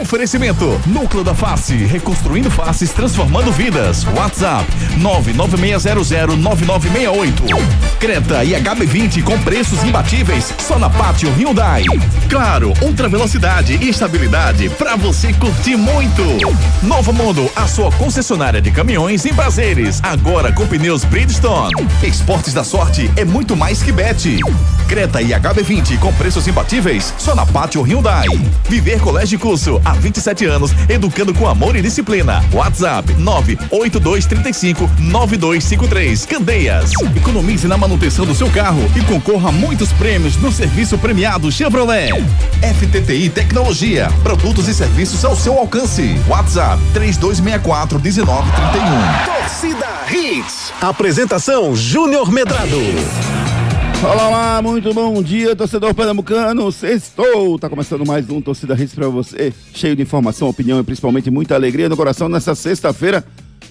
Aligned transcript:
Oferecimento: 0.00 0.80
Núcleo 0.86 1.22
da 1.22 1.34
Face, 1.34 1.76
reconstruindo 1.76 2.50
faces, 2.50 2.90
transformando 2.92 3.52
vidas. 3.52 4.04
WhatsApp: 4.16 4.64
996009968. 4.98 7.54
Creta 8.00 8.42
e 8.44 8.52
HB20 8.52 9.22
com 9.22 9.38
preços 9.40 9.84
imbatíveis 9.84 10.52
só 10.58 10.78
na 10.78 10.90
Pátio 10.90 11.30
Hyundai. 11.30 11.84
Claro, 12.28 12.74
ultra 12.82 13.08
velocidade 13.08 13.78
e 13.80 13.88
estabilidade 13.88 14.68
para 14.70 14.96
você 14.96 15.32
curtir 15.32 15.76
muito. 15.76 16.22
Novo 16.82 17.12
Mundo, 17.12 17.48
a 17.54 17.68
sua 17.68 17.92
concessionária 17.92 18.60
de 18.60 18.72
caminhões 18.72 19.24
em 19.24 19.32
prazeres, 19.32 20.00
agora 20.02 20.52
com 20.52 20.66
pneus 20.66 21.04
Bridgestone. 21.04 21.70
Esportes 22.02 22.52
da 22.52 22.64
Sorte 22.64 23.08
é 23.16 23.24
muito 23.24 23.56
mais 23.56 23.80
que 23.82 23.92
bet. 23.92 24.40
Creta 24.88 25.22
e 25.22 25.28
HB20 25.28 25.98
com 25.98 26.12
preços 26.14 26.48
imbatíveis 26.48 27.14
só 27.16 27.34
na 27.34 27.46
Pátio 27.46 27.80
Hyundai. 27.82 28.26
Viver 28.68 29.00
Colégio 29.00 29.38
Curso 29.38 29.80
há 29.84 29.92
27 29.92 30.46
anos, 30.46 30.72
educando 30.88 31.34
com 31.34 31.48
amor 31.48 31.76
e 31.76 31.82
disciplina. 31.82 32.44
WhatsApp 32.52 33.12
98235 33.14 34.90
9253. 34.98 36.26
Candeias. 36.26 36.92
Economize 37.16 37.66
na 37.66 37.76
manutenção 37.76 38.24
do 38.24 38.34
seu 38.34 38.50
carro 38.50 38.82
e 38.96 39.00
concorra 39.02 39.48
a 39.48 39.52
muitos 39.52 39.92
prêmios 39.92 40.36
no 40.36 40.50
serviço 40.50 40.96
premiado 40.98 41.50
Chevrolet. 41.50 42.10
FTTI 42.62 43.28
Tecnologia, 43.28 44.08
produtos 44.22 44.68
e 44.68 44.74
serviços 44.74 45.24
ao 45.24 45.36
seu 45.36 45.58
alcance. 45.58 46.18
WhatsApp 46.28 46.82
3264 46.92 48.00
1931. 48.00 49.24
Torcida 49.24 49.86
Hits. 50.10 50.72
Apresentação 50.80 51.74
Júnior 51.74 52.30
Medrado. 52.30 52.80
Olá, 54.04 54.28
olá, 54.28 54.62
muito 54.62 54.92
bom 54.92 55.22
dia, 55.22 55.56
torcedor 55.56 55.94
pernambucano. 55.94 56.70
Sextou, 56.70 57.58
tá 57.58 57.70
começando 57.70 58.06
mais 58.06 58.28
um 58.28 58.38
Torcida 58.38 58.74
Hits 58.74 58.94
pra 58.94 59.08
você, 59.08 59.50
cheio 59.74 59.96
de 59.96 60.02
informação, 60.02 60.46
opinião 60.46 60.78
e 60.78 60.82
principalmente 60.82 61.30
muita 61.30 61.54
alegria 61.54 61.88
no 61.88 61.96
coração 61.96 62.28
nessa 62.28 62.54
sexta-feira. 62.54 63.24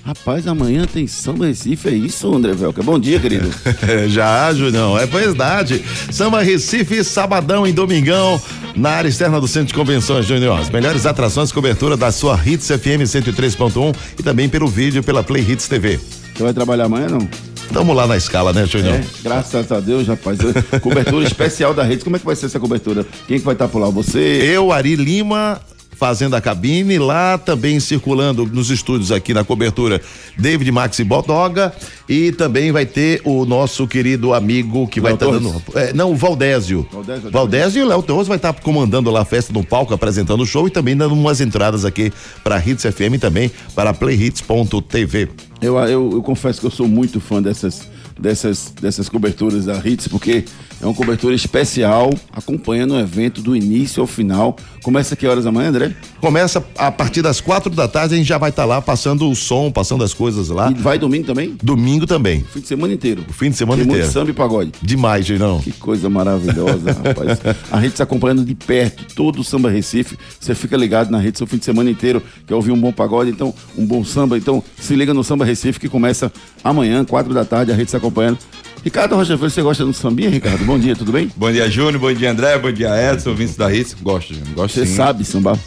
Rapaz, 0.03 0.47
amanhã 0.47 0.87
tem 0.91 1.05
Samba 1.05 1.45
Recife, 1.45 1.87
é 1.87 1.91
isso, 1.91 2.33
André 2.33 2.53
Velca? 2.53 2.81
Bom 2.81 2.97
dia, 2.99 3.19
querido. 3.19 3.47
Já, 4.09 4.51
Julião, 4.51 4.97
é 4.97 5.05
verdade. 5.05 5.85
Samba 6.11 6.41
Recife, 6.41 7.03
sabadão 7.03 7.67
e 7.67 7.71
domingão, 7.71 8.41
na 8.75 8.89
área 8.89 9.09
externa 9.09 9.39
do 9.39 9.47
Centro 9.47 9.67
de 9.67 9.75
Convenções, 9.75 10.25
Júnior. 10.25 10.59
As 10.59 10.71
melhores 10.71 11.05
atrações 11.05 11.51
e 11.51 11.53
cobertura 11.53 11.95
da 11.95 12.11
sua 12.11 12.39
Hits 12.43 12.69
FM 12.69 13.05
103.1 13.05 13.95
e 14.19 14.23
também 14.23 14.49
pelo 14.49 14.67
vídeo 14.67 15.03
pela 15.03 15.23
Play 15.23 15.45
Hits 15.47 15.67
TV. 15.67 15.99
Você 16.33 16.41
vai 16.41 16.53
trabalhar 16.53 16.85
amanhã, 16.85 17.07
não? 17.07 17.52
Tamo 17.73 17.91
lá 17.93 18.05
na 18.05 18.15
escala, 18.15 18.53
né, 18.53 18.65
Júnior? 18.65 18.95
É, 18.95 19.03
graças 19.23 19.71
a 19.71 19.79
Deus, 19.79 20.07
rapaz. 20.07 20.37
cobertura 20.81 21.25
especial 21.27 21.73
da 21.73 21.83
rede. 21.83 22.03
Como 22.03 22.15
é 22.15 22.19
que 22.19 22.25
vai 22.25 22.35
ser 22.35 22.45
essa 22.45 22.59
cobertura? 22.59 23.05
Quem 23.27 23.39
que 23.39 23.45
vai 23.45 23.55
estar 23.55 23.67
por 23.67 23.79
lá? 23.79 23.89
Você? 23.89 24.19
Eu, 24.19 24.71
Ari 24.71 24.95
Lima, 24.95 25.59
fazendo 25.95 26.35
a 26.35 26.41
cabine, 26.41 26.97
lá 26.97 27.37
também 27.37 27.79
circulando 27.79 28.45
nos 28.45 28.69
estúdios 28.69 29.11
aqui 29.11 29.33
na 29.33 29.43
cobertura, 29.43 30.01
David 30.37 30.71
Max 30.71 30.99
e 30.99 31.03
Bodoga, 31.03 31.73
e 32.07 32.31
também 32.31 32.71
vai 32.71 32.85
ter 32.85 33.21
o 33.23 33.45
nosso 33.45 33.87
querido 33.87 34.33
amigo 34.33 34.87
que 34.87 34.99
vai 34.99 35.13
estar 35.13 35.25
tá 35.25 35.31
dando. 35.31 35.61
É, 35.75 35.93
não, 35.93 36.11
o 36.11 36.15
Valdésio. 36.15 36.87
Valdésio, 36.91 37.31
Valdésio 37.31 37.79
e 37.81 37.83
o 37.83 37.87
Léo 37.87 38.03
Torres 38.03 38.27
vai 38.27 38.37
estar 38.37 38.53
tá 38.53 38.61
comandando 38.61 39.09
lá 39.09 39.21
a 39.21 39.25
festa 39.25 39.53
no 39.53 39.63
palco, 39.63 39.93
apresentando 39.93 40.41
o 40.41 40.45
show 40.45 40.67
e 40.67 40.71
também 40.71 40.95
dando 40.95 41.13
umas 41.13 41.41
entradas 41.41 41.85
aqui 41.85 42.11
para 42.43 42.57
Hits 42.57 42.83
FM 42.83 43.15
e 43.15 43.19
também 43.19 43.51
para 43.75 43.93
playhits.tv. 43.93 45.29
Eu, 45.61 45.77
eu, 45.77 46.09
eu 46.13 46.21
confesso 46.21 46.59
que 46.59 46.65
eu 46.65 46.71
sou 46.71 46.87
muito 46.87 47.21
fã 47.21 47.41
dessas, 47.41 47.87
dessas, 48.19 48.73
dessas 48.81 49.07
coberturas 49.07 49.65
da 49.65 49.77
Hits, 49.77 50.07
porque 50.09 50.43
é 50.83 50.85
uma 50.85 50.93
cobertura 50.93 51.33
especial, 51.33 52.13
acompanhando 52.31 52.93
o 52.93 52.99
evento 52.99 53.41
do 53.41 53.55
início 53.55 54.01
ao 54.01 54.07
final. 54.07 54.57
Começa 54.83 55.15
que 55.15 55.25
horas 55.25 55.45
amanhã, 55.45 55.69
André? 55.69 55.95
Começa 56.19 56.61
a 56.77 56.91
partir 56.91 57.21
das 57.21 57.39
quatro 57.39 57.73
da 57.73 57.87
tarde, 57.87 58.15
a 58.15 58.17
gente 58.17 58.27
já 58.27 58.37
vai 58.37 58.49
estar 58.49 58.63
tá 58.63 58.67
lá 58.67 58.81
passando 58.81 59.29
o 59.29 59.33
som, 59.33 59.71
passando 59.71 60.03
as 60.03 60.13
coisas 60.13 60.49
lá. 60.49 60.69
E 60.69 60.73
vai 60.73 60.99
domingo 60.99 61.25
também? 61.25 61.57
Domingo 61.63 62.05
também. 62.05 62.43
Fim 62.51 62.59
de 62.59 62.67
semana 62.67 62.93
inteiro. 62.93 63.23
O 63.29 63.33
fim 63.33 63.49
de 63.49 63.55
semana 63.55 63.77
Tem 63.77 63.85
inteiro. 63.85 64.03
Muito 64.03 64.13
samba 64.13 64.31
e 64.31 64.33
pagode. 64.33 64.71
Demais, 64.81 65.25
Girão. 65.25 65.61
Que 65.61 65.71
coisa 65.71 66.09
maravilhosa, 66.09 66.91
rapaz. 67.01 67.39
A 67.71 67.79
gente 67.79 67.93
está 67.93 68.03
acompanhando 68.03 68.43
de 68.43 68.53
perto 68.53 69.05
todo 69.15 69.39
o 69.39 69.43
samba 69.43 69.69
Recife. 69.69 70.17
Você 70.37 70.53
fica 70.53 70.75
ligado 70.75 71.09
na 71.09 71.17
rede 71.17 71.37
seu 71.37 71.47
fim 71.47 71.57
de 71.57 71.63
semana 71.63 71.89
inteiro, 71.89 72.21
quer 72.45 72.55
ouvir 72.55 72.73
um 72.73 72.79
bom 72.79 72.91
pagode, 72.91 73.29
então 73.29 73.53
um 73.77 73.85
bom 73.85 74.03
samba. 74.03 74.37
Então 74.37 74.61
se 74.77 74.95
liga 74.97 75.13
no 75.13 75.23
Samba 75.23 75.45
Recife 75.45 75.79
que 75.79 75.87
começa 75.87 76.29
amanhã, 76.61 77.05
quatro 77.05 77.33
da 77.33 77.45
tarde, 77.45 77.71
a 77.71 77.75
rede 77.75 77.87
está 77.87 77.99
acompanhando. 77.99 78.37
Ricardo 78.83 79.15
Rocha 79.15 79.37
você 79.37 79.61
gosta 79.61 79.85
do 79.85 79.93
sambinha, 79.93 80.29
Ricardo? 80.29 80.65
Bom 80.65 80.77
dia, 80.77 80.93
tudo 80.93 81.11
bem? 81.13 81.31
Bom 81.37 81.49
dia, 81.49 81.69
Júnior. 81.69 81.99
Bom 81.99 82.13
dia, 82.13 82.31
André. 82.31 82.57
Bom 82.57 82.71
dia, 82.71 82.89
Edson, 83.13 83.33
Vince 83.33 83.57
da 83.57 83.67
Ritz. 83.67 83.95
Gosto, 84.01 84.33
Júnior. 84.33 84.53
Gosto 84.55 84.75
Você 84.75 84.85
sabe 84.85 85.23
sambar? 85.23 85.57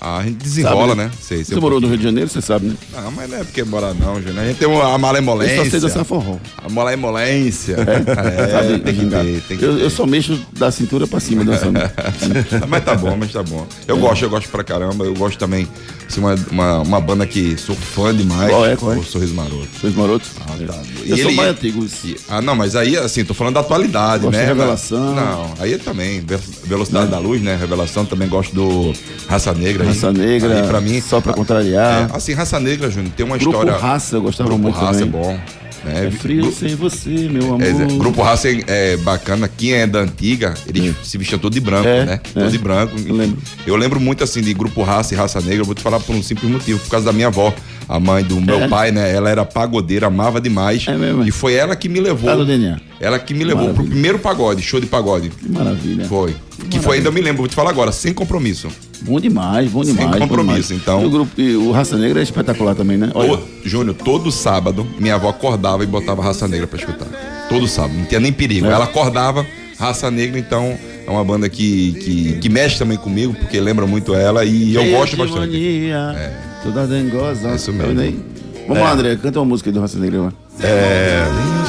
Ah, 0.00 0.18
a 0.18 0.22
gente 0.22 0.36
desenrola, 0.36 0.94
sabe, 0.94 1.02
né? 1.02 1.10
Sei, 1.20 1.44
sei 1.44 1.56
você 1.56 1.60
morou 1.60 1.80
no 1.80 1.88
Rio 1.88 1.98
de 1.98 2.04
Janeiro, 2.04 2.30
você 2.30 2.40
sabe, 2.40 2.68
né? 2.68 2.74
Não, 2.94 3.10
mas 3.10 3.28
não 3.28 3.38
é 3.38 3.44
porque 3.44 3.64
mora 3.64 3.92
não, 3.92 4.22
Júnior. 4.22 4.44
A 4.44 4.46
gente 4.46 4.56
tem 4.56 4.68
uma 4.68 4.96
malemolência. 4.96 5.56
Eu 5.56 5.64
só 5.64 5.70
sei 5.70 5.80
dançar 5.80 6.04
forró. 6.04 6.38
A 6.56 6.68
malemolência. 6.70 7.76
É, 7.76 8.42
é 8.42 8.48
sabe, 8.48 8.78
tem 8.78 8.94
que 8.94 9.06
ter, 9.06 9.42
tem 9.42 9.58
que 9.58 9.64
eu, 9.64 9.76
ter. 9.76 9.82
eu 9.82 9.90
só 9.90 10.06
mexo 10.06 10.40
da 10.52 10.70
cintura 10.70 11.06
pra 11.06 11.18
cima 11.18 11.44
dançando. 11.44 11.80
mas 12.68 12.84
tá 12.84 12.94
bom, 12.94 13.16
mas 13.16 13.32
tá 13.32 13.42
bom. 13.42 13.66
Eu 13.86 13.98
gosto, 13.98 14.22
eu 14.22 14.30
gosto 14.30 14.48
pra 14.48 14.62
caramba. 14.62 15.04
Eu 15.04 15.14
gosto 15.14 15.36
também, 15.36 15.68
assim, 16.08 16.20
uma, 16.20 16.34
uma, 16.50 16.78
uma 16.80 17.00
banda 17.00 17.26
que 17.26 17.56
sou 17.56 17.74
fã 17.74 18.14
demais. 18.14 18.50
Qual 18.50 18.66
é, 18.66 18.76
qual 18.76 18.92
é? 18.94 18.96
O 18.96 19.04
Sorriso 19.04 19.34
Maroto. 19.34 19.68
Sorriso 19.80 19.98
Maroto? 19.98 20.26
Ah, 20.40 20.44
tá. 20.66 20.82
E 21.04 21.10
eu 21.10 21.16
ele, 21.16 21.22
sou 21.22 21.32
mais 21.32 21.50
antigo. 21.50 21.86
E, 22.04 22.16
ah, 22.28 22.40
não, 22.40 22.56
mas 22.56 22.74
aí, 22.74 22.96
assim, 22.96 23.24
tô 23.24 23.34
falando 23.34 23.54
da 23.54 23.60
atualidade, 23.60 24.24
gosto 24.24 24.36
né? 24.36 24.42
De 24.42 24.46
revelação. 24.46 25.14
Não, 25.14 25.54
aí 25.58 25.76
também. 25.78 26.24
Velocidade 26.64 27.04
não. 27.04 27.10
da 27.12 27.18
Luz, 27.18 27.42
né? 27.42 27.56
Revelação, 27.56 28.04
também 28.04 28.28
gosto 28.28 28.54
do 28.54 28.92
Raça 29.28 29.52
Negra. 29.52 29.84
Raça 29.84 30.08
aí. 30.08 30.14
Negra. 30.14 30.62
Aí, 30.62 30.66
pra 30.66 30.80
mim. 30.80 31.00
Só 31.00 31.20
pra 31.20 31.32
contrariar. 31.32 32.10
É, 32.10 32.16
assim, 32.16 32.32
Raça 32.32 32.58
Negra, 32.58 32.90
Júnior, 32.90 33.12
tem 33.16 33.26
uma 33.26 33.36
Grupo 33.36 33.58
história. 33.58 33.78
Raça, 33.78 34.16
eu 34.16 34.22
gostava 34.22 34.48
Grupo 34.48 34.62
muito. 34.62 34.78
Raça 34.78 35.00
também. 35.00 35.20
é 35.20 35.22
bom. 35.22 35.40
É, 35.86 36.06
é 36.06 36.10
frio 36.10 36.42
Gru... 36.42 36.52
sem 36.52 36.74
você, 36.74 37.10
meu 37.10 37.54
amor. 37.54 37.62
É, 37.62 37.72
Grupo 37.96 38.22
Raça 38.22 38.48
é, 38.48 38.62
é, 38.66 38.96
bacana. 38.96 39.48
Quem 39.48 39.74
é 39.74 39.86
da 39.86 40.00
antiga, 40.00 40.54
eles 40.66 40.90
é. 40.90 41.04
se 41.04 41.18
vestiam 41.18 41.38
todo 41.38 41.52
de 41.52 41.60
branco, 41.60 41.88
é, 41.88 42.04
né? 42.04 42.20
Todo 42.32 42.50
de 42.50 42.58
branco. 42.58 42.94
Eu 43.04 43.14
lembro. 43.14 43.38
Eu 43.66 43.76
lembro 43.76 44.00
muito 44.00 44.24
assim 44.24 44.40
de 44.40 44.52
Grupo 44.54 44.82
Raça 44.82 45.14
e 45.14 45.16
Raça 45.16 45.40
Negra. 45.40 45.60
Eu 45.60 45.64
vou 45.64 45.74
te 45.74 45.82
falar 45.82 46.00
por 46.00 46.14
um 46.14 46.22
simples 46.22 46.50
motivo, 46.50 46.78
por 46.80 46.90
causa 46.90 47.06
da 47.06 47.12
minha 47.12 47.28
avó. 47.28 47.54
A 47.88 47.98
mãe 47.98 48.22
do 48.22 48.38
meu 48.40 48.60
É? 48.64 48.68
pai, 48.68 48.92
né? 48.92 49.10
Ela 49.14 49.30
era 49.30 49.44
pagodeira, 49.46 50.08
amava 50.08 50.40
demais. 50.40 50.84
É 50.86 50.94
mesmo? 50.96 51.24
E 51.24 51.30
foi 51.30 51.54
ela 51.54 51.74
que 51.74 51.88
me 51.88 52.00
levou. 52.00 52.28
Tá 52.30 52.36
no 52.36 52.44
DNA. 52.44 52.78
Ela 53.00 53.18
que 53.18 53.32
me 53.32 53.44
levou 53.44 53.62
Maravilha. 53.62 53.82
pro 53.82 53.90
primeiro 53.92 54.18
pagode, 54.18 54.60
show 54.62 54.78
de 54.80 54.86
pagode. 54.86 55.30
Que 55.30 55.48
maravilha. 55.48 56.04
Foi. 56.04 56.36
Que 56.68 56.78
foi, 56.80 56.98
ainda 56.98 57.10
me 57.10 57.20
lembro, 57.20 57.38
vou 57.38 57.48
te 57.48 57.54
falar 57.54 57.70
agora, 57.70 57.90
sem 57.92 58.12
compromisso. 58.12 58.68
Bom 59.02 59.18
demais, 59.20 59.70
bom 59.70 59.82
Sem 59.84 59.94
demais. 59.94 60.10
bom 60.12 60.18
compromisso, 60.28 60.68
demais. 60.74 60.82
então. 60.82 61.02
E 61.02 61.06
o, 61.06 61.10
grupo, 61.10 61.40
e 61.40 61.56
o 61.56 61.70
Raça 61.70 61.96
Negra 61.96 62.18
é 62.20 62.22
espetacular 62.22 62.74
também, 62.74 62.98
né? 62.98 63.10
Olha, 63.14 63.38
Júnior, 63.64 63.94
todo 63.94 64.30
sábado, 64.32 64.86
minha 64.98 65.14
avó 65.14 65.28
acordava 65.30 65.82
e 65.84 65.86
botava 65.86 66.20
Raça 66.22 66.46
Negra 66.48 66.66
pra 66.66 66.78
escutar. 66.78 67.06
Todo 67.48 67.66
sábado, 67.68 67.94
não 67.96 68.04
tinha 68.04 68.20
nem 68.20 68.32
perigo. 68.32 68.66
É. 68.66 68.72
Ela 68.72 68.84
acordava, 68.84 69.46
Raça 69.78 70.10
Negra, 70.10 70.38
então 70.38 70.76
é 71.06 71.10
uma 71.10 71.24
banda 71.24 71.48
que, 71.48 71.92
que, 71.92 72.32
que 72.40 72.48
mexe 72.48 72.76
também 72.76 72.98
comigo, 72.98 73.32
porque 73.34 73.58
lembra 73.60 73.86
muito 73.86 74.12
ela 74.14 74.44
e 74.44 74.74
eu 74.74 74.84
gosto 74.90 75.16
bastante. 75.16 75.38
Mania, 75.52 76.16
Toda 76.62 76.86
dengosa. 76.86 77.50
É 77.50 77.54
isso 77.54 77.72
mesmo. 77.72 78.00
Aí? 78.00 78.18
Vamos 78.66 78.82
lá, 78.82 78.92
André, 78.92 79.16
canta 79.16 79.38
uma 79.38 79.46
música 79.46 79.72
do 79.72 79.80
Raça 79.80 79.98
Negra. 79.98 80.32
É, 80.60 81.22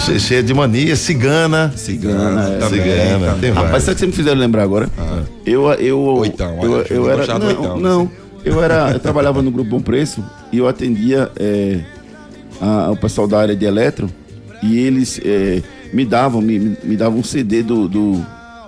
che- 0.05 0.19
cheia 0.19 0.43
de 0.43 0.53
mania, 0.53 0.95
cigana. 0.95 1.71
Cigana, 1.75 2.49
é. 2.49 2.67
Cigana, 2.67 3.37
tem 3.39 3.51
Rapaz, 3.51 3.83
sabe 3.83 3.93
o 3.93 3.95
que 3.95 3.99
você 4.01 4.07
me 4.07 4.11
fizeram 4.13 4.39
lembrar 4.39 4.63
agora? 4.63 4.89
Eu, 5.45 5.71
eu, 5.73 5.99
Oitão, 5.99 6.57
eu, 6.61 6.77
eu, 6.81 6.85
eu 6.89 7.09
era, 7.09 7.39
não, 7.39 7.47
oitão, 7.47 7.77
não, 7.79 8.11
eu 8.43 8.61
era, 8.63 8.91
eu 8.91 8.99
trabalhava 8.99 9.41
no 9.41 9.51
grupo 9.51 9.69
Bom 9.69 9.79
Preço 9.81 10.23
e 10.51 10.57
eu 10.57 10.67
atendia 10.67 11.29
é, 11.37 11.79
a- 12.59 12.89
o 12.91 12.97
pessoal 12.97 13.27
da 13.27 13.39
área 13.39 13.55
de 13.55 13.63
eletro 13.65 14.09
e 14.63 14.79
eles 14.79 15.21
é, 15.23 15.61
me 15.93 16.03
davam, 16.03 16.41
me, 16.41 16.75
me- 16.83 16.97
davam 16.97 17.19
um 17.19 17.23
CD 17.23 17.61
do, 17.63 17.87
do, 17.87 18.25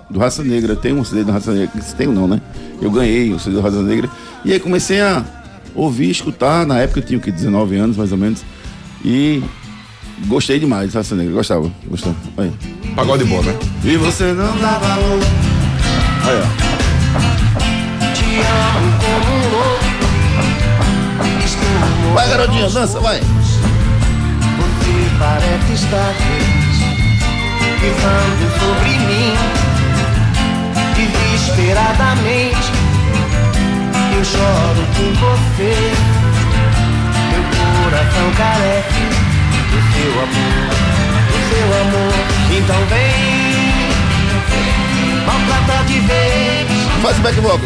do 0.08 0.18
Raça 0.20 0.42
Negra. 0.44 0.76
Tem 0.76 0.94
um 0.94 1.04
CD 1.04 1.24
do 1.24 1.32
Raça 1.32 1.52
Negra, 1.52 1.68
tem 1.98 2.06
ou 2.06 2.14
não, 2.14 2.28
né? 2.28 2.40
Eu 2.80 2.90
ganhei 2.92 3.30
o 3.32 3.38
CD 3.40 3.56
do 3.56 3.60
Raça 3.60 3.82
Negra 3.82 4.08
e 4.44 4.52
aí 4.52 4.60
comecei 4.60 5.00
a 5.00 5.24
ouvir, 5.74 6.10
escutar. 6.10 6.66
Na 6.66 6.78
época 6.78 7.00
eu 7.00 7.04
tinha 7.04 7.18
o 7.18 7.22
que 7.22 7.30
19 7.30 7.76
anos 7.76 7.96
mais 7.96 8.12
ou 8.12 8.18
menos 8.18 8.44
e 9.04 9.42
gostei 10.26 10.58
demais 10.58 10.94
Raça 10.94 11.14
Negra, 11.14 11.32
gostava, 11.34 11.70
gostava. 11.86 12.16
Aí. 12.36 12.52
Pagode 12.94 13.24
bom, 13.24 13.42
né? 13.42 13.56
E 13.84 13.96
você 13.96 14.32
não 14.32 14.56
dá 14.58 14.78
valor. 14.78 15.20
Aí, 16.24 16.40
ó. 16.40 16.72
Vai, 22.14 22.28
garotinha, 22.28 22.68
dança, 22.68 23.00
vai. 23.00 23.20
Você 23.20 23.26
parece 25.18 25.72
estar 25.72 26.14
feliz 26.14 26.62
sobre 28.58 28.90
mim 29.06 29.34
Desesperadamente 30.94 32.71
Eu 34.22 34.26
choro 34.26 34.82
por 34.94 35.12
você 35.18 35.74
Meu 37.32 37.42
coração 37.82 38.30
carece 38.38 39.02
Do 39.68 39.78
seu 39.90 40.12
amor 40.22 40.70
Do 41.26 41.38
seu 41.50 41.66
amor 41.80 42.14
Então 42.56 42.80
vem 42.86 43.66
Maltrata 45.26 45.82
de 45.88 45.98
vez 45.98 46.70
Faz 47.02 47.18
o 47.18 47.20
back 47.20 47.40
vocal. 47.40 47.58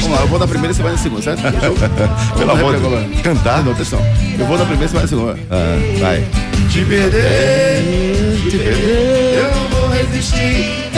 Vamos 0.00 0.10
lá, 0.10 0.20
eu 0.22 0.26
vou 0.26 0.38
na 0.40 0.48
primeira 0.48 0.72
e 0.72 0.74
você 0.74 0.82
vai 0.82 0.90
na 0.90 0.98
segunda, 0.98 1.22
certo? 1.22 1.40
Pelo 2.36 2.50
amor 2.50 2.74
de 2.74 2.80
Deus. 2.80 3.20
Cantar? 3.22 3.62
Não, 3.62 3.70
atenção. 3.70 4.00
Eu 4.36 4.46
vou 4.46 4.58
na 4.58 4.64
primeira 4.64 4.86
e 4.86 4.88
você 4.88 4.94
vai 4.94 5.02
na 5.02 5.08
segunda. 5.08 5.38
Ah, 5.48 5.78
vai. 6.00 6.26
Te 6.68 6.84
perder, 6.84 8.40
te 8.50 8.58
perder, 8.58 9.38
eu 9.38 9.54
não 9.54 9.68
vou 9.68 9.88
resistir. 9.90 10.89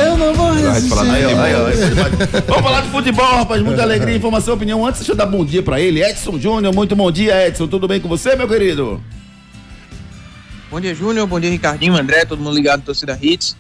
Vai 0.63 0.81
falar 0.83 1.05
futebol. 1.05 1.45
aí, 1.45 1.75
aí. 1.75 2.43
Vamos 2.47 2.63
falar 2.63 2.81
de 2.83 2.89
futebol, 2.89 3.35
rapaz. 3.37 3.63
Muita 3.63 3.83
alegria, 3.83 4.17
informação, 4.17 4.55
opinião. 4.55 4.87
Antes, 4.87 5.01
deixa 5.01 5.13
eu 5.13 5.17
dar 5.17 5.27
bom 5.27 5.45
dia 5.45 5.63
pra 5.63 5.81
ele. 5.81 6.03
Edson 6.03 6.39
Júnior, 6.39 6.75
muito 6.75 6.95
bom 6.95 7.11
dia, 7.11 7.47
Edson. 7.49 7.67
Tudo 7.67 7.89
bem 7.89 8.01
com 8.01 8.09
você, 8.09 8.37
meu 8.37 8.49
querido? 8.49 9.03
Bom 10.71 10.81
dia, 10.81 10.95
Júnior. 10.95 11.27
Bom 11.27 11.39
dia, 11.39 11.51
Ricardinho, 11.51 11.95
André, 11.97 12.25
todo 12.25 12.41
mundo 12.41 12.55
ligado 12.55 12.81
no 12.81 12.87
Torcida 12.87 13.19
Hits. 13.21 13.57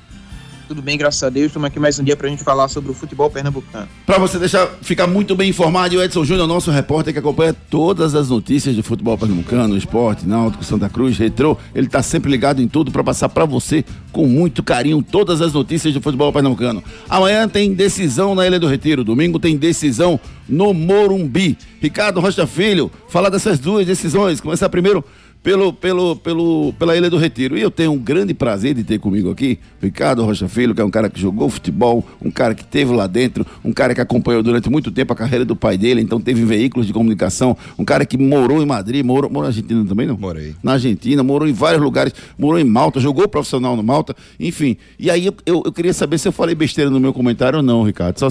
Tudo 0.72 0.80
bem, 0.80 0.96
graças 0.96 1.22
a 1.22 1.28
Deus. 1.28 1.48
Estamos 1.48 1.66
aqui 1.66 1.78
mais 1.78 1.98
um 1.98 2.02
dia 2.02 2.16
pra 2.16 2.26
gente 2.30 2.42
falar 2.42 2.66
sobre 2.66 2.90
o 2.90 2.94
futebol 2.94 3.28
pernambucano. 3.28 3.86
Pra 4.06 4.16
você 4.16 4.38
deixar 4.38 4.66
ficar 4.80 5.06
muito 5.06 5.36
bem 5.36 5.50
informado, 5.50 5.98
o 5.98 6.02
Edson 6.02 6.24
Júnior, 6.24 6.48
nosso 6.48 6.70
repórter 6.70 7.12
que 7.12 7.18
acompanha 7.18 7.52
todas 7.52 8.14
as 8.14 8.30
notícias 8.30 8.74
do 8.74 8.82
futebol 8.82 9.18
pernambucano, 9.18 9.76
esporte, 9.76 10.26
náutico, 10.26 10.64
Santa 10.64 10.88
Cruz, 10.88 11.18
retrô. 11.18 11.58
Ele 11.74 11.88
tá 11.88 12.02
sempre 12.02 12.30
ligado 12.30 12.62
em 12.62 12.68
tudo 12.68 12.90
pra 12.90 13.04
passar 13.04 13.28
pra 13.28 13.44
você 13.44 13.84
com 14.10 14.26
muito 14.26 14.62
carinho 14.62 15.02
todas 15.02 15.42
as 15.42 15.52
notícias 15.52 15.92
do 15.92 16.00
futebol 16.00 16.32
pernambucano. 16.32 16.82
Amanhã 17.06 17.46
tem 17.46 17.74
decisão 17.74 18.34
na 18.34 18.46
Ilha 18.46 18.58
do 18.58 18.66
Retiro, 18.66 19.04
domingo 19.04 19.38
tem 19.38 19.58
decisão 19.58 20.18
no 20.48 20.72
Morumbi. 20.72 21.58
Ricardo 21.82 22.18
Rocha 22.18 22.46
Filho, 22.46 22.90
fala 23.08 23.30
dessas 23.30 23.58
duas 23.58 23.86
decisões. 23.86 24.40
Começar 24.40 24.70
primeiro 24.70 25.04
pelo, 25.42 25.72
pelo, 25.72 26.16
pelo, 26.16 26.72
pela 26.78 26.96
Ilha 26.96 27.10
do 27.10 27.16
Retiro. 27.16 27.58
E 27.58 27.60
eu 27.60 27.70
tenho 27.70 27.92
um 27.92 27.98
grande 27.98 28.32
prazer 28.32 28.74
de 28.74 28.84
ter 28.84 28.98
comigo 28.98 29.30
aqui 29.30 29.58
Ricardo 29.80 30.24
Rocha 30.24 30.48
Filho, 30.48 30.74
que 30.74 30.80
é 30.80 30.84
um 30.84 30.90
cara 30.90 31.10
que 31.10 31.20
jogou 31.20 31.50
futebol, 31.50 32.06
um 32.22 32.30
cara 32.30 32.54
que 32.54 32.64
teve 32.64 32.92
lá 32.92 33.06
dentro, 33.06 33.44
um 33.64 33.72
cara 33.72 33.94
que 33.94 34.00
acompanhou 34.00 34.42
durante 34.42 34.70
muito 34.70 34.90
tempo 34.90 35.12
a 35.12 35.16
carreira 35.16 35.44
do 35.44 35.56
pai 35.56 35.76
dele, 35.76 36.00
então 36.00 36.20
teve 36.20 36.44
veículos 36.44 36.86
de 36.86 36.92
comunicação, 36.92 37.56
um 37.78 37.84
cara 37.84 38.06
que 38.06 38.16
morou 38.16 38.62
em 38.62 38.66
Madrid, 38.66 39.04
morou, 39.04 39.28
morou 39.28 39.42
na 39.42 39.48
Argentina 39.48 39.84
também, 39.84 40.06
não? 40.06 40.16
Morei. 40.16 40.54
Na 40.62 40.72
Argentina, 40.74 41.22
morou 41.22 41.48
em 41.48 41.52
vários 41.52 41.82
lugares, 41.82 42.14
morou 42.38 42.58
em 42.58 42.64
Malta, 42.64 43.00
jogou 43.00 43.26
profissional 43.26 43.76
no 43.76 43.82
Malta, 43.82 44.14
enfim. 44.38 44.76
E 44.98 45.10
aí 45.10 45.26
eu, 45.26 45.34
eu, 45.44 45.62
eu 45.66 45.72
queria 45.72 45.92
saber 45.92 46.18
se 46.18 46.28
eu 46.28 46.32
falei 46.32 46.54
besteira 46.54 46.90
no 46.90 47.00
meu 47.00 47.12
comentário 47.12 47.58
ou 47.58 47.62
não, 47.62 47.82
Ricardo. 47.82 48.18
Só, 48.18 48.28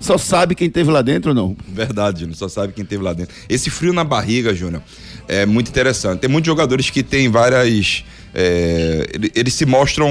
só 0.00 0.18
sabe 0.18 0.54
quem 0.54 0.70
teve 0.70 0.90
lá 0.90 1.02
dentro 1.02 1.30
ou 1.30 1.34
não? 1.34 1.56
Verdade, 1.68 2.20
Júnior. 2.20 2.36
Só 2.36 2.48
sabe 2.48 2.72
quem 2.72 2.84
teve 2.84 3.02
lá 3.02 3.12
dentro. 3.12 3.34
Esse 3.48 3.70
frio 3.70 3.92
na 3.92 4.04
barriga, 4.04 4.54
Júnior, 4.54 4.82
é 5.28 5.46
muito 5.46 5.68
interessante. 5.68 6.20
Tem 6.20 6.30
muitos 6.30 6.46
jogadores 6.46 6.90
que 6.90 7.02
têm 7.02 7.28
várias. 7.30 8.04
é, 8.34 9.06
ele- 9.14 9.32
eles 9.34 9.54
se 9.54 9.64
mostram 9.64 10.10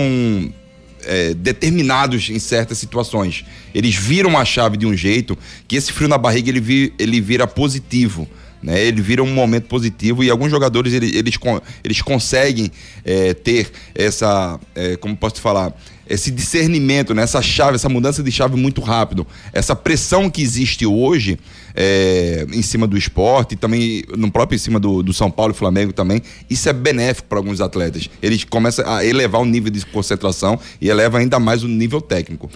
é, 1.05 1.33
determinados 1.33 2.29
em 2.29 2.39
certas 2.39 2.77
situações. 2.77 3.43
Eles 3.75 3.93
viram 3.93 4.37
a 4.37 4.45
chave 4.45 4.77
de 4.77 4.85
um 4.85 4.95
jeito 4.95 5.37
que 5.67 5.75
esse 5.75 5.91
frio 5.91 6.07
na 6.07 6.17
barriga 6.17 6.49
ele, 6.49 6.61
vi- 6.61 6.93
ele 6.97 7.19
vira 7.19 7.45
positivo. 7.45 8.25
Né? 8.63 8.81
Ele 8.81 9.01
vira 9.01 9.21
um 9.21 9.33
momento 9.33 9.65
positivo 9.67 10.23
e 10.23 10.29
alguns 10.29 10.49
jogadores 10.49 10.93
ele- 10.93 11.15
eles, 11.17 11.35
con- 11.37 11.59
eles 11.83 12.01
conseguem 12.01 12.71
é, 13.03 13.33
ter 13.33 13.69
essa, 13.93 14.57
é, 14.73 14.95
como 14.95 15.15
posso 15.17 15.35
te 15.35 15.41
falar, 15.41 15.75
esse 16.09 16.31
discernimento, 16.31 17.13
né? 17.13 17.23
essa 17.23 17.41
chave, 17.41 17.75
essa 17.75 17.89
mudança 17.89 18.21
de 18.23 18.31
chave 18.31 18.55
muito 18.55 18.81
rápido. 18.81 19.25
Essa 19.51 19.75
pressão 19.75 20.29
que 20.29 20.41
existe 20.41 20.85
hoje 20.85 21.37
é, 21.75 22.45
em 22.53 22.61
cima 22.61 22.85
do 22.87 22.97
esporte 22.97 23.55
também 23.55 24.03
no 24.15 24.31
próprio 24.31 24.55
em 24.55 24.59
cima 24.59 24.79
do, 24.79 25.01
do 25.03 25.11
São 25.13 25.29
Paulo 25.31 25.53
e 25.53 25.57
Flamengo 25.57 25.91
também, 25.91 26.21
isso 26.49 26.69
é 26.69 26.73
benéfico 26.73 27.27
para 27.27 27.39
alguns 27.39 27.59
atletas. 27.61 28.09
Eles 28.21 28.43
começam 28.43 28.87
a 28.87 29.03
elevar 29.03 29.41
o 29.41 29.45
nível 29.45 29.71
de 29.71 29.85
concentração 29.87 30.59
e 30.79 30.87
eleva 30.89 31.17
ainda 31.19 31.39
mais 31.39 31.63
o 31.63 31.67
nível 31.67 31.99
técnico. 31.99 32.49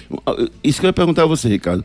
Isso 0.63 0.79
que 0.79 0.85
eu 0.85 0.89
ia 0.89 0.93
perguntar 0.93 1.23
a 1.23 1.25
você, 1.25 1.47
Ricardo. 1.49 1.83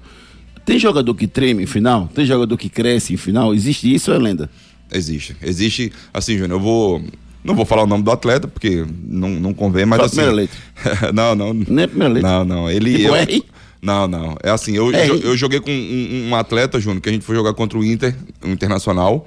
Tem 0.65 0.79
jogador 0.79 1.15
que 1.15 1.27
treme 1.27 1.65
em 1.65 1.67
final? 1.67 2.09
Tem 2.15 2.25
jogador 2.25 2.57
que 2.57 2.69
cresce 2.69 3.15
em 3.15 3.17
final? 3.17 3.55
Existe 3.55 3.93
isso 3.93 4.11
ou 4.11 4.17
é 4.17 4.21
lenda? 4.21 4.51
Existe. 4.93 5.37
Existe, 5.43 5.93
assim, 6.13 6.37
Júnior, 6.37 6.59
eu 6.59 6.61
vou. 6.61 7.03
Não 7.43 7.57
vou 7.57 7.65
falar 7.65 7.83
o 7.83 7.87
nome 7.87 8.05
do 8.05 8.11
atleta, 8.13 8.47
porque 8.47 8.87
não, 9.05 9.29
não 9.31 9.53
convém, 9.53 9.85
mas 9.85 9.99
a 9.99 10.05
assim. 10.05 10.17
primeira 10.17 10.37
letra. 10.37 10.59
não, 11.13 11.35
não. 11.35 11.53
Nem 11.55 11.85
a 11.85 11.89
primeira 11.89 12.15
letra. 12.15 12.31
Não, 12.31 12.45
não. 12.45 12.71
Ele. 12.71 12.97
Tipo 12.99 13.09
eu- 13.09 13.17
R? 13.17 13.45
Não, 13.83 14.07
não. 14.07 14.37
É 14.45 14.51
assim, 14.51 14.77
eu, 14.77 14.93
R? 14.93 15.09
eu, 15.09 15.19
eu 15.23 15.37
joguei 15.37 15.59
com 15.59 15.71
um, 15.73 16.29
um 16.29 16.37
atleta, 16.37 16.79
Júnior, 16.79 17.01
que 17.03 17.09
a 17.09 17.13
gente 17.13 17.25
foi 17.25 17.35
jogar 17.35 17.53
contra 17.55 17.77
o 17.77 17.85
Inter, 17.85 18.15
o 18.45 18.49
Internacional, 18.49 19.27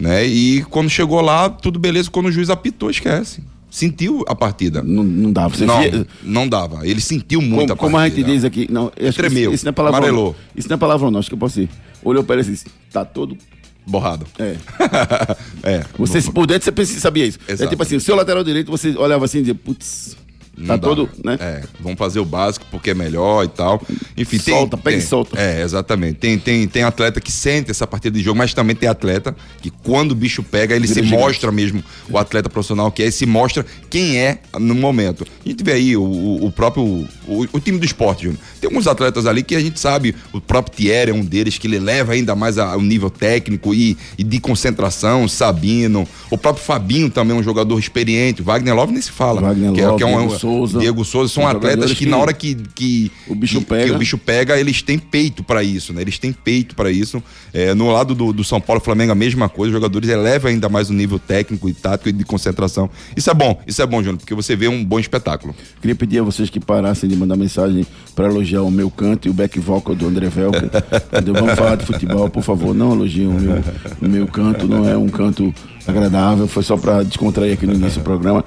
né? 0.00 0.26
E 0.26 0.64
quando 0.64 0.90
chegou 0.90 1.20
lá, 1.20 1.48
tudo 1.48 1.78
beleza. 1.78 2.10
Quando 2.10 2.26
o 2.26 2.32
juiz 2.32 2.50
apitou, 2.50 2.90
esquece. 2.90 3.40
Sentiu 3.74 4.24
a 4.28 4.36
partida. 4.36 4.84
Não, 4.84 5.02
não 5.02 5.32
dá. 5.32 5.48
Você 5.48 5.66
não, 5.66 5.80
via- 5.82 6.06
não 6.22 6.48
dava. 6.48 6.86
Ele 6.86 7.00
sentiu 7.00 7.42
muito 7.42 7.70
como, 7.70 7.72
a 7.72 7.76
como 7.76 7.96
a 7.96 8.00
partida. 8.02 8.28
gente 8.28 8.36
diz 8.36 8.44
aqui. 8.44 8.68
Não, 8.70 8.88
Tremeu, 9.16 9.50
Isso, 9.50 9.54
isso 9.56 9.64
não 9.64 9.70
é 9.70 9.72
palavra. 9.72 9.98
amarelou. 9.98 10.36
Isso 10.54 10.68
não 10.68 10.76
é 10.76 10.78
palavra 10.78 11.10
não, 11.10 11.18
acho 11.18 11.28
que 11.28 11.34
eu 11.34 11.38
posso 11.38 11.60
ir. 11.60 11.68
Olhou 12.04 12.22
para 12.22 12.36
ele 12.36 12.46
e 12.46 12.52
disse: 12.52 12.66
tá 12.92 13.04
todo. 13.04 13.36
Borrado. 13.84 14.26
É. 14.38 14.54
é. 15.64 15.84
Você, 15.98 16.20
se 16.22 16.30
por 16.30 16.46
dentro, 16.46 16.72
você 16.72 17.00
sabia 17.00 17.26
isso. 17.26 17.40
É 17.48 17.52
Exato. 17.52 17.68
tipo 17.68 17.82
assim: 17.82 17.96
o 17.96 18.00
seu 18.00 18.14
lateral 18.14 18.44
direito, 18.44 18.70
você 18.70 18.96
olhava 18.96 19.24
assim 19.24 19.38
e 19.38 19.40
dizia: 19.40 19.56
putz, 19.56 20.16
tá 20.66 20.78
todo. 20.78 21.08
Né? 21.24 21.36
É, 21.40 21.62
vamos 21.80 21.98
fazer 21.98 22.20
o 22.20 22.24
básico 22.24 22.64
porque 22.70 22.90
é 22.90 22.94
melhor 22.94 23.44
e 23.44 23.48
tal. 23.48 23.80
Enfim, 24.16 24.38
tem. 24.38 24.54
Solta, 24.54 24.76
pega 24.76 24.96
e 24.96 25.00
tem- 25.00 25.08
solta. 25.08 25.40
É, 25.40 25.62
exatamente. 25.62 26.14
Tem, 26.14 26.38
tem, 26.38 26.66
tem 26.68 26.82
atleta 26.82 27.20
que 27.20 27.32
sente 27.32 27.70
essa 27.70 27.86
partida 27.86 28.16
de 28.18 28.24
jogo, 28.24 28.38
mas 28.38 28.54
também 28.54 28.74
tem 28.76 28.88
atleta 28.88 29.34
que 29.60 29.70
quando 29.70 30.12
o 30.12 30.14
bicho 30.14 30.42
pega, 30.42 30.74
ele 30.74 30.86
Vira 30.86 31.00
se 31.00 31.04
gigante. 31.06 31.22
mostra 31.22 31.50
mesmo, 31.52 31.82
o 32.08 32.18
atleta 32.18 32.48
profissional 32.48 32.90
que 32.92 33.02
é, 33.02 33.06
e 33.06 33.12
se 33.12 33.26
mostra 33.26 33.64
quem 33.90 34.18
é 34.18 34.38
no 34.58 34.74
momento. 34.74 35.26
A 35.44 35.48
gente 35.48 35.62
vê 35.64 35.72
aí 35.72 35.96
o, 35.96 36.02
o- 36.02 36.52
próprio. 36.52 36.84
O, 37.26 37.46
o 37.52 37.60
time 37.60 37.78
do 37.78 37.84
esporte, 37.84 38.24
Júnior. 38.24 38.40
Tem 38.60 38.68
alguns 38.68 38.86
atletas 38.86 39.26
ali 39.26 39.42
que 39.42 39.54
a 39.56 39.60
gente 39.60 39.80
sabe, 39.80 40.14
o 40.32 40.40
próprio 40.40 40.76
Thierry 40.76 41.10
é 41.10 41.14
um 41.14 41.24
deles, 41.24 41.58
que 41.58 41.66
ele 41.66 41.78
leva 41.78 42.12
ainda 42.12 42.34
mais 42.34 42.58
ao 42.58 42.80
nível 42.80 43.10
técnico 43.10 43.74
e, 43.74 43.96
e 44.18 44.22
de 44.24 44.38
concentração, 44.38 45.26
Sabino. 45.28 46.06
O 46.30 46.38
próprio 46.38 46.64
Fabinho 46.64 47.10
também 47.10 47.36
é 47.36 47.40
um 47.40 47.42
jogador 47.42 47.78
experiente. 47.78 48.42
Wagner 48.42 48.74
Love 48.74 48.92
nem 48.92 49.02
se 49.02 49.10
fala. 49.10 49.40
Wagner 49.40 49.72
que 49.72 49.80
é- 49.80 49.86
Love, 49.86 49.96
que 49.98 50.02
é 50.02 50.06
um- 50.06 50.26
Diego 50.26 50.38
Souza. 50.44 50.78
Diego 50.78 51.04
Souza 51.04 51.32
são 51.32 51.46
atletas 51.46 51.92
que, 51.92 52.04
que 52.04 52.06
na 52.06 52.18
hora 52.18 52.32
que, 52.32 52.54
que 52.74 53.10
o 53.26 53.34
bicho 53.34 53.60
que- 53.60 53.64
pega. 53.66 53.94
o 53.94 53.98
bicho 53.98 54.18
pega, 54.18 54.58
eles 54.60 54.82
têm 54.82 54.98
peito 54.98 55.42
pra 55.42 55.62
isso, 55.62 55.92
né? 55.92 56.02
Eles 56.02 56.18
têm 56.18 56.32
peito 56.32 56.74
pra 56.74 56.90
isso. 56.90 57.22
É, 57.52 57.72
no 57.74 57.90
lado 57.90 58.14
do, 58.14 58.32
do 58.32 58.44
São 58.44 58.60
Paulo 58.60 58.80
Flamengo 58.80 59.12
a 59.12 59.14
mesma 59.14 59.48
coisa, 59.48 59.70
os 59.70 59.74
jogadores 59.74 60.08
elevam 60.08 60.50
ainda 60.50 60.68
mais 60.68 60.90
o 60.90 60.92
nível 60.92 61.18
técnico 61.18 61.68
e 61.68 61.72
tático 61.72 62.08
e 62.08 62.12
de 62.12 62.24
concentração. 62.24 62.90
Isso 63.16 63.30
é 63.30 63.34
bom, 63.34 63.60
isso 63.66 63.80
é 63.80 63.86
bom, 63.86 63.98
Júnior, 63.98 64.18
porque 64.18 64.34
você 64.34 64.54
vê 64.54 64.68
um 64.68 64.84
bom 64.84 64.98
espetáculo. 64.98 65.54
Queria 65.80 65.94
pedir 65.94 66.18
a 66.18 66.22
vocês 66.22 66.50
que 66.50 66.60
parassem 66.60 67.08
de 67.08 67.16
mandar 67.16 67.36
mensagem 67.36 67.86
para 68.14 68.26
elogiar 68.26 68.62
o 68.62 68.70
meu 68.70 68.90
canto 68.90 69.26
e 69.28 69.30
o 69.30 69.34
back 69.34 69.58
vocal 69.58 69.94
do 69.94 70.06
André 70.06 70.28
Velker. 70.28 70.68
Vamos 71.34 71.54
falar 71.54 71.76
de 71.76 71.86
futebol, 71.86 72.28
por 72.28 72.42
favor, 72.42 72.74
não 72.74 72.92
elogiem 72.92 73.26
o 73.28 73.32
meu, 73.32 73.62
o 74.02 74.08
meu 74.08 74.26
canto, 74.26 74.66
não 74.66 74.88
é 74.88 74.96
um 74.96 75.08
canto 75.08 75.52
agradável, 75.86 76.46
foi 76.48 76.62
só 76.62 76.76
para 76.76 77.02
descontrair 77.02 77.52
aqui 77.54 77.66
no 77.66 77.74
início 77.74 78.00
do 78.00 78.04
programa. 78.04 78.44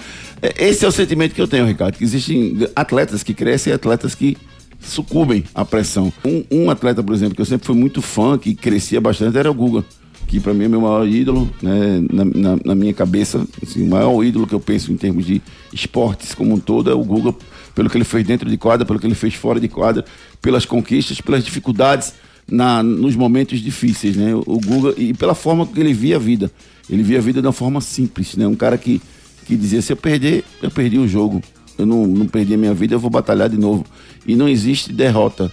Esse 0.57 0.85
é 0.85 0.87
o 0.87 0.91
sentimento 0.91 1.33
que 1.33 1.41
eu 1.41 1.47
tenho, 1.47 1.65
Ricardo, 1.65 1.97
que 1.97 2.03
existem 2.03 2.57
atletas 2.75 3.23
que 3.23 3.33
crescem 3.33 3.71
e 3.71 3.75
atletas 3.75 4.13
que 4.13 4.37
sucumbem 4.79 5.43
à 5.53 5.65
pressão. 5.65 6.13
Um, 6.23 6.43
um 6.51 6.69
atleta, 6.69 7.01
por 7.03 7.13
exemplo, 7.15 7.35
que 7.35 7.41
eu 7.41 7.45
sempre 7.45 7.65
fui 7.65 7.75
muito 7.75 8.01
fã, 8.01 8.37
que 8.37 8.53
crescia 8.53 9.01
bastante, 9.01 9.37
era 9.37 9.49
o 9.49 9.53
Guga. 9.53 9.83
Que 10.27 10.39
para 10.39 10.53
mim 10.53 10.65
é 10.65 10.67
meu 10.67 10.81
maior 10.81 11.07
ídolo, 11.07 11.49
né? 11.61 12.03
Na, 12.11 12.25
na- 12.25 12.59
na 12.65 12.75
minha 12.75 12.93
cabeça, 12.93 13.47
assim, 13.63 13.81
o 13.81 13.89
maior 13.89 14.21
ídolo 14.23 14.45
que 14.45 14.53
eu 14.53 14.59
penso 14.59 14.91
em 14.91 14.97
termos 14.97 15.25
de 15.25 15.41
esportes 15.73 16.35
como 16.35 16.53
um 16.53 16.59
todo 16.59 16.91
é 16.91 16.93
o 16.93 17.03
Guga, 17.03 17.33
pelo 17.73 17.89
que 17.89 17.97
ele 17.97 18.03
fez 18.03 18.25
dentro 18.27 18.49
de 18.49 18.57
quadra, 18.57 18.85
pelo 18.85 18.99
que 18.99 19.07
ele 19.07 19.15
fez 19.15 19.33
fora 19.35 19.59
de 19.59 19.67
quadra, 19.69 20.03
pelas 20.41 20.65
conquistas, 20.65 21.21
pelas 21.21 21.43
dificuldades 21.45 22.13
na, 22.49 22.83
nos 22.83 23.15
momentos 23.15 23.59
difíceis, 23.61 24.17
né? 24.17 24.35
O 24.35 24.59
Guga, 24.59 24.93
e 24.97 25.13
pela 25.13 25.33
forma 25.33 25.65
que 25.65 25.79
ele 25.79 25.93
via 25.93 26.17
a 26.17 26.19
vida. 26.19 26.51
Ele 26.89 27.03
via 27.03 27.19
a 27.19 27.21
vida 27.21 27.41
de 27.41 27.47
uma 27.47 27.53
forma 27.53 27.79
simples, 27.79 28.35
né? 28.35 28.45
Um 28.45 28.55
cara 28.55 28.77
que, 28.77 29.01
que 29.47 29.55
dizia, 29.55 29.81
se 29.81 29.91
eu 29.93 29.97
perder, 29.97 30.43
eu 30.61 30.69
perdi 30.69 30.97
o 30.97 31.07
jogo. 31.07 31.41
Eu 31.77 31.85
não, 31.85 32.05
não 32.07 32.27
perdi 32.27 32.53
a 32.53 32.57
minha 32.57 32.73
vida, 32.73 32.95
eu 32.95 32.99
vou 32.99 33.09
batalhar 33.09 33.49
de 33.49 33.57
novo. 33.57 33.85
E 34.25 34.35
não 34.35 34.47
existe 34.49 34.91
derrota. 34.91 35.51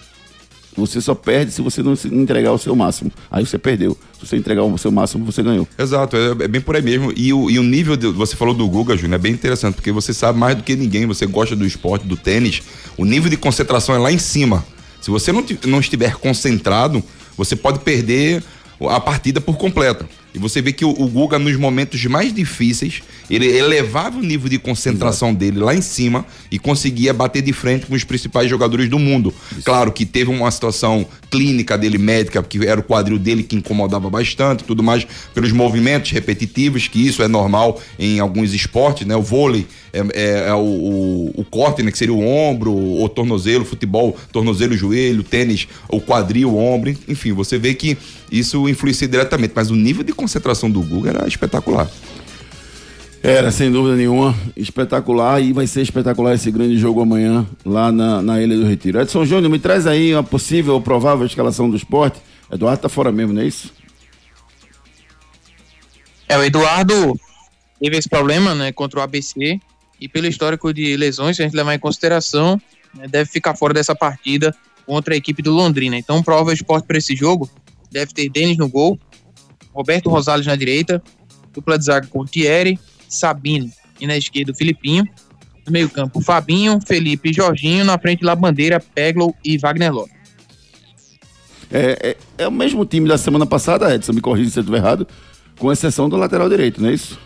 Você 0.77 0.99
só 0.99 1.15
perde 1.15 1.51
se 1.51 1.61
você 1.61 1.81
não 1.81 1.93
entregar 2.11 2.51
o 2.51 2.57
seu 2.57 2.75
máximo. 2.75 3.09
Aí 3.31 3.45
você 3.45 3.57
perdeu. 3.57 3.97
Se 4.19 4.27
você 4.27 4.35
entregar 4.35 4.63
o 4.63 4.77
seu 4.77 4.91
máximo, 4.91 5.23
você 5.23 5.41
ganhou. 5.41 5.65
Exato, 5.79 6.17
é, 6.17 6.31
é 6.43 6.47
bem 6.49 6.59
por 6.59 6.75
aí 6.75 6.81
mesmo. 6.81 7.13
E 7.15 7.31
o, 7.31 7.49
e 7.49 7.57
o 7.57 7.63
nível, 7.63 7.95
de- 7.95 8.07
você 8.07 8.35
falou 8.35 8.53
do 8.53 8.67
Guga, 8.67 8.97
Júnior, 8.97 9.15
é 9.15 9.21
bem 9.21 9.31
interessante, 9.31 9.75
porque 9.75 9.91
você 9.91 10.13
sabe 10.13 10.37
mais 10.37 10.57
do 10.57 10.63
que 10.63 10.75
ninguém, 10.75 11.05
você 11.05 11.25
gosta 11.25 11.55
do 11.55 11.65
esporte, 11.65 12.05
do 12.05 12.17
tênis, 12.17 12.61
o 12.97 13.05
nível 13.05 13.29
de 13.29 13.37
concentração 13.37 13.95
é 13.95 13.97
lá 13.97 14.11
em 14.11 14.17
cima. 14.17 14.65
Se 14.99 15.09
você 15.09 15.31
não, 15.31 15.45
não 15.65 15.79
estiver 15.79 16.15
concentrado, 16.15 17.01
você 17.37 17.55
pode 17.55 17.79
perder 17.79 18.43
a 18.89 18.99
partida 18.99 19.39
por 19.39 19.55
completo. 19.57 20.05
E 20.35 20.37
você 20.37 20.61
vê 20.61 20.73
que 20.73 20.83
o, 20.83 20.89
o 20.89 21.07
Guga, 21.07 21.39
nos 21.39 21.55
momentos 21.55 22.03
mais 22.05 22.33
difíceis, 22.33 23.01
ele 23.29 23.47
elevava 23.47 24.17
o 24.19 24.21
nível 24.21 24.49
de 24.49 24.59
concentração 24.59 25.33
dele 25.33 25.59
lá 25.59 25.73
em 25.73 25.81
cima 25.81 26.25
e 26.51 26.59
conseguia 26.59 27.13
bater 27.13 27.41
de 27.41 27.53
frente 27.53 27.85
com 27.85 27.95
os 27.95 28.03
principais 28.03 28.49
jogadores 28.49 28.89
do 28.89 28.99
mundo. 28.99 29.33
Claro 29.63 29.91
que 29.93 30.05
teve 30.05 30.29
uma 30.29 30.51
situação 30.51 31.07
clínica 31.31 31.77
dele, 31.77 31.97
médica, 31.97 32.43
que 32.43 32.65
era 32.67 32.79
o 32.79 32.83
quadril 32.83 33.17
dele 33.17 33.43
que 33.43 33.55
incomodava 33.55 34.09
bastante, 34.09 34.63
tudo 34.65 34.83
mais, 34.83 35.07
pelos 35.33 35.51
movimentos 35.53 36.11
repetitivos, 36.11 36.87
que 36.87 37.05
isso 37.07 37.23
é 37.23 37.27
normal 37.27 37.81
em 37.97 38.19
alguns 38.19 38.53
esportes, 38.53 39.07
né? 39.07 39.15
O 39.15 39.21
vôlei 39.21 39.65
é, 39.93 39.99
é- 40.13 40.49
é 40.49 40.53
o, 40.53 40.59
o, 40.59 41.31
o 41.37 41.45
corte, 41.45 41.81
né? 41.81 41.91
Que 41.91 41.97
seria 41.97 42.13
o 42.13 42.25
ombro, 42.25 42.73
o 42.75 43.07
tornozelo, 43.07 43.63
futebol, 43.65 44.17
tornozelo, 44.33 44.75
joelho, 44.75 45.23
tênis, 45.23 45.67
o 45.89 46.01
quadril, 46.01 46.51
o 46.51 46.57
ombro, 46.57 46.93
enfim, 47.07 47.31
você 47.31 47.57
vê 47.57 47.73
que 47.73 47.97
isso 48.31 48.67
influencia 48.67 49.07
diretamente, 49.07 49.53
mas 49.55 49.69
o 49.69 49.75
nível 49.75 50.03
de 50.03 50.11
concentração 50.25 50.69
do 50.69 50.81
Guga 50.81 51.11
era 51.11 51.27
espetacular. 51.27 51.87
Era, 53.21 53.51
sem 53.51 53.71
dúvida 53.71 53.95
nenhuma, 53.95 54.35
espetacular 54.55 55.41
e 55.41 55.53
vai 55.53 55.65
ser 55.65 55.81
espetacular 55.81 56.33
esse 56.33 56.51
grande 56.51 56.77
jogo 56.77 57.01
amanhã 57.01 57.45
lá 57.63 57.91
na, 57.91 58.21
na 58.21 58.41
Ilha 58.41 58.57
do 58.57 58.65
Retiro. 58.65 58.99
Edson 59.01 59.25
Júnior, 59.25 59.51
me 59.51 59.59
traz 59.59 59.87
aí 59.87 60.13
uma 60.13 60.23
possível 60.23 60.75
ou 60.75 60.81
provável 60.81 61.25
escalação 61.25 61.69
do 61.69 61.75
esporte. 61.75 62.19
Eduardo 62.51 62.81
tá 62.81 62.89
fora 62.89 63.11
mesmo, 63.11 63.33
não 63.33 63.41
é 63.41 63.45
isso? 63.45 63.73
É, 66.27 66.37
o 66.37 66.43
Eduardo 66.43 67.19
teve 67.79 67.97
esse 67.97 68.09
problema, 68.09 68.53
né, 68.53 68.71
contra 68.71 68.99
o 68.99 69.03
ABC 69.03 69.59
e 69.99 70.07
pelo 70.07 70.27
histórico 70.27 70.73
de 70.73 70.95
lesões, 70.97 71.35
se 71.35 71.41
a 71.41 71.45
gente 71.45 71.55
levar 71.55 71.73
em 71.73 71.79
consideração, 71.79 72.61
né, 72.93 73.07
deve 73.07 73.29
ficar 73.29 73.55
fora 73.55 73.73
dessa 73.73 73.95
partida 73.95 74.55
contra 74.85 75.13
a 75.13 75.17
equipe 75.17 75.41
do 75.41 75.51
Londrina. 75.51 75.97
Então, 75.97 76.21
prova 76.21 76.49
o 76.49 76.53
esporte 76.53 76.85
para 76.85 76.97
esse 76.97 77.15
jogo. 77.15 77.49
Deve 77.91 78.13
ter 78.13 78.29
Denis 78.29 78.57
no 78.57 78.67
gol, 78.67 78.99
Roberto 79.75 80.09
Rosales 80.09 80.45
na 80.45 80.55
direita, 80.55 81.03
dupla 81.53 81.77
de 81.77 81.85
zaga 81.85 82.07
com 82.07 82.25
Thierry, 82.25 82.79
Sabino 83.09 83.69
e 83.99 84.07
na 84.07 84.15
esquerda 84.17 84.51
o 84.51 84.55
Filipinho. 84.55 85.05
No 85.65 85.71
meio-campo, 85.71 86.21
Fabinho, 86.21 86.79
Felipe 86.85 87.31
e 87.31 87.33
Jorginho. 87.33 87.83
Na 87.83 87.97
frente, 87.97 88.23
Labandeira, 88.23 88.79
Peglow 88.79 89.35
e 89.43 89.57
Wagner 89.57 89.91
Lopes. 89.91 90.13
É, 91.71 92.15
é, 92.37 92.43
é 92.43 92.47
o 92.47 92.51
mesmo 92.51 92.85
time 92.85 93.07
da 93.07 93.17
semana 93.17 93.45
passada, 93.45 93.93
Edson, 93.93 94.13
me 94.13 94.21
corrija 94.21 94.51
se 94.51 94.59
eu 94.59 94.61
estiver 94.61 94.77
errado, 94.77 95.07
com 95.57 95.71
exceção 95.71 96.07
do 96.07 96.15
lateral 96.15 96.47
direito, 96.47 96.79
não 96.81 96.89
é 96.89 96.93
isso? 96.93 97.19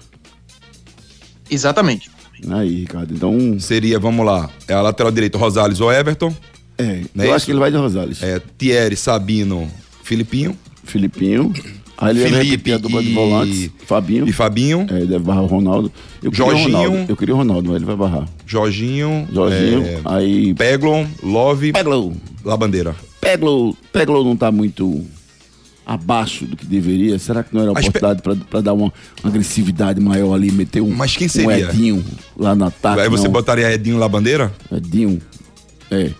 Exatamente. 1.52 2.10
Aí, 2.52 2.82
Ricardo, 2.82 3.14
então. 3.14 3.60
Seria, 3.60 4.00
vamos 4.00 4.26
lá, 4.26 4.50
é 4.68 4.74
a 4.74 4.82
lateral 4.82 5.12
direito 5.12 5.38
Rosales 5.38 5.82
ou 5.82 5.92
Everton, 5.92 6.34
É, 6.78 6.84
é 6.84 7.02
eu 7.16 7.24
isso? 7.26 7.34
acho 7.34 7.46
que 7.46 7.52
ele 7.52 7.60
vai 7.60 7.70
de 7.72 7.78
Rosales. 7.78 8.24
é, 8.24 8.40
Thierry, 8.58 8.96
Sabino, 8.96 9.70
Filipinho 10.04 10.58
Filipinho. 10.86 11.54
Aí 12.02 12.12
ele 12.18 12.22
Felipe 12.30 12.46
repetir 12.52 12.74
a 12.74 12.78
dupla 12.78 13.04
de 13.04 13.10
e- 13.10 13.14
volantes. 13.14 13.70
Fabinho. 13.86 14.28
e 14.28 14.32
Fabinho, 14.32 14.88
É, 14.90 15.00
deve 15.06 15.20
barrar 15.20 15.44
o 15.44 15.48
Ronaldo. 15.48 15.92
Eu 16.24 16.32
queria 16.32 16.46
Jorginho. 16.46 16.70
o 16.70 16.82
Ronaldo. 16.82 17.06
Eu 17.12 17.18
queria 17.18 17.36
o 17.36 17.38
Ronaldo, 17.38 17.68
mas 17.68 17.76
ele 17.76 17.86
vai 17.86 17.96
barrar. 17.96 18.28
Jorginho, 18.46 19.28
Jorginho, 19.34 19.86
é, 19.86 20.00
aí. 20.06 20.54
Peglon, 20.54 21.06
Love, 21.22 21.74
Peglow. 21.74 22.14
Labandeira. 22.46 22.96
Peglow, 23.20 23.76
Peglow 23.92 24.24
não 24.24 24.38
tá 24.38 24.50
muito 24.52 25.04
abaixo 25.86 26.46
do 26.46 26.56
que 26.56 26.66
deveria. 26.66 27.18
Será 27.20 27.44
que 27.44 27.54
não 27.54 27.62
era 27.64 27.74
Pe- 27.74 27.80
oportunidade 27.80 28.22
pra, 28.22 28.36
pra 28.36 28.62
dar 28.62 28.74
uma, 28.74 28.94
uma 29.24 29.30
agressividade 29.30 30.00
maior 30.00 30.34
ali, 30.36 30.52
meter 30.52 30.82
um, 30.82 30.92
Mas 30.96 31.18
quem 31.18 31.28
um 31.28 31.30
seria? 31.30 31.70
Edinho 31.70 32.04
lá 32.38 32.56
no 32.56 32.66
ataque? 32.66 33.02
Aí 33.02 33.10
você 33.10 33.26
não. 33.26 33.32
botaria 33.32 33.72
Edinho 33.74 33.98
Labandeira? 33.98 34.54
Edinho. 34.72 35.20
É. 35.92 36.12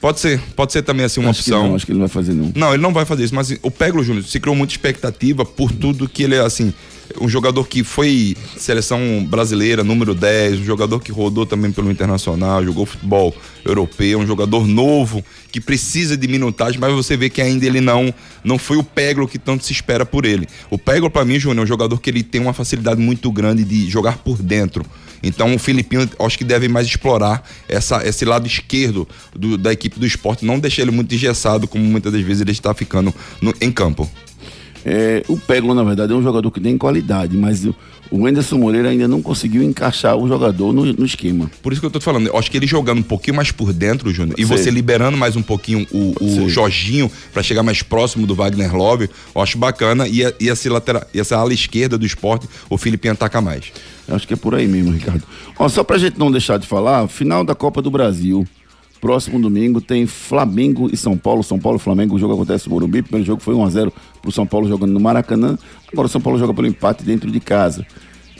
Pode 0.00 0.20
ser, 0.20 0.40
pode 0.54 0.72
ser 0.72 0.82
também 0.82 1.04
assim 1.04 1.20
uma 1.20 1.30
acho 1.30 1.42
que 1.42 1.50
opção. 1.50 1.68
não, 1.68 1.74
acho 1.76 1.86
que 1.86 1.92
ele 1.92 1.98
não 1.98 2.06
vai 2.06 2.14
fazer 2.14 2.34
não. 2.34 2.52
Não, 2.54 2.74
ele 2.74 2.82
não 2.82 2.92
vai 2.92 3.04
fazer 3.04 3.24
isso, 3.24 3.34
mas 3.34 3.50
o 3.62 3.70
Peglo 3.70 4.04
Júnior 4.04 4.24
se 4.24 4.38
criou 4.38 4.54
muita 4.54 4.72
expectativa 4.72 5.44
por 5.44 5.72
tudo 5.72 6.08
que 6.08 6.22
ele 6.22 6.34
é, 6.34 6.40
assim, 6.40 6.72
um 7.20 7.28
jogador 7.28 7.66
que 7.66 7.82
foi 7.82 8.36
seleção 8.56 9.24
brasileira, 9.28 9.82
número 9.82 10.14
10, 10.14 10.60
um 10.60 10.64
jogador 10.64 11.00
que 11.00 11.12
rodou 11.12 11.46
também 11.46 11.72
pelo 11.72 11.90
Internacional, 11.90 12.64
jogou 12.64 12.84
futebol 12.84 13.34
europeu, 13.64 14.18
um 14.18 14.26
jogador 14.26 14.66
novo, 14.66 15.24
que 15.50 15.60
precisa 15.60 16.16
de 16.16 16.28
minutagem, 16.28 16.78
mas 16.78 16.92
você 16.92 17.16
vê 17.16 17.30
que 17.30 17.40
ainda 17.40 17.64
ele 17.66 17.80
não 17.80 18.12
não 18.44 18.58
foi 18.58 18.76
o 18.76 18.84
Peglo 18.84 19.26
que 19.26 19.38
tanto 19.38 19.64
se 19.64 19.72
espera 19.72 20.06
por 20.06 20.24
ele. 20.24 20.46
O 20.70 20.78
Peglo, 20.78 21.10
pra 21.10 21.24
mim, 21.24 21.38
Júnior, 21.38 21.62
é 21.62 21.64
um 21.64 21.66
jogador 21.66 22.00
que 22.00 22.10
ele 22.10 22.22
tem 22.22 22.40
uma 22.40 22.52
facilidade 22.52 23.00
muito 23.00 23.30
grande 23.32 23.64
de 23.64 23.88
jogar 23.90 24.18
por 24.18 24.38
dentro. 24.40 24.84
Então 25.26 25.54
o 25.54 25.58
Filipinho 25.58 26.08
acho 26.20 26.38
que 26.38 26.44
deve 26.44 26.68
mais 26.68 26.86
explorar 26.86 27.46
essa, 27.68 28.06
esse 28.06 28.24
lado 28.24 28.46
esquerdo 28.46 29.06
do- 29.34 29.56
da 29.58 29.72
equipe 29.72 29.98
do 29.98 30.06
esporte, 30.06 30.44
não 30.44 30.58
deixar 30.58 30.82
ele 30.82 30.90
muito 30.90 31.14
engessado, 31.14 31.66
como 31.68 31.84
muitas 31.84 32.12
das 32.12 32.22
vezes 32.22 32.40
ele 32.42 32.52
está 32.52 32.72
ficando 32.74 33.14
no- 33.40 33.54
em 33.60 33.70
campo. 33.72 34.08
É, 34.88 35.24
o 35.26 35.36
Peglo, 35.36 35.74
na 35.74 35.82
verdade, 35.82 36.12
é 36.12 36.14
um 36.14 36.22
jogador 36.22 36.48
que 36.52 36.60
tem 36.60 36.78
qualidade, 36.78 37.36
mas 37.36 37.64
o, 37.64 38.24
Anderson 38.24 38.56
Moreira 38.56 38.88
ainda 38.88 39.08
não 39.08 39.20
conseguiu 39.20 39.60
encaixar 39.60 40.16
o 40.16 40.28
jogador 40.28 40.72
no, 40.72 40.84
no 40.84 41.04
esquema. 41.04 41.50
Por 41.60 41.72
isso 41.72 41.80
que 41.80 41.86
eu 41.88 41.90
tô 41.90 41.98
te 41.98 42.04
falando, 42.04 42.28
eu 42.28 42.38
acho 42.38 42.48
que 42.48 42.56
ele 42.56 42.68
jogando 42.68 43.00
um 43.00 43.02
pouquinho 43.02 43.34
mais 43.36 43.50
por 43.50 43.72
dentro, 43.72 44.12
Júnior, 44.12 44.38
e 44.38 44.44
você 44.44 44.70
liberando 44.70 45.18
mais 45.18 45.34
um 45.34 45.42
pouquinho 45.42 45.84
o, 45.90 46.14
o. 46.20 46.48
Jorginho 46.48 47.10
para 47.32 47.42
chegar 47.42 47.64
mais 47.64 47.82
próximo 47.82 48.28
do 48.28 48.34
Wagner 48.36 48.76
Love, 48.76 49.10
eu 49.34 49.42
acho 49.42 49.58
bacana. 49.58 50.06
E, 50.06 50.20
e, 50.38 50.48
essa, 50.48 50.72
lateral, 50.72 51.02
e 51.12 51.18
essa 51.18 51.36
ala 51.36 51.52
esquerda 51.52 51.98
do 51.98 52.06
esporte, 52.06 52.48
o 52.70 52.78
Filipinho 52.78 53.14
ataca 53.14 53.40
mais. 53.40 53.72
Eu 54.06 54.14
Acho 54.14 54.28
que 54.28 54.34
é 54.34 54.36
por 54.36 54.54
aí 54.54 54.68
mesmo, 54.68 54.92
Ricardo. 54.92 55.24
Ó, 55.58 55.68
só 55.68 55.82
pra 55.82 55.98
gente 55.98 56.16
não 56.16 56.30
deixar 56.30 56.58
de 56.58 56.66
falar, 56.66 57.08
final 57.08 57.42
da 57.42 57.56
Copa 57.56 57.82
do 57.82 57.90
Brasil. 57.90 58.46
Próximo 59.00 59.38
domingo 59.40 59.80
tem 59.80 60.06
Flamengo 60.06 60.88
e 60.92 60.96
São 60.96 61.16
Paulo. 61.16 61.42
São 61.42 61.58
Paulo 61.58 61.78
e 61.78 61.80
Flamengo, 61.80 62.16
o 62.16 62.18
jogo 62.18 62.34
acontece 62.34 62.66
no 62.68 62.74
Morumbi. 62.74 63.00
O 63.00 63.02
primeiro 63.04 63.26
jogo 63.26 63.42
foi 63.42 63.54
1x0 63.54 63.92
pro 64.22 64.32
São 64.32 64.46
Paulo 64.46 64.66
jogando 64.68 64.92
no 64.92 65.00
Maracanã. 65.00 65.58
Agora 65.92 66.06
o 66.06 66.10
São 66.10 66.20
Paulo 66.20 66.38
joga 66.38 66.54
pelo 66.54 66.66
empate 66.66 67.04
dentro 67.04 67.30
de 67.30 67.38
casa. 67.40 67.86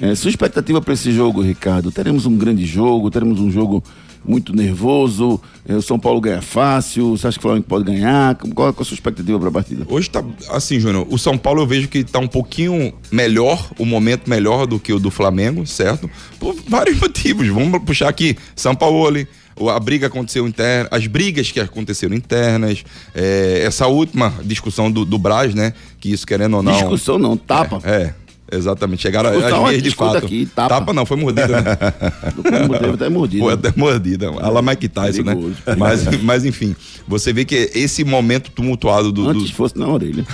É, 0.01 0.15
sua 0.15 0.29
expectativa 0.31 0.81
para 0.81 0.93
esse 0.95 1.11
jogo, 1.13 1.41
Ricardo? 1.41 1.91
Teremos 1.91 2.27
um 2.27 2.37
grande 2.37 2.67
jogo, 2.67 3.11
teremos 3.11 3.41
um 3.41 3.51
jogo 3.51 3.83
muito 4.25 4.55
nervoso. 4.55 5.41
é, 5.67 5.75
o 5.75 5.81
São 5.81 5.99
Paulo 5.99 6.21
ganha 6.21 6.43
fácil. 6.43 7.17
Você 7.17 7.27
acha 7.29 7.39
que 7.39 7.41
o 7.41 7.49
Flamengo 7.49 7.67
pode 7.67 7.85
ganhar? 7.85 8.35
Qual, 8.35 8.53
qual 8.73 8.75
a 8.81 8.85
sua 8.85 8.95
expectativa 8.95 9.39
para 9.39 9.49
a 9.49 9.53
partida? 9.53 9.87
Hoje 9.89 10.11
tá 10.11 10.23
assim, 10.51 10.79
Júnior. 10.81 11.07
O 11.09 11.17
São 11.19 11.39
Paulo 11.39 11.63
eu 11.63 11.67
vejo 11.67 11.89
que 11.89 12.03
tá 12.05 12.19
um 12.19 12.27
pouquinho 12.29 12.93
melhor, 13.11 13.71
o 13.79 13.87
momento 13.87 14.29
melhor 14.29 14.67
do 14.67 14.79
que 14.79 14.93
o 14.93 14.99
do 14.99 15.11
Flamengo, 15.11 15.67
certo? 15.67 16.11
Por 16.39 16.55
vários 16.69 16.99
motivos. 17.01 17.47
Vamos 17.49 17.81
puxar 17.85 18.09
aqui 18.09 18.37
São 18.55 18.75
Paulo. 18.75 19.19
o- 19.21 19.27
A 19.75 19.81
briga 19.81 20.07
aconteceu 20.07 20.47
interna, 20.47 20.89
as 20.91 21.07
brigas 21.07 21.51
que 21.51 21.59
aconteceram 21.59 22.15
internas, 22.15 22.85
é, 23.15 23.63
essa 23.65 23.87
última 23.87 24.33
discussão 24.45 24.91
do, 24.91 25.05
do 25.05 25.19
Braz, 25.19 25.55
né? 25.55 25.73
Que 25.99 26.13
isso 26.13 26.27
querendo 26.27 26.59
ou 26.59 26.63
não. 26.63 26.73
Discussão 26.73 27.19
não, 27.19 27.37
tapa. 27.37 27.81
É, 27.85 28.13
exatamente. 28.51 29.03
Chegaram 29.03 29.31
Discussão 29.31 29.65
as 29.65 29.69
é 29.69 29.73
vias 29.73 29.83
de 29.83 29.91
fato. 29.91 30.17
aqui, 30.19 30.47
tapa. 30.55 30.93
não, 30.93 31.07
foi 31.07 31.17
mordida, 31.17 31.49
né? 31.61 31.77
Até 32.95 33.09
mordido. 33.09 33.45
Foi 33.45 33.53
até 33.53 33.73
mordida. 33.77 34.29
A 34.29 34.49
la 34.49 34.63
Mike 34.63 34.89
Tyson, 34.89 35.23
né? 35.23 35.37
Mas, 35.77 36.23
mas 36.23 36.45
enfim, 36.45 36.75
você 37.07 37.33
vê 37.33 37.45
que 37.45 37.71
esse 37.75 38.05
momento 38.05 38.51
tumultuado 38.51 39.13
do- 39.13 39.25
do, 39.25 39.31
Antes 39.31 39.51
fosse 39.51 39.79
na 39.79 39.89
orelha. 39.89 40.25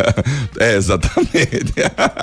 é, 0.58 0.76
exatamente. 0.76 1.74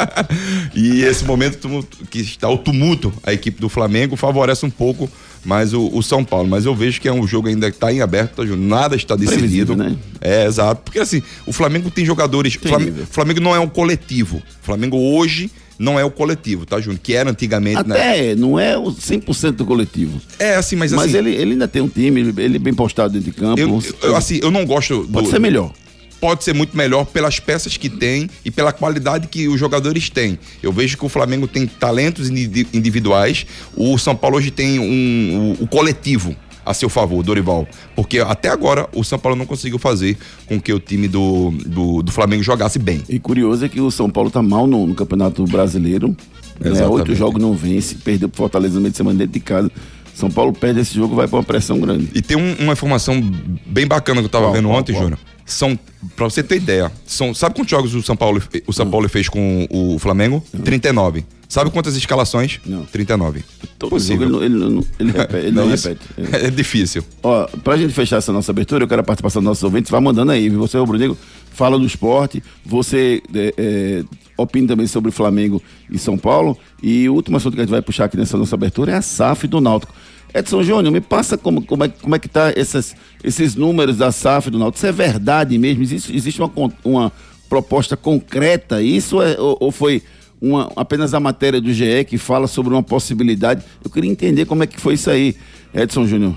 e 0.75 1.01
esse 1.03 1.25
momento 1.25 1.57
tumulto- 1.57 1.97
que 2.09 2.19
está 2.19 2.49
o 2.49 2.57
tumulto, 2.57 3.13
a 3.23 3.33
equipe 3.33 3.59
do 3.59 3.69
Flamengo 3.69 4.15
favorece 4.15 4.65
um 4.65 4.69
pouco 4.69 5.09
mais 5.43 5.73
o, 5.73 5.89
o 5.93 6.01
São 6.03 6.23
Paulo. 6.23 6.47
Mas 6.47 6.65
eu 6.65 6.75
vejo 6.75 7.01
que 7.01 7.07
é 7.07 7.13
um 7.13 7.27
jogo 7.27 7.47
ainda 7.47 7.69
que 7.69 7.77
está 7.77 7.91
em 7.91 8.01
aberto, 8.01 8.35
tá, 8.35 8.55
nada 8.55 8.95
está 8.95 9.15
decidido. 9.15 9.75
Né? 9.75 9.95
É, 10.19 10.45
exato. 10.45 10.81
Porque 10.83 10.99
assim, 10.99 11.21
o 11.45 11.53
Flamengo 11.53 11.89
tem 11.89 12.05
jogadores. 12.05 12.55
O 12.55 12.67
Flamengo. 12.67 13.05
Flamengo 13.09 13.39
não 13.39 13.55
é 13.55 13.59
um 13.59 13.67
coletivo. 13.67 14.37
O 14.37 14.65
Flamengo 14.65 14.97
hoje 14.97 15.30
não 15.79 15.99
é 15.99 16.05
o 16.05 16.11
coletivo, 16.11 16.65
tá, 16.65 16.79
Júnior? 16.79 16.99
Que 17.01 17.13
era 17.13 17.29
antigamente, 17.31 17.87
né? 17.87 17.95
Até 17.95 18.35
não 18.35 18.59
é 18.59 18.77
o 18.77 18.85
100% 18.91 19.51
do 19.53 19.65
coletivo. 19.65 20.21
É, 20.37 20.55
assim, 20.55 20.75
mas, 20.75 20.91
Mas 20.91 21.07
assim. 21.09 21.17
ele, 21.17 21.31
ele 21.35 21.51
ainda 21.53 21.67
tem 21.67 21.81
um 21.81 21.87
time, 21.89 22.21
ele, 22.21 22.33
ele 22.41 22.55
é 22.57 22.59
bem 22.59 22.73
postado 22.73 23.13
dentro 23.13 23.31
de 23.31 23.37
campo. 23.37 23.59
eu, 23.59 23.83
eu- 24.03 24.15
assim, 24.15 24.39
eu 24.43 24.51
não 24.51 24.65
gosto 24.65 25.03
do. 25.03 25.07
Pode 25.13 25.29
ser 25.29 25.39
melhor. 25.39 25.73
pode 26.19 26.43
ser 26.43 26.53
muito 26.53 26.77
melhor 26.77 27.05
pelas 27.05 27.39
peças 27.39 27.77
que 27.77 27.89
tem 27.89 28.29
e 28.45 28.51
pela 28.51 28.71
qualidade 28.71 29.27
que 29.27 29.47
os 29.47 29.59
jogadores 29.59 30.07
têm. 30.07 30.37
Eu 30.61 30.71
vejo 30.71 30.95
que 30.95 31.03
o 31.05 31.09
Flamengo 31.09 31.47
tem 31.47 31.65
talentos 31.65 32.29
indi- 32.29 32.67
individuais, 32.71 33.45
o 33.75 33.97
São 33.97 34.15
Paulo 34.15 34.37
hoje 34.37 34.51
tem 34.51 34.77
um, 34.77 35.55
o, 35.59 35.63
o 35.63 35.67
coletivo 35.67 36.35
a 36.65 36.73
seu 36.73 36.89
favor, 36.89 37.23
Dorival. 37.23 37.67
Porque 37.95 38.19
até 38.19 38.49
agora 38.49 38.87
o 38.95 39.03
São 39.03 39.17
Paulo 39.19 39.37
não 39.37 39.45
conseguiu 39.45 39.79
fazer 39.79 40.17
com 40.45 40.59
que 40.59 40.71
o 40.73 40.79
time 40.79 41.07
do, 41.07 41.51
do, 41.65 42.01
do 42.03 42.11
Flamengo 42.11 42.43
jogasse 42.43 42.77
bem. 42.79 43.01
E 43.09 43.19
curioso 43.19 43.65
é 43.65 43.69
que 43.69 43.81
o 43.81 43.89
São 43.91 44.09
Paulo 44.09 44.29
tá 44.29 44.41
mal 44.41 44.67
no, 44.67 44.85
no 44.87 44.95
Campeonato 44.95 45.43
Brasileiro. 45.45 46.15
Né? 46.59 46.87
Oito 46.87 47.15
jogos 47.15 47.41
não 47.41 47.53
vence, 47.53 47.95
perdeu 47.95 48.29
pro 48.29 48.37
Fortaleza 48.37 48.75
no 48.75 48.81
meio 48.81 48.91
de 48.91 48.97
semana 48.97 49.17
dentro 49.17 49.33
de 49.33 49.39
casa. 49.39 49.71
São 50.13 50.29
Paulo 50.29 50.53
perde 50.53 50.81
esse 50.81 50.93
jogo, 50.93 51.15
vai 51.15 51.27
pra 51.27 51.37
uma 51.37 51.43
pressão 51.43 51.79
grande. 51.79 52.09
E 52.13 52.21
tem 52.21 52.37
um- 52.37 52.55
uma 52.59 52.73
informação 52.73 53.19
bem 53.65 53.87
bacana 53.87 54.19
que 54.21 54.25
eu 54.25 54.29
tava 54.29 54.45
Qual, 54.45 54.53
vendo 54.53 54.67
qual, 54.67 54.79
ontem? 54.79 54.93
Júnior. 54.93 55.17
São, 55.45 55.77
pra 56.15 56.25
você 56.25 56.41
ter 56.43 56.55
ideia, 56.57 56.91
são, 57.05 57.33
sabe 57.33 57.55
quantos 57.55 57.71
jogos 57.71 57.93
o 57.93 58.01
São 58.01 58.15
Paulo, 58.15 58.41
o 58.67 58.73
São 58.73 58.89
Paulo 58.89 59.09
fez 59.09 59.27
com 59.27 59.67
o 59.69 59.99
Flamengo? 59.99 60.43
39. 60.63 61.25
Sabe 61.49 61.69
quantas 61.69 61.97
escalações? 61.97 62.59
Não. 62.65 62.83
39. 62.85 63.43
Todo 63.77 63.89
Possível. 63.89 64.29
jogo 64.29 64.43
ele, 64.45 64.55
não- 64.55 64.65
ele, 64.67 64.75
não- 64.75 64.85
ele 64.99 65.11
repete, 65.11 65.37
ele 65.47 65.51
não 65.51 65.65
Não 65.65 65.73
é 65.73 65.75
repete. 65.75 65.99
É 66.45 66.49
difícil. 66.49 67.03
Ó, 67.21 67.45
pra 67.63 67.75
gente 67.75 67.93
fechar 67.93 68.17
essa 68.17 68.31
nossa 68.31 68.51
abertura, 68.51 68.85
eu 68.85 68.87
quero 68.87 69.01
a 69.01 69.03
participação 69.03 69.41
dos 69.41 69.47
nossos 69.49 69.63
ouvintes. 69.63 69.91
Vai 69.91 69.99
mandando 69.99 70.31
aí? 70.31 70.47
Você, 70.49 70.77
Rubro 70.77 70.97
Negro, 70.97 71.17
fala 71.51 71.77
do 71.77 71.85
esporte. 71.85 72.41
Você 72.65 73.21
é, 73.35 73.53
é, 73.57 74.03
opina 74.37 74.69
também 74.69 74.87
sobre 74.87 75.11
Flamengo 75.11 75.61
e 75.89 75.99
São 75.99 76.17
Paulo. 76.17 76.57
E 76.81 77.09
o 77.09 77.15
último 77.15 77.35
assunto 77.35 77.55
que 77.55 77.59
a 77.59 77.63
gente 77.63 77.71
vai 77.71 77.81
puxar 77.81 78.05
aqui 78.05 78.15
nessa 78.15 78.37
nossa 78.37 78.55
abertura 78.55 78.93
é 78.93 78.95
a 78.95 79.01
SAF 79.01 79.45
do 79.45 79.59
Náutico. 79.59 79.93
Edson 80.33 80.63
Júnior, 80.63 80.91
me 80.91 81.01
passa 81.01 81.37
como, 81.37 81.61
como, 81.61 81.83
é, 81.83 81.89
como 81.89 82.15
é 82.15 82.19
que 82.19 82.27
tá 82.27 82.53
essas, 82.55 82.95
esses 83.23 83.55
números 83.55 83.97
da 83.97 84.11
SAF 84.11 84.49
do 84.49 84.57
Náutico. 84.57 84.77
Isso 84.77 84.87
é 84.87 84.91
verdade 84.91 85.57
mesmo? 85.57 85.83
Existe, 85.83 86.15
existe 86.15 86.41
uma, 86.41 86.51
uma 86.83 87.11
proposta 87.49 87.97
concreta? 87.97 88.81
Isso 88.81 89.21
é, 89.21 89.39
ou, 89.39 89.57
ou 89.59 89.71
foi 89.71 90.01
uma, 90.41 90.71
apenas 90.75 91.13
a 91.13 91.19
matéria 91.19 91.59
do 91.59 91.73
GE 91.73 92.05
que 92.05 92.17
fala 92.17 92.47
sobre 92.47 92.73
uma 92.73 92.83
possibilidade? 92.83 93.63
Eu 93.83 93.91
queria 93.91 94.09
entender 94.09 94.45
como 94.45 94.63
é 94.63 94.67
que 94.67 94.79
foi 94.79 94.93
isso 94.93 95.09
aí, 95.09 95.35
Edson 95.73 96.07
Júnior. 96.07 96.35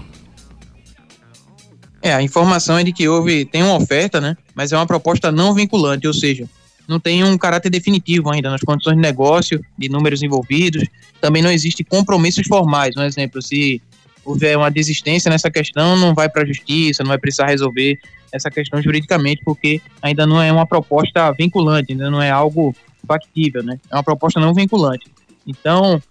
É, 2.03 2.13
a 2.13 2.21
informação 2.21 2.77
é 2.77 2.85
de 2.85 2.93
que 2.93 3.09
houve, 3.09 3.47
tem 3.47 3.63
uma 3.63 3.77
oferta, 3.77 4.21
né? 4.21 4.37
Mas 4.55 4.73
é 4.73 4.77
uma 4.77 4.87
proposta 4.87 5.33
não 5.33 5.55
vinculante, 5.55 6.07
ou 6.07 6.13
seja, 6.13 6.47
não 6.87 7.01
tem 7.01 7.25
um 7.25 7.37
caráter 7.39 7.71
definitivo 7.71 8.31
ainda 8.31 8.51
nas 8.51 8.61
condições 8.61 8.97
de 8.97 9.01
negócio, 9.01 9.65
de 9.77 9.89
números 9.89 10.23
envolvidos. 10.23 10.85
Também 11.21 11.43
não 11.43 11.51
existe 11.51 11.83
compromissos 11.83 12.47
formais. 12.47 12.97
Um 12.97 13.03
exemplo, 13.03 13.41
se 13.41 13.81
houver 14.25 14.57
uma 14.57 14.71
desistência 14.71 15.31
nessa 15.31 15.51
questão, 15.51 15.97
não 15.97 16.15
vai 16.15 16.29
para 16.29 16.43
a 16.43 16.47
justiça, 16.47 17.03
não 17.03 17.09
vai 17.09 17.19
precisar 17.19 17.47
resolver 17.47 17.99
essa 18.33 18.51
questão 18.51 18.83
juridicamente, 18.83 19.43
porque 19.45 19.81
ainda 20.03 20.27
não 20.27 20.43
é 20.43 20.51
uma 20.51 20.67
proposta 20.67 21.31
vinculante, 21.33 21.93
ainda 21.93 22.11
não 22.11 22.21
é 22.21 22.31
algo 22.31 22.75
factível, 23.07 23.63
né? 23.63 23.79
É 23.91 23.95
uma 23.95 24.03
proposta 24.03 24.41
não 24.41 24.53
vinculante. 24.53 25.07
Então, 25.47 26.03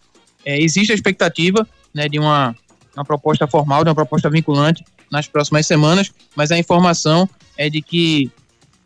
é, 0.45 0.61
existe 0.61 0.91
a 0.91 0.95
expectativa 0.95 1.67
né, 1.93 2.07
de 2.07 2.19
uma, 2.19 2.55
uma 2.95 3.03
proposta 3.03 3.47
formal, 3.47 3.83
de 3.83 3.89
uma 3.89 3.95
proposta 3.95 4.29
vinculante 4.29 4.83
nas 5.11 5.27
próximas 5.27 5.67
semanas, 5.67 6.11
mas 6.35 6.51
a 6.51 6.57
informação 6.57 7.29
é 7.57 7.69
de 7.69 7.81
que 7.81 8.31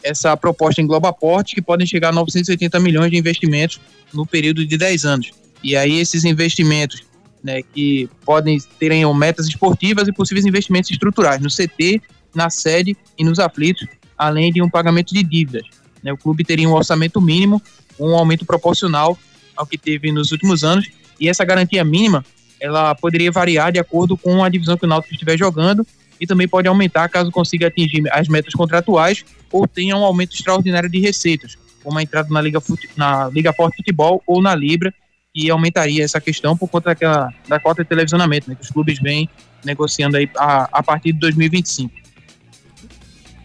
essa 0.07 0.35
proposta 0.37 0.81
engloba 0.81 1.09
aportes 1.09 1.53
que 1.53 1.61
podem 1.61 1.85
chegar 1.85 2.09
a 2.09 2.11
980 2.11 2.79
milhões 2.79 3.11
de 3.11 3.17
investimentos 3.17 3.79
no 4.13 4.25
período 4.25 4.65
de 4.65 4.77
10 4.77 5.05
anos. 5.05 5.31
E 5.63 5.75
aí 5.75 5.99
esses 5.99 6.23
investimentos, 6.23 7.03
né, 7.43 7.61
que 7.61 8.09
podem 8.25 8.57
terem 8.79 9.03
metas 9.13 9.47
esportivas 9.47 10.07
e 10.07 10.13
possíveis 10.13 10.45
investimentos 10.45 10.89
estruturais 10.91 11.41
no 11.41 11.49
CT, 11.49 12.01
na 12.33 12.49
sede 12.49 12.95
e 13.17 13.23
nos 13.23 13.39
aflitos, 13.39 13.87
além 14.17 14.51
de 14.51 14.61
um 14.61 14.69
pagamento 14.69 15.13
de 15.13 15.23
dívidas. 15.23 15.63
né. 16.03 16.13
O 16.13 16.17
clube 16.17 16.43
teria 16.43 16.67
um 16.67 16.73
orçamento 16.73 17.21
mínimo, 17.21 17.61
um 17.99 18.15
aumento 18.15 18.45
proporcional 18.45 19.17
ao 19.55 19.65
que 19.65 19.77
teve 19.77 20.11
nos 20.11 20.31
últimos 20.31 20.63
anos, 20.63 20.87
e 21.19 21.27
essa 21.27 21.43
garantia 21.43 21.83
mínima 21.83 22.23
ela 22.59 22.95
poderia 22.95 23.31
variar 23.31 23.71
de 23.71 23.79
acordo 23.79 24.17
com 24.17 24.43
a 24.43 24.49
divisão 24.49 24.77
que 24.77 24.85
o 24.85 24.87
Náutico 24.87 25.13
estiver 25.13 25.37
jogando 25.37 25.85
e 26.19 26.27
também 26.27 26.47
pode 26.47 26.67
aumentar 26.67 27.07
caso 27.09 27.31
consiga 27.31 27.67
atingir 27.67 28.03
as 28.11 28.27
metas 28.27 28.53
contratuais 28.53 29.23
ou 29.51 29.67
tenha 29.67 29.95
um 29.95 30.03
aumento 30.03 30.33
extraordinário 30.33 30.89
de 30.89 30.99
receitas, 30.99 31.57
como 31.83 31.97
a 31.99 32.03
entrada 32.03 32.29
na 32.29 32.41
Liga, 32.41 32.59
Fute- 32.59 32.89
na 32.95 33.29
Liga 33.29 33.53
Forte 33.53 33.77
Futebol 33.77 34.21
ou 34.27 34.41
na 34.41 34.53
Libra, 34.55 34.93
que 35.33 35.49
aumentaria 35.49 36.03
essa 36.03 36.19
questão 36.19 36.57
por 36.57 36.67
conta 36.67 36.89
daquela, 36.89 37.33
da 37.47 37.59
cota 37.59 37.83
de 37.83 37.89
televisionamento, 37.89 38.49
né, 38.49 38.55
que 38.55 38.63
os 38.63 38.71
clubes 38.71 38.99
vêm 38.99 39.29
negociando 39.63 40.17
aí 40.17 40.29
a, 40.37 40.69
a 40.71 40.83
partir 40.83 41.13
de 41.13 41.19
2025. 41.19 41.93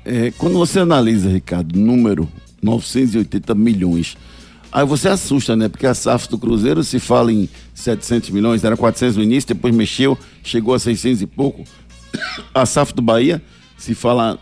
É, 0.04 0.32
quando 0.32 0.54
você 0.54 0.80
analisa, 0.80 1.28
Ricardo, 1.28 1.78
número 1.78 2.28
980 2.62 3.54
milhões, 3.54 4.16
aí 4.72 4.84
você 4.84 5.08
assusta, 5.08 5.54
né? 5.54 5.68
Porque 5.68 5.86
a 5.86 5.94
SAF 5.94 6.28
do 6.28 6.38
Cruzeiro 6.38 6.82
se 6.82 6.98
fala 6.98 7.32
em 7.32 7.48
700 7.74 8.30
milhões, 8.30 8.64
era 8.64 8.76
400 8.76 9.16
no 9.16 9.22
início, 9.22 9.54
depois 9.54 9.74
mexeu, 9.74 10.18
chegou 10.42 10.74
a 10.74 10.78
600 10.78 11.22
e 11.22 11.26
pouco. 11.26 11.64
A 12.54 12.64
SAF 12.66 12.92
do 12.94 13.02
Bahia 13.02 13.40
se 13.76 13.94
fala 13.96 14.38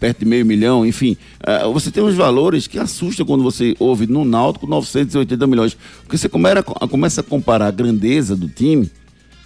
perto 0.00 0.20
de 0.20 0.24
meio 0.24 0.44
milhão, 0.44 0.84
enfim. 0.84 1.16
Ah, 1.40 1.68
você 1.68 1.92
tem 1.92 2.02
uns 2.02 2.16
valores 2.16 2.66
que 2.66 2.76
assustam 2.78 3.24
quando 3.24 3.44
você 3.44 3.76
ouve 3.78 4.06
no 4.08 4.24
Náutico 4.24 4.66
980 4.66 5.46
milhões. 5.46 5.76
Porque 6.02 6.18
você 6.18 6.28
começa, 6.28 6.62
começa 6.62 7.20
a 7.20 7.24
comparar 7.24 7.68
a 7.68 7.70
grandeza 7.70 8.34
do 8.34 8.48
time, 8.48 8.90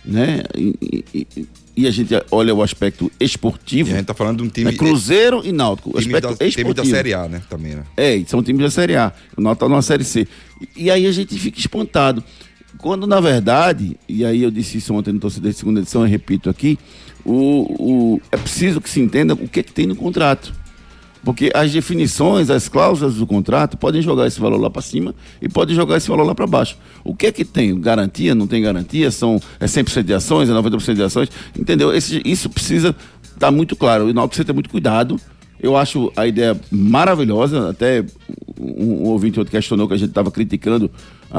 né? 0.02 0.42
E, 0.56 0.74
e- 1.12 1.26
e- 1.36 1.46
e 1.78 1.86
a 1.86 1.90
gente 1.90 2.08
olha 2.30 2.54
o 2.54 2.62
aspecto 2.62 3.12
E 3.20 3.24
esportivo. 3.26 3.92
a 3.92 3.96
gente 3.98 4.06
tá 4.06 4.14
falando 4.14 4.38
de 4.38 4.44
um 4.44 4.48
time. 4.48 4.70
É 4.70 4.72
Cruzeiro 4.72 5.42
e 5.44 5.52
Náutico. 5.52 5.90
Time 5.90 6.14
aspecto 6.14 6.28
da, 6.30 6.36
time 6.36 6.64
da 6.64 6.70
esportivo. 6.70 6.86
Série 6.96 7.12
A, 7.12 7.28
né? 7.28 7.42
Também, 7.50 7.74
né? 7.74 7.82
É, 7.98 8.16
e 8.16 8.24
são 8.26 8.42
times 8.42 8.62
da 8.62 8.70
Série 8.70 8.96
A. 8.96 9.12
O 9.36 9.42
Náutico 9.42 9.66
tá 9.66 9.68
numa 9.68 9.82
Série 9.82 10.04
C. 10.04 10.26
E, 10.74 10.84
e 10.84 10.90
aí 10.90 11.06
a 11.06 11.12
gente 11.12 11.38
fica 11.38 11.58
espantado. 11.60 12.24
Quando, 12.78 13.06
na 13.06 13.20
verdade, 13.20 13.96
e 14.08 14.24
aí 14.24 14.42
eu 14.42 14.50
disse 14.50 14.78
isso 14.78 14.92
ontem 14.94 15.12
no 15.12 15.18
Torcedor 15.20 15.50
de 15.50 15.56
Segunda 15.56 15.80
Edição, 15.80 16.02
eu 16.02 16.08
repito 16.08 16.48
aqui, 16.50 16.78
o, 17.24 18.14
o- 18.14 18.20
é 18.30 18.36
preciso 18.36 18.80
que 18.80 18.88
se 18.90 19.00
entenda 19.00 19.34
o 19.34 19.48
que, 19.48 19.60
é 19.60 19.62
que 19.62 19.72
tem 19.72 19.86
no 19.86 19.96
contrato. 19.96 20.52
Porque 21.24 21.50
as 21.54 21.72
definições, 21.72 22.50
as 22.50 22.68
cláusulas 22.68 23.14
do 23.16 23.26
contrato 23.26 23.76
podem 23.76 24.00
jogar 24.00 24.28
esse 24.28 24.38
valor 24.38 24.60
lá 24.60 24.70
para 24.70 24.80
cima 24.80 25.12
e 25.42 25.48
podem 25.48 25.74
jogar 25.74 25.96
esse 25.96 26.06
valor 26.08 26.22
lá 26.24 26.36
para 26.36 26.46
baixo. 26.46 26.76
O 27.02 27.16
que 27.16 27.26
é 27.26 27.32
que 27.32 27.44
tem? 27.44 27.80
Garantia? 27.80 28.32
Não 28.32 28.46
tem 28.46 28.62
garantia? 28.62 29.10
São, 29.10 29.40
é 29.58 29.66
100% 29.66 30.04
de 30.04 30.14
ações? 30.14 30.48
É 30.48 30.52
90% 30.52 30.94
de 30.94 31.02
ações? 31.02 31.28
Entendeu? 31.58 31.92
Esse- 31.92 32.22
isso 32.24 32.48
precisa 32.48 32.94
estar 33.24 33.50
muito 33.50 33.74
claro. 33.74 34.04
O 34.04 34.12
Náutico 34.12 34.28
precisa 34.28 34.44
ter 34.46 34.52
muito 34.52 34.70
cuidado. 34.70 35.18
Eu 35.60 35.76
acho 35.76 36.12
a 36.16 36.28
ideia 36.28 36.56
maravilhosa. 36.70 37.70
Até 37.70 38.04
um, 38.60 38.84
um 38.92 39.04
ouvinte 39.06 39.38
outro 39.40 39.50
questionou 39.50 39.88
que 39.88 39.94
a 39.94 39.96
gente 39.96 40.10
estava 40.10 40.30
criticando 40.30 40.88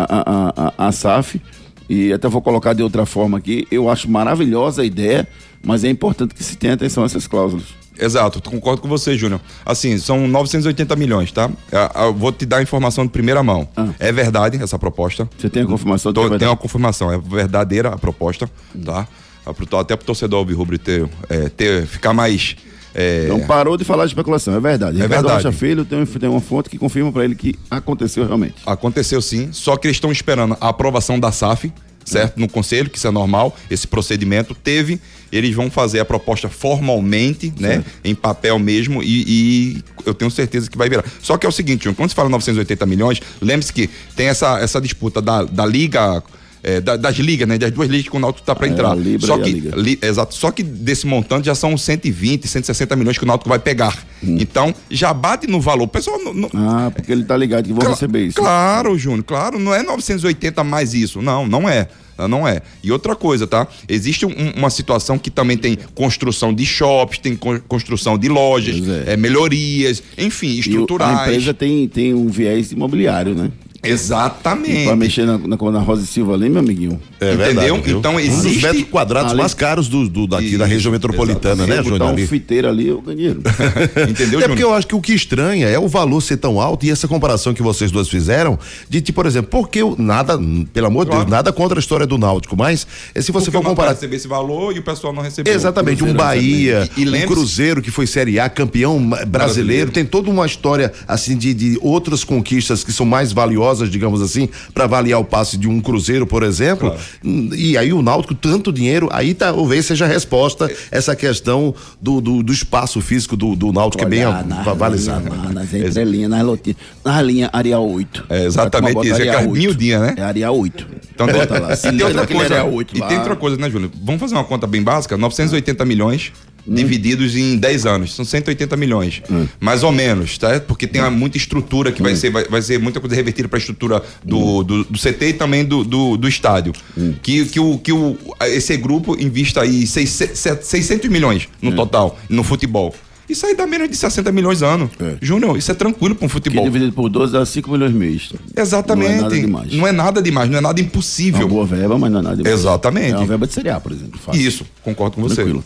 a, 0.03 0.23
a, 0.67 0.73
a, 0.85 0.87
a 0.87 0.91
SAF. 0.91 1.41
E 1.89 2.11
até 2.11 2.27
vou 2.27 2.41
colocar 2.41 2.73
de 2.73 2.83
outra 2.83 3.05
forma 3.05 3.37
aqui. 3.37 3.65
Eu 3.71 3.89
acho 3.89 4.09
maravilhosa 4.11 4.81
a 4.81 4.85
ideia, 4.85 5.27
mas 5.63 5.83
é 5.83 5.89
importante 5.89 6.33
que 6.35 6.43
se 6.43 6.57
tenha 6.57 6.73
atenção 6.73 7.03
a 7.03 7.05
essas 7.05 7.25
cláusulas. 7.27 7.63
Exato, 7.99 8.39
concordo 8.43 8.81
com 8.81 8.87
você, 8.87 9.17
Júnior. 9.17 9.39
Assim, 9.65 9.97
são 9.97 10.27
980 10.27 10.95
milhões, 10.95 11.31
tá? 11.31 11.49
Eu 11.95 12.13
vou 12.13 12.31
te 12.31 12.45
dar 12.45 12.57
a 12.57 12.61
informação 12.61 13.05
de 13.05 13.11
primeira 13.11 13.41
mão. 13.41 13.67
Ah. 13.75 13.87
É 13.97 14.11
verdade 14.11 14.61
essa 14.61 14.77
proposta. 14.77 15.27
Você 15.37 15.49
tem 15.49 15.63
a 15.63 15.65
confirmação? 15.65 16.13
Tô, 16.13 16.29
dar? 16.29 16.45
uma 16.49 16.57
confirmação, 16.57 17.11
é 17.11 17.17
verdadeira 17.17 17.89
a 17.89 17.97
proposta, 17.97 18.47
tá? 18.85 19.07
Ah, 19.45 19.53
pro- 19.53 19.77
Até 19.79 19.95
pro 19.95 20.05
torcedor 20.05 20.45
rubro 20.53 20.77
ter, 20.77 21.09
é, 21.29 21.49
ter, 21.49 21.87
ficar 21.87 22.13
mais. 22.13 22.55
É, 22.97 23.25
Então 23.25 23.39
parou 23.41 23.77
de 23.77 23.85
falar 23.85 24.05
de 24.05 24.11
especulação, 24.11 24.55
é 24.55 24.59
verdade. 24.59 24.99
É 24.99 25.03
Ricardo 25.03 25.27
verdade. 25.27 25.45
Rocha 25.45 25.55
Filho 25.55 25.85
tem, 25.85 26.03
tem 26.03 26.27
uma 26.27 26.41
fonte 26.41 26.67
que 26.67 26.79
confirma 26.79 27.11
para 27.11 27.23
ele 27.23 27.35
que 27.35 27.53
aconteceu 27.69 28.25
realmente. 28.25 28.55
Aconteceu 28.65 29.21
sim, 29.21 29.49
só 29.51 29.77
que 29.77 29.85
eles 29.85 29.97
estão 29.97 30.11
esperando 30.11 30.57
a 30.59 30.69
aprovação 30.69 31.19
da 31.19 31.31
SAF, 31.31 31.71
certo? 32.03 32.39
No 32.39 32.49
conselho, 32.49 32.89
que 32.89 32.97
isso 32.97 33.07
é 33.07 33.11
normal, 33.11 33.55
esse 33.69 33.85
procedimento 33.85 34.55
teve. 34.55 34.99
Eles 35.31 35.53
vão 35.53 35.69
fazer 35.69 35.99
a 35.99 36.05
proposta 36.05 36.49
formalmente, 36.49 37.53
né? 37.59 37.83
Em 38.03 38.15
papel 38.15 38.57
mesmo, 38.57 39.03
e, 39.03 39.25
e 39.27 39.83
eu 40.05 40.13
tenho 40.15 40.31
certeza 40.31 40.67
que 40.67 40.77
vai 40.77 40.89
virar. 40.89 41.03
Só 41.21 41.37
que 41.37 41.45
é 41.45 41.49
o 41.49 41.51
seguinte, 41.51 41.91
quando 41.93 42.09
se 42.09 42.15
fala 42.15 42.29
980 42.29 42.85
milhões, 42.87 43.21
lembre-se 43.39 43.71
que 43.71 43.89
tem 44.15 44.27
essa, 44.27 44.57
essa 44.59 44.81
disputa 44.81 45.21
da, 45.21 45.43
da 45.43 45.65
Liga. 45.65 46.23
É, 46.63 46.81
da- 46.81 46.95
das 46.97 47.15
ligas, 47.17 47.47
né? 47.47 47.57
Das 47.57 47.71
duas 47.71 47.89
ligas 47.89 48.09
que 48.09 48.15
o 48.15 48.19
Náutico 48.19 48.45
tá 48.45 48.55
para 48.55 48.67
É, 48.67 48.69
entrar. 48.69 48.95
Libra 48.95 49.27
Só 49.27 49.37
e 49.39 49.43
que, 49.43 49.51
li- 49.75 49.99
exato. 50.01 50.33
Só 50.35 50.51
que 50.51 50.63
desse 50.63 51.05
montante 51.07 51.45
já 51.47 51.55
são 51.55 51.77
120, 51.77 52.47
160 52.47 52.95
milhões 52.95 53.17
que 53.17 53.23
o 53.23 53.27
Náutico 53.27 53.49
vai 53.49 53.59
pegar. 53.59 53.97
Hum. 54.23 54.37
Então, 54.39 54.73
já 54.89 55.13
bate 55.13 55.47
no 55.47 55.61
valor. 55.61 55.83
O 55.85 55.87
pessoal 55.87 56.19
não- 56.23 56.33
não, 56.33 56.49
Ah, 56.53 56.91
porque 56.93 57.11
ele 57.11 57.23
tá 57.23 57.37
ligado 57.37 57.65
que 57.65 57.71
vão 57.73 57.81
Cla- 57.81 57.89
receber 57.91 58.25
isso. 58.25 58.37
Claro, 58.37 58.97
Júnior, 58.97 59.23
claro, 59.23 59.59
não 59.59 59.73
é 59.73 59.83
980 59.83 60.63
mais 60.63 60.93
isso. 60.93 61.21
Não, 61.21 61.47
não 61.47 61.67
é. 61.69 61.87
Não 62.27 62.47
é. 62.47 62.63
E 62.83 62.91
outra 62.91 63.15
coisa, 63.15 63.45
tá? 63.45 63.67
Existe 63.87 64.25
um- 64.25 64.33
uma 64.55 64.71
situação 64.71 65.19
que 65.19 65.29
também 65.29 65.55
tem 65.55 65.77
construção 65.93 66.51
de 66.51 66.65
shops, 66.65 67.19
tem 67.19 67.35
con- 67.35 67.59
construção 67.67 68.17
de 68.17 68.27
lojas, 68.27 68.75
é. 69.07 69.13
é, 69.13 69.17
melhorias, 69.17 70.01
enfim, 70.17 70.47
E 70.47 70.59
estruturais. 70.61 71.15
a 71.19 71.21
empresa 71.27 71.53
tem, 71.53 71.87
tem 71.87 72.15
um 72.15 72.27
viés 72.27 72.71
imobiliário, 72.71 73.35
né? 73.35 73.51
E 73.83 73.89
Exatamente. 73.89 74.85
pra 74.85 74.95
mexer 74.95 75.25
na, 75.25 75.37
na, 75.37 75.57
na 75.71 75.79
Rosa 75.79 76.03
e 76.03 76.07
Silva 76.07 76.33
ali, 76.33 76.49
meu 76.49 76.59
amiguinho. 76.59 76.99
É 77.19 77.33
Entendeu? 77.33 77.45
verdade? 77.75 77.91
Então 77.91 78.15
Um 78.15 78.19
existe- 78.19 78.53
dos 78.55 78.61
metros 78.63 78.83
quadrados 78.89 79.31
Ali- 79.31 79.41
mais 79.41 79.53
caros 79.53 79.87
do, 79.87 80.07
do- 80.09 80.27
daqui 80.27 80.57
da 80.57 80.65
Isso, 80.65 80.73
região 80.73 80.91
metropolitana, 80.91 81.65
né, 81.67 81.77
Se 81.77 81.83
Júnior? 81.83 81.99
botar 81.99 82.05
um 82.11 82.13
ali? 82.15 82.27
fiteiro 82.27 82.67
ali, 82.67 82.87
eu 82.87 83.01
ganhei. 83.01 83.29
Entendeu, 84.09 84.39
É 84.41 84.47
porque 84.47 84.63
eu 84.63 84.73
acho 84.73 84.87
que 84.87 84.95
o 84.95 85.01
que 85.01 85.13
estranha 85.13 85.67
é 85.67 85.77
o 85.77 85.87
valor 85.87 86.21
ser 86.21 86.37
tão 86.37 86.59
alto 86.59 86.85
e 86.85 86.91
essa 86.91 87.07
comparação 87.07 87.53
que 87.53 87.61
vocês 87.61 87.91
duas 87.91 88.09
fizeram 88.09 88.57
de, 88.89 88.99
tipo, 89.01 89.17
por 89.17 89.25
exemplo, 89.25 89.49
porque 89.49 89.79
eu, 89.81 89.95
nada, 89.97 90.37
pelo 90.73 90.87
amor 90.87 91.05
de 91.05 91.11
Claro. 91.11 91.25
Deus, 91.25 91.31
nada 91.31 91.51
contra 91.53 91.77
a 91.77 91.81
história 91.81 92.05
do 92.05 92.17
Náutico, 92.17 92.55
mas 92.57 92.85
é 93.15 93.21
se 93.21 93.31
você 93.31 93.45
Porque 93.51 93.57
for 93.63 93.69
comparar 93.69 93.91
receber 93.93 94.15
esse 94.15 94.27
valor 94.27 94.75
e 94.75 94.79
o 94.79 94.83
pessoal 94.83 95.13
não 95.13 95.21
recebeu. 95.23 95.53
Exatamente, 95.53 96.03
um 96.03 96.13
Bahia, 96.13 96.89
E- 96.97 97.03
e 97.03 97.09
um 97.09 97.27
Cruzeiro 97.27 97.81
que 97.81 97.91
foi 97.91 98.05
Série 98.07 98.39
A, 98.39 98.49
campeão 98.49 98.97
brasileiro, 98.99 99.29
Brasileiro. 99.29 99.91
tem 99.91 100.05
toda 100.05 100.29
uma 100.29 100.45
história 100.45 100.91
assim 101.07 101.35
de, 101.37 101.53
de 101.53 101.79
outras 101.81 102.23
conquistas 102.23 102.83
que 102.83 102.91
são 102.91 103.05
mais 103.05 103.31
valiosas 103.31 103.66
digamos 103.89 104.21
assim, 104.21 104.49
para 104.73 104.83
avaliar 104.85 105.19
o 105.19 105.25
passe 105.25 105.57
de 105.57 105.67
um 105.67 105.79
Cruzeiro, 105.81 106.25
por 106.25 106.43
exemplo. 106.43 106.95
Hum, 107.23 107.49
E 107.53 107.77
aí 107.77 107.93
o 107.93 108.01
Náutico, 108.01 108.33
tanto 108.33 108.71
dinheiro, 108.71 109.09
aí 109.11 109.33
talvez 109.33 109.85
seja 109.85 110.05
a 110.05 110.07
resposta 110.07 110.69
essa 110.91 111.15
questão 111.15 111.73
do, 112.01 112.21
do, 112.21 112.43
do 112.43 112.53
espaço 112.53 113.01
físico 113.01 113.35
do, 113.35 113.55
do 113.55 113.71
Náutico, 113.71 113.99
que 113.99 114.05
é 114.05 114.09
bem 114.09 114.23
nas 114.45 114.67
avalizado. 114.67 115.25
linhas, 115.29 115.45
lá, 115.45 115.51
Nas 115.53 115.73
entrelinhas, 115.73 116.29
nas 116.29 116.43
lotinhas. 116.43 116.77
Na 117.03 117.21
linha 117.21 117.49
Arial 117.53 117.87
8. 117.87 118.25
É 118.29 118.45
exatamente 118.45 118.99
isso, 119.07 119.11
é 119.11 119.15
Arial 119.21 119.35
aquela 119.35 119.51
8. 119.51 119.61
miudinha, 119.61 119.99
né? 119.99 120.15
É 120.17 120.23
Arial 120.23 120.57
8. 120.57 120.87
Então, 121.13 121.27
Bota 121.27 121.59
lá. 121.59 121.73
E 121.73 121.77
tem 121.77 122.03
outra 122.03 122.27
coisa, 122.27 122.53
Arial 122.53 122.73
8 122.73 122.97
e 122.97 123.01
tem 123.01 123.17
outra 123.17 123.35
coisa, 123.35 123.57
né, 123.57 123.69
Júlio? 123.69 123.91
Vamos 124.03 124.19
fazer 124.21 124.35
uma 124.35 124.43
conta 124.43 124.67
bem 124.67 124.81
básica, 124.83 125.17
980 125.17 125.83
milhões 125.85 126.31
Hum. 126.67 126.73
divididos 126.75 127.35
em 127.35 127.55
10 127.57 127.85
anos, 127.85 128.13
são 128.15 128.25
180 128.25 128.75
milhões, 128.75 129.21
mais 129.59 129.83
ou 129.83 129.91
menos, 129.91 130.37
tá? 130.37 130.59
Porque 130.59 130.85
tem 130.85 131.01
muita 131.11 131.37
estrutura 131.37 131.91
que 131.91 132.01
vai 132.01 132.13
Hum. 132.13 132.15
ser 132.17 132.29
vai, 132.29 132.43
vai 132.45 132.61
ser 132.61 132.79
muita 132.79 132.99
coisa 132.99 133.15
revertida 133.15 133.47
para 133.47 133.57
a 133.57 133.61
estrutura 133.61 134.03
do, 134.23 134.63
do, 134.63 134.83
do 134.83 134.99
CT 134.99 135.27
e 135.29 135.33
também 135.33 135.63
do, 135.63 135.83
do, 135.83 136.17
do 136.17 136.27
estádio, 136.27 136.73
Hum. 136.97 137.13
que, 137.23 137.45
que, 137.45 137.59
o, 137.59 137.77
que 137.77 137.91
o, 137.93 138.17
esse 138.41 138.75
grupo 138.77 139.15
invista 139.19 139.61
aí 139.61 139.87
600, 139.87 140.65
600 140.67 141.09
milhões 141.09 141.47
no 141.61 141.71
Hum. 141.71 141.75
total 141.75 142.19
no 142.29 142.43
futebol. 142.43 142.93
Isso 143.29 143.45
aí 143.45 143.53
dá 143.57 143.67
menos 143.67 143.89
de 143.89 143.97
60 143.97 144.31
milhões 144.31 144.61
ano. 144.61 144.89
É. 145.01 145.15
Júnior, 145.21 145.57
isso 145.57 145.69
é 145.69 145.73
tranquilo 145.73 146.15
para 146.15 146.23
um 146.25 146.29
Que 146.29 146.33
futebol. 146.33 146.63
dividido 146.63 146.93
por 146.93 147.09
12 147.09 147.33
dá 147.33 147.45
5 147.45 147.69
milhões 147.69 147.91
mês. 147.93 148.31
Exatamente. 148.55 149.09
Não 149.09 149.17
é 149.17 149.21
nada 149.21 149.35
demais. 149.35 149.73
Não 149.73 149.87
é 149.87 149.91
nada 149.91 150.21
demais, 150.21 150.49
não 150.49 150.57
é 150.57 150.61
nada 150.61 150.79
É 150.79 150.81
uma 150.81 150.87
impossível. 150.87 151.45
boa 151.45 151.65
verba, 151.65 151.97
mas 151.97 152.09
não 152.09 152.19
é 152.19 152.23
nada 152.23 152.37
demais. 152.37 152.57
Exatamente. 152.57 153.11
É 153.15 153.17
uma 153.17 153.25
verba 153.25 153.45
de 153.45 153.53
Série 153.53 153.69
A, 153.69 153.81
por 153.81 153.91
exemplo. 153.91 154.17
Fácil. 154.17 154.41
Isso, 154.41 154.65
concordo 154.81 155.17
com 155.17 155.21
você. 155.23 155.35
Tranquilo. 155.35 155.61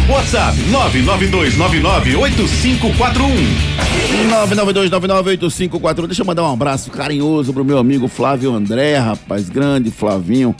WhatsApp 0.08 0.56
992998541. 0.70 3.70
992998541. 4.28 6.06
Deixa 6.06 6.22
eu 6.22 6.26
mandar 6.26 6.44
um 6.44 6.52
abraço 6.52 6.90
carinhoso 6.90 7.52
pro 7.52 7.64
meu 7.64 7.78
amigo 7.78 8.06
Flávio 8.08 8.54
André, 8.54 8.96
rapaz, 8.96 9.48
grande 9.48 9.90
Flavinho. 9.90 10.54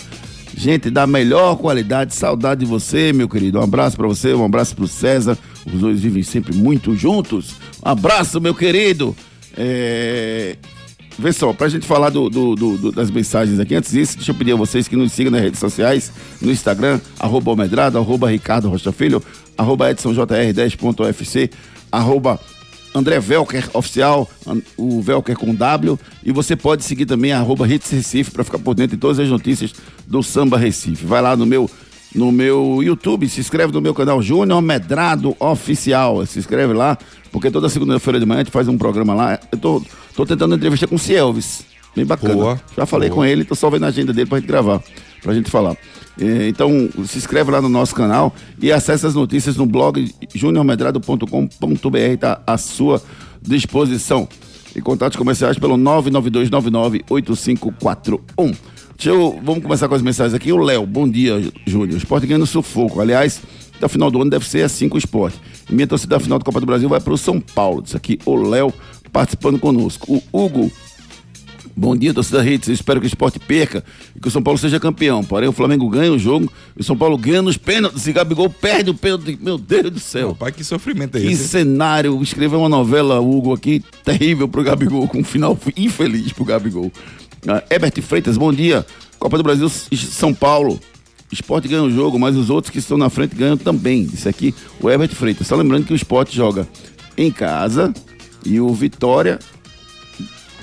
Gente 0.57 0.91
da 0.91 1.07
melhor 1.07 1.57
qualidade, 1.57 2.15
saudade 2.15 2.61
de 2.61 2.67
você, 2.67 3.13
meu 3.13 3.29
querido. 3.29 3.61
Um 3.61 3.63
abraço 3.63 3.97
pra 3.97 4.07
você, 4.07 4.35
um 4.35 4.45
abraço 4.45 4.75
pro 4.75 4.89
César. 4.89 5.39
Os 5.67 5.81
dois 5.81 6.01
vivem 6.01 6.23
sempre 6.23 6.55
muito 6.55 6.95
juntos. 6.97 7.55
Abraço, 7.83 8.41
meu 8.41 8.55
querido. 8.55 9.15
É... 9.57 10.57
Vê 11.19 11.33
só, 11.33 11.53
pra 11.53 11.69
gente 11.69 11.87
falar 11.87 12.09
do, 12.09 12.31
do- 12.31 12.55
do- 12.55 12.93
das 12.93 13.11
mensagens 13.11 13.61
aqui, 13.61 13.75
antes 13.75 13.91
disso, 13.93 14.17
deixa 14.17 14.31
eu 14.31 14.35
pedir 14.35 14.53
a 14.53 14.57
vocês 14.57 14.89
que 14.89 14.97
nos 14.97 15.13
sigam 15.13 15.31
nas 15.31 15.43
redes 15.43 15.61
sociais, 15.61 16.11
no 16.41 16.51
Instagram, 16.51 16.99
arroba 17.19 17.51
Almedrado, 17.51 17.99
arroba 17.99 18.31
Ricardo 18.31 18.71
Rocha 18.71 18.91
Filho, 18.91 19.23
arroba 19.59 19.91
EdsonJR10.UFC, 19.93 21.51
arroba 21.93 22.41
André 22.95 23.21
Velker 23.21 23.69
Oficial, 23.75 24.29
o 24.79 25.03
Velker 25.03 25.37
com 25.37 25.55
W, 25.55 25.99
e 26.25 26.33
você 26.33 26.57
pode 26.57 26.85
seguir 26.85 27.05
também 27.07 27.33
arroba 27.33 27.69
Hits 27.69 27.91
Recife 27.91 28.31
para 28.31 28.43
ficar 28.43 28.59
por 28.59 28.75
dentro 28.75 28.97
de 28.97 29.01
todas 29.01 29.19
as 29.19 29.29
notícias 29.29 29.75
do 30.07 30.23
Samba 30.23 30.57
Recife. 30.59 31.05
Vai 31.05 31.21
lá 31.21 31.37
no 31.37 31.45
meu 31.45 31.69
no 32.15 32.33
meu 32.33 32.81
YouTube, 32.83 33.29
se 33.29 33.41
inscreve 33.41 33.73
no 33.73 33.81
meu 33.81 33.95
canal 33.95 34.21
Júnior 34.21 34.61
Medrado 34.61 35.37
Oficial. 35.39 36.25
Se 36.27 36.39
inscreve 36.39 36.73
lá, 36.73 36.99
porque 37.31 37.51
toda 37.51 37.69
segunda-feira 37.69 38.19
de 38.19 38.27
manhã 38.27 38.41
a 38.41 38.45
gente 38.45 38.53
faz 38.53 38.69
um 38.69 38.77
programa 38.77 39.15
lá. 39.15 39.39
Eu 39.53 39.59
tô, 39.59 39.83
tô 40.15 40.27
tentando 40.27 40.57
entrevista 40.57 40.87
com 40.87 40.97
o 40.97 40.99
Cielvis. 40.99 41.65
Bem 41.95 42.05
bacana. 42.05 42.35
Boa, 42.35 42.61
Já 42.77 42.87
falei 42.87 43.09
boa. 43.09 43.23
com 43.23 43.25
ele, 43.25 43.45
tô 43.45 43.55
só 43.55 43.71
vendo 43.71 43.85
a 43.85 43.89
agenda 43.89 44.13
dele 44.13 44.29
pra 44.29 44.39
gente 44.39 44.49
gravar, 44.49 44.83
pra 45.23 45.35
gente 45.35 45.51
falar. 45.51 45.77
Então, 46.49 46.89
se 47.07 47.19
inscreve 47.19 47.51
lá 47.51 47.63
no 47.63 47.69
nosso 47.69 47.95
canal 47.95 48.35
e 48.61 48.71
acesse 48.71 49.07
as 49.07 49.15
notícias 49.15 49.57
no 49.57 49.65
blog 49.65 50.13
juniormedrado.com.br, 50.35 52.17
tá 52.21 52.43
à 52.47 52.59
sua 52.59 53.03
disposição. 53.41 54.29
E 54.75 54.81
contatos 54.81 55.17
comerciais 55.17 55.59
pelo 55.59 55.77
992998541. 55.79 58.57
Deixa 59.01 59.17
eu, 59.17 59.41
vamos 59.43 59.63
começar 59.63 59.89
com 59.89 59.95
as 59.95 60.03
mensagens 60.03 60.35
aqui. 60.35 60.53
O 60.53 60.59
Léo, 60.59 60.85
bom 60.85 61.09
dia, 61.09 61.43
Júnior. 61.65 61.97
Esporte 61.97 62.27
ganhando 62.27 62.45
sufoco. 62.45 63.01
Aliás, 63.01 63.41
até 63.75 63.87
o 63.87 63.89
final 63.89 64.11
do 64.11 64.21
ano 64.21 64.31
deve 64.31 64.47
ser 64.47 64.63
assim 64.63 64.91
com 64.91 64.97
o 64.97 64.99
esporte. 64.99 65.41
E 65.71 65.75
minha 65.75 65.87
torcida 65.87 66.17
da 66.17 66.21
final 66.21 66.39
da 66.39 66.45
Copa 66.45 66.61
do 66.61 66.67
Brasil 66.67 66.87
vai 66.87 67.01
para 67.01 67.15
o 67.15 67.17
São 67.17 67.41
Paulo. 67.41 67.83
Isso 67.83 67.97
aqui, 67.97 68.19
o 68.27 68.37
Léo 68.37 68.71
participando 69.11 69.59
conosco. 69.59 70.23
O 70.31 70.45
Hugo 70.45 70.71
Bom 71.75 71.97
dia, 71.97 72.13
torcida 72.13 72.45
Hits. 72.47 72.69
Eu 72.69 72.75
espero 72.75 73.01
que 73.01 73.07
o 73.07 73.09
esporte 73.09 73.39
perca 73.39 73.83
e 74.15 74.21
que 74.21 74.29
o 74.29 74.31
São 74.31 74.43
Paulo 74.43 74.59
seja 74.59 74.79
campeão. 74.79 75.25
Porém, 75.25 75.49
o 75.49 75.53
Flamengo 75.53 75.89
ganha 75.89 76.13
o 76.13 76.19
jogo 76.19 76.53
e 76.77 76.81
o 76.83 76.85
São 76.85 76.95
Paulo 76.95 77.17
ganha 77.17 77.41
nos 77.41 77.57
pênaltis 77.57 78.07
e 78.07 78.13
Gabigol 78.13 78.51
perde 78.51 78.91
o 78.91 78.95
pênalti. 78.95 79.39
Meu 79.41 79.57
Deus 79.57 79.91
do 79.91 79.99
céu. 80.01 80.35
Pai, 80.39 80.53
que 80.53 80.63
sofrimento 80.63 81.17
é 81.17 81.23
Que 81.23 81.29
esse? 81.29 81.49
cenário. 81.49 82.21
Escreveu 82.23 82.59
uma 82.59 82.69
novela, 82.69 83.19
Hugo, 83.21 83.55
aqui, 83.55 83.83
terrível 84.05 84.47
pro 84.47 84.63
Gabigol, 84.63 85.09
com 85.09 85.21
um 85.21 85.25
final 85.25 85.57
infeliz 85.75 86.33
pro 86.33 86.45
Gabigol. 86.45 86.93
Ah, 87.47 87.63
Herbert 87.71 88.01
Freitas, 88.03 88.37
bom 88.37 88.53
dia. 88.53 88.85
Copa 89.19 89.37
do 89.37 89.43
Brasil, 89.43 89.69
São 89.69 90.33
Paulo. 90.35 90.81
Esporte 91.33 91.69
ganha 91.69 91.83
o 91.83 91.91
jogo, 91.91 92.19
mas 92.19 92.37
os 92.37 92.51
outros 92.51 92.73
que 92.73 92.79
estão 92.79 92.99
na 92.99 93.09
frente 93.09 93.37
ganham 93.37 93.57
também. 93.57 94.03
Isso 94.03 94.29
aqui, 94.29 94.55
o 94.81 94.91
Herbert 94.91 95.15
Freitas. 95.15 95.47
Só 95.47 95.57
lembrando 95.57 95.87
que 95.87 95.93
o 95.93 95.97
esporte 95.97 96.35
joga 96.35 96.69
em 97.17 97.31
casa 97.31 97.93
e 98.45 98.61
o 98.61 98.73
Vitória 98.75 99.39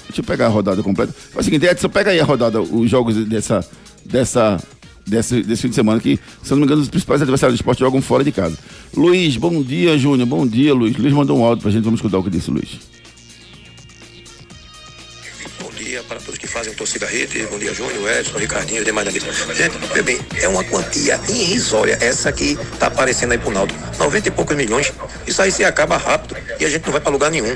Deixa 0.08 0.22
eu 0.22 0.24
pegar 0.24 0.46
a 0.46 0.50
rodada 0.50 0.82
completa. 0.82 1.14
Faz 1.14 1.46
o 1.46 1.50
seguinte, 1.50 1.66
Edson, 1.66 1.90
pega 1.90 2.12
aí 2.12 2.20
a 2.20 2.24
rodada, 2.24 2.62
os 2.62 2.90
jogos 2.90 3.16
dessa, 3.26 3.64
dessa, 4.06 4.58
desse, 5.06 5.44
desse 5.44 5.62
fim 5.64 5.70
de 5.70 5.76
semana, 5.76 6.00
que, 6.00 6.18
se 6.42 6.52
não 6.52 6.58
me 6.58 6.64
engano, 6.64 6.82
os 6.82 6.90
principais 6.90 7.22
adversários 7.22 7.58
do 7.58 7.62
esporte 7.62 7.80
jogam 7.80 8.02
fora 8.02 8.24
de 8.24 8.32
casa. 8.32 8.58
Luiz, 8.96 9.36
bom 9.36 9.62
dia, 9.62 9.98
Júnior. 9.98 10.28
Bom 10.28 10.48
dia, 10.48 10.74
Luiz. 10.74 10.96
Luiz 10.98 11.14
mandou 11.14 11.38
um 11.38 11.44
áudio 11.44 11.62
pra 11.62 11.72
gente, 11.72 11.84
vamos 11.84 12.00
escutar 12.00 12.18
o 12.18 12.24
que 12.24 12.30
disse, 12.30 12.50
Luiz. 12.50 12.80
Dia 15.98 16.04
para 16.04 16.20
todos 16.20 16.38
que 16.38 16.46
fazem 16.46 16.74
o 16.74 16.76
Torcida 16.76 17.08
Rede. 17.08 17.48
Bom 17.48 17.58
dia, 17.58 17.74
Júnior, 17.74 18.12
Edson, 18.12 18.38
Ricardinho 18.38 18.82
e 18.82 18.86
demais 18.86 19.08
amigos. 19.08 19.36
Gente, 19.56 19.78
vê 19.94 20.02
bem, 20.04 20.20
é 20.40 20.48
uma 20.48 20.64
quantia 20.64 21.20
irrisória 21.28 21.98
essa 22.00 22.32
que 22.32 22.56
tá 22.78 22.88
aparecendo 22.88 23.32
aí 23.32 23.38
pro 23.38 23.50
Naldo. 23.50 23.74
90 23.98 24.28
e 24.28 24.32
poucos 24.32 24.56
milhões. 24.56 24.94
Isso 25.26 25.42
aí 25.42 25.52
se 25.52 25.64
acaba 25.64 25.98
rápido 25.98 26.38
e 26.60 26.66
a 26.66 26.70
gente 26.70 26.86
não 26.86 26.92
vai 26.92 27.02
para 27.02 27.12
lugar 27.12 27.32
nenhum. 27.32 27.56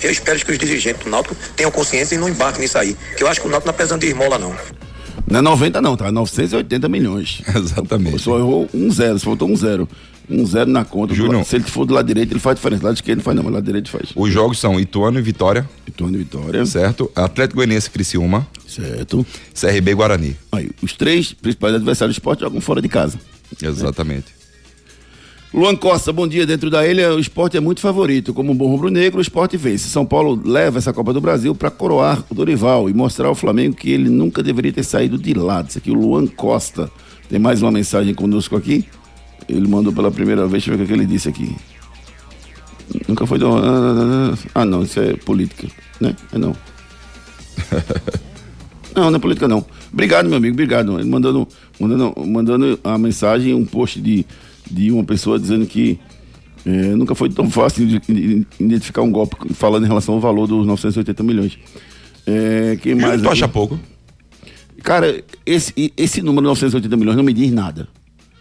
Eu 0.00 0.10
espero 0.10 0.38
que 0.38 0.52
os 0.52 0.58
dirigentes 0.58 1.02
do 1.02 1.10
Náutico 1.10 1.34
tenham 1.56 1.70
consciência 1.70 2.14
e 2.14 2.18
não 2.18 2.28
embarquem 2.28 2.62
nisso 2.62 2.78
aí. 2.78 2.96
Que 3.16 3.24
eu 3.24 3.28
acho 3.28 3.40
que 3.40 3.48
o 3.48 3.50
Náutico 3.50 3.66
não 3.66 3.74
é 3.74 3.76
precisando 3.76 4.00
de 4.00 4.06
esmola, 4.06 4.38
não. 4.38 4.56
Não 5.30 5.38
é 5.38 5.42
90 5.42 5.80
não, 5.80 5.96
tá? 5.96 6.08
É 6.08 6.10
980 6.10 6.88
milhões. 6.88 7.40
Exatamente. 7.54 8.18
Só 8.20 8.36
errou 8.38 8.68
um 8.74 8.90
zero, 8.90 9.18
só 9.18 9.26
faltou 9.26 9.48
um 9.48 9.56
zero. 9.56 9.88
Um 10.28 10.46
zero 10.46 10.70
na 10.70 10.84
conta. 10.84 11.12
Júnior. 11.14 11.44
Se 11.44 11.56
ele 11.56 11.64
for 11.64 11.84
do 11.84 11.92
lado 11.94 12.06
direito, 12.06 12.32
ele 12.32 12.38
faz 12.40 12.54
diferença. 12.56 12.80
Do 12.82 12.86
lado 12.86 12.94
esquerdo 12.96 13.18
não 13.18 13.24
faz 13.24 13.36
não, 13.36 13.42
mas 13.42 13.50
do 13.52 13.54
lado 13.54 13.64
direito 13.64 13.90
faz. 13.90 14.10
Os 14.14 14.32
jogos 14.32 14.58
são 14.60 14.78
Ituano 14.78 15.18
e 15.18 15.22
Vitória, 15.22 15.68
Vitória, 15.84 16.18
Vitória. 16.18 16.66
certo? 16.66 17.10
Atlético 17.16 17.56
Goianiense 17.56 17.88
e 17.88 17.90
Criciúma, 17.90 18.46
Certo. 18.66 19.26
CRB 19.60 19.90
e 19.90 19.94
Guarani. 19.94 20.36
Aí, 20.52 20.70
os 20.82 20.92
três 20.92 21.32
principais 21.32 21.74
adversários 21.74 22.14
do 22.14 22.18
esporte 22.20 22.40
jogam 22.40 22.60
fora 22.60 22.80
de 22.80 22.88
casa. 22.88 23.18
Exatamente. 23.60 24.26
Luan 25.52 25.74
Costa, 25.74 26.12
bom 26.12 26.28
dia. 26.28 26.46
Dentro 26.46 26.70
da 26.70 26.86
ilha, 26.86 27.12
o 27.12 27.18
esporte 27.18 27.56
é 27.56 27.60
muito 27.60 27.80
favorito. 27.80 28.32
Como 28.32 28.52
um 28.52 28.54
bom 28.54 28.68
rubro-negro, 28.68 29.18
o 29.18 29.22
esporte 29.22 29.56
vence. 29.56 29.88
São 29.88 30.06
Paulo 30.06 30.40
leva 30.44 30.78
essa 30.78 30.92
Copa 30.92 31.12
do 31.12 31.20
Brasil 31.20 31.56
para 31.56 31.70
coroar 31.72 32.22
o 32.30 32.34
Dorival 32.34 32.88
e 32.88 32.94
mostrar 32.94 33.26
ao 33.26 33.34
Flamengo 33.34 33.74
que 33.74 33.90
ele 33.90 34.08
nunca 34.08 34.44
deveria 34.44 34.72
ter 34.72 34.84
saído 34.84 35.18
de 35.18 35.34
lado. 35.34 35.68
Isso 35.68 35.78
aqui, 35.78 35.90
o 35.90 35.94
Luan 35.94 36.28
Costa. 36.28 36.88
Tem 37.28 37.40
mais 37.40 37.62
uma 37.62 37.72
mensagem 37.72 38.14
conosco 38.14 38.56
aqui. 38.56 38.84
Ele 39.48 39.66
mandou 39.66 39.92
pela 39.92 40.10
primeira 40.12 40.42
vez, 40.42 40.62
deixa 40.64 40.70
eu 40.70 40.78
ver 40.78 40.84
o 40.84 40.86
que 40.86 40.92
ele 40.92 41.06
disse 41.06 41.28
aqui. 41.28 41.56
Nunca 43.08 43.26
foi 43.26 43.38
do. 43.38 43.48
Ah, 44.54 44.64
não, 44.64 44.84
isso 44.84 45.00
é 45.00 45.14
política, 45.14 45.66
né? 46.00 46.14
É 46.32 46.38
não. 46.38 46.54
Não, 48.92 49.08
não 49.08 49.18
é 49.18 49.20
política 49.20 49.46
não. 49.46 49.64
Obrigado, 49.92 50.28
meu 50.28 50.36
amigo, 50.36 50.52
obrigado. 50.52 50.98
Ele 50.98 51.08
mandando, 51.08 51.46
mandando, 51.78 52.12
mandando 52.26 52.80
a 52.82 52.98
mensagem, 52.98 53.54
um 53.54 53.64
post 53.64 54.00
de, 54.00 54.26
de 54.70 54.90
uma 54.92 55.04
pessoa 55.04 55.38
dizendo 55.38 55.66
que 55.66 55.98
eh, 56.64 56.94
nunca 56.94 57.14
foi 57.14 57.28
tão 57.28 57.50
fácil 57.50 57.86
de, 57.86 57.98
de 58.00 58.46
identificar 58.58 59.02
um 59.02 59.10
golpe, 59.10 59.36
falando 59.54 59.84
em 59.84 59.88
relação 59.88 60.14
ao 60.14 60.20
valor 60.20 60.46
dos 60.46 60.66
980 60.66 61.22
milhões. 61.22 61.58
Eh, 62.26 62.78
quem 62.82 62.94
mais? 62.94 63.20
Tu 63.20 63.28
acha 63.28 63.48
pouco? 63.48 63.78
Cara, 64.82 65.22
esse, 65.44 65.92
esse 65.96 66.22
número 66.22 66.42
de 66.42 66.48
980 66.48 66.96
milhões 66.96 67.16
não 67.16 67.24
me 67.24 67.32
diz 67.32 67.50
nada. 67.50 67.88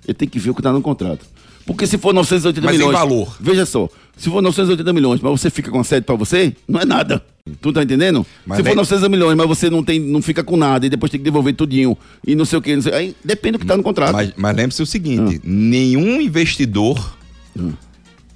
Eu 0.07 0.13
tenho 0.13 0.29
que 0.31 0.39
ver 0.39 0.51
o 0.51 0.53
que 0.53 0.61
está 0.61 0.71
no 0.71 0.81
contrato. 0.81 1.25
Porque 1.69 1.86
se 1.86 1.99
for 1.99 2.15
980 2.15 2.65
Mas 2.65 2.75
milhões. 2.77 2.97
valor? 2.97 3.38
Veja 3.39 3.63
só, 3.63 3.88
se 4.17 4.27
for 4.27 4.41
980 4.41 4.91
milhões, 4.91 5.21
mas 5.21 5.32
você 5.39 5.51
fica 5.51 5.69
com 5.69 5.79
a 5.79 5.84
sede 5.84 6.03
para 6.03 6.15
você, 6.15 6.51
não 6.67 6.79
é 6.79 6.86
nada. 6.86 7.23
Tu 7.62 7.71
tá 7.71 7.84
entendendo? 7.84 8.25
Mas 8.43 8.58
se 8.58 8.63
for 8.63 8.69
nem- 8.69 8.75
900 8.77 9.08
milhões, 9.08 9.38
mas 9.38 9.47
você 9.47 9.69
não, 9.69 9.84
tem, 9.84 9.99
não 9.99 10.19
fica 10.19 10.43
com 10.43 10.58
nada 10.58 10.88
e 10.88 10.89
depois 10.89 11.12
tem 11.12 11.19
que 11.19 11.23
devolver 11.23 11.53
tudinho 11.53 11.95
e 12.25 12.34
não 12.36 12.43
sei 12.43 12.58
o 12.58 12.62
que, 12.63 12.75
não 12.75 12.82
sei, 12.82 12.91
aí 12.93 13.15
depende 13.23 13.53
do 13.58 13.60
que 13.60 13.67
tá 13.67 13.77
no 13.77 13.84
contrato. 13.84 14.13
Mas, 14.13 14.34
mas 14.36 14.55
lembre-se 14.55 14.82
o 14.82 14.84
Ah. 14.84 14.88
seguinte: 14.88 15.39
nenhum 15.43 16.19
investidor, 16.19 17.15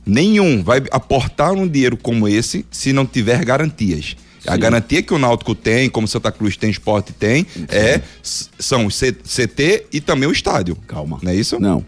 nenhum 0.05 0.63
vai 0.63 0.83
aportar 0.91 1.53
um 1.53 1.67
dinheiro 1.67 1.97
como 1.97 2.27
esse 2.27 2.65
se 2.69 2.93
não 2.93 3.03
tiver 3.05 3.43
garantias. 3.43 4.15
A 4.45 4.57
garantia 4.57 5.01
que 5.01 5.13
o 5.13 5.17
Náutico 5.17 5.55
tem, 5.55 5.89
como 5.89 6.05
Santa 6.07 6.29
Cruz 6.31 6.57
tem, 6.57 6.69
Esporte 6.69 7.13
tem, 7.13 7.47
é, 7.69 8.01
são 8.21 8.85
o 8.85 8.89
CT 8.91 9.85
e 9.91 10.01
também 10.01 10.27
o 10.27 10.31
estádio. 10.33 10.75
Calma. 10.85 11.17
Não 11.21 11.31
é 11.31 11.35
isso? 11.35 11.59
Não. 11.61 11.83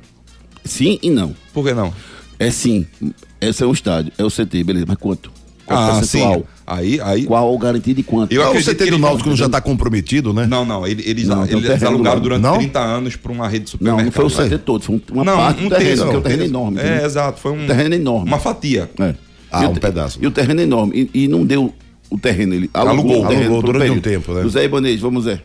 Sim 0.66 1.00
e 1.02 1.10
não. 1.10 1.36
Por 1.54 1.66
que 1.66 1.74
não? 1.74 1.94
É 2.40 2.50
sim. 2.52 2.86
Esse 3.40 3.64
é 3.64 3.66
o 3.66 3.72
estádio, 3.72 4.12
é 4.18 4.24
o 4.24 4.30
CT, 4.30 4.64
beleza. 4.64 4.86
Mas 4.88 4.98
quanto? 4.98 5.32
Qual 5.66 5.80
Ah, 5.80 5.96
percentual? 6.00 6.36
sim. 6.40 6.44
Aí, 6.68 7.00
aí. 7.02 7.26
Qual 7.26 7.56
a 7.56 7.60
garantia 7.60 7.94
de 7.94 8.04
quanto? 8.04 8.32
Eu 8.32 8.44
Ah, 8.44 8.52
o 8.52 8.62
CT 8.62 8.90
do 8.90 8.98
Náutico 9.00 9.30
vão- 9.30 9.36
já 9.38 9.48
tá 9.50 9.62
comprometido, 9.62 10.34
né? 10.34 10.46
Não, 10.48 10.66
não, 10.66 10.86
ele- 10.86 11.04
eles, 11.08 11.28
Não, 11.28 11.42
um 11.42 11.46
eles 11.46 11.62
terreno 11.66 11.88
alugaram 11.88 12.20
durante 12.22 12.42
Não? 12.42 12.58
30 12.58 12.80
anos 12.80 13.16
para 13.16 13.32
uma 13.32 13.48
rede 13.48 13.66
de 13.66 13.72
Não, 13.72 13.98
supermercado. 13.98 14.06
não 14.06 14.12
foi 14.12 14.26
o. 14.26 14.30
CT 14.30 14.58
todo, 14.60 14.84
foi 14.84 14.96
um- 14.96 15.02
uma 15.14 15.24
Não, 15.24 15.38
parte 15.38 15.62
um 15.64 15.70
do 15.70 15.76
terreno, 15.76 16.02
porque 16.04 16.16
é 16.16 16.20
um 16.20 16.22
terreno 16.22 16.44
enorme. 16.44 16.80
É, 16.80 17.06
exato, 17.06 17.40
foi 17.40 17.52
um, 17.52 17.64
Um 17.64 17.68
terreno 17.68 17.96
enorme. 17.96 18.28
uma 18.28 18.40
fatia. 18.40 18.90
É. 19.00 19.16
Ah, 19.52 19.64
E 19.64 19.68
o 19.68 19.70
um 19.70 19.76
pedaço. 19.76 20.20
E 20.22 20.28
o 20.28 20.32
terreno 20.32 20.60
é 20.60 20.64
enorme. 20.64 21.10
E, 21.14 21.24
e 21.24 21.28
não 21.28 21.46
deu 21.46 21.74
o 22.10 22.18
terreno, 22.18 22.54
ele 22.54 22.70
alugou, 22.74 22.92
Alugou, 23.14 23.26
o 23.26 23.28
terreno 23.28 23.54
alugou 23.54 23.64
durante 23.74 23.92
um 23.92 24.02
tempo, 24.02 24.34
né? 24.34 24.42
José 24.44 24.66
Ibanez, 24.66 25.00
vamos 25.00 25.24
Zé. 25.26 25.42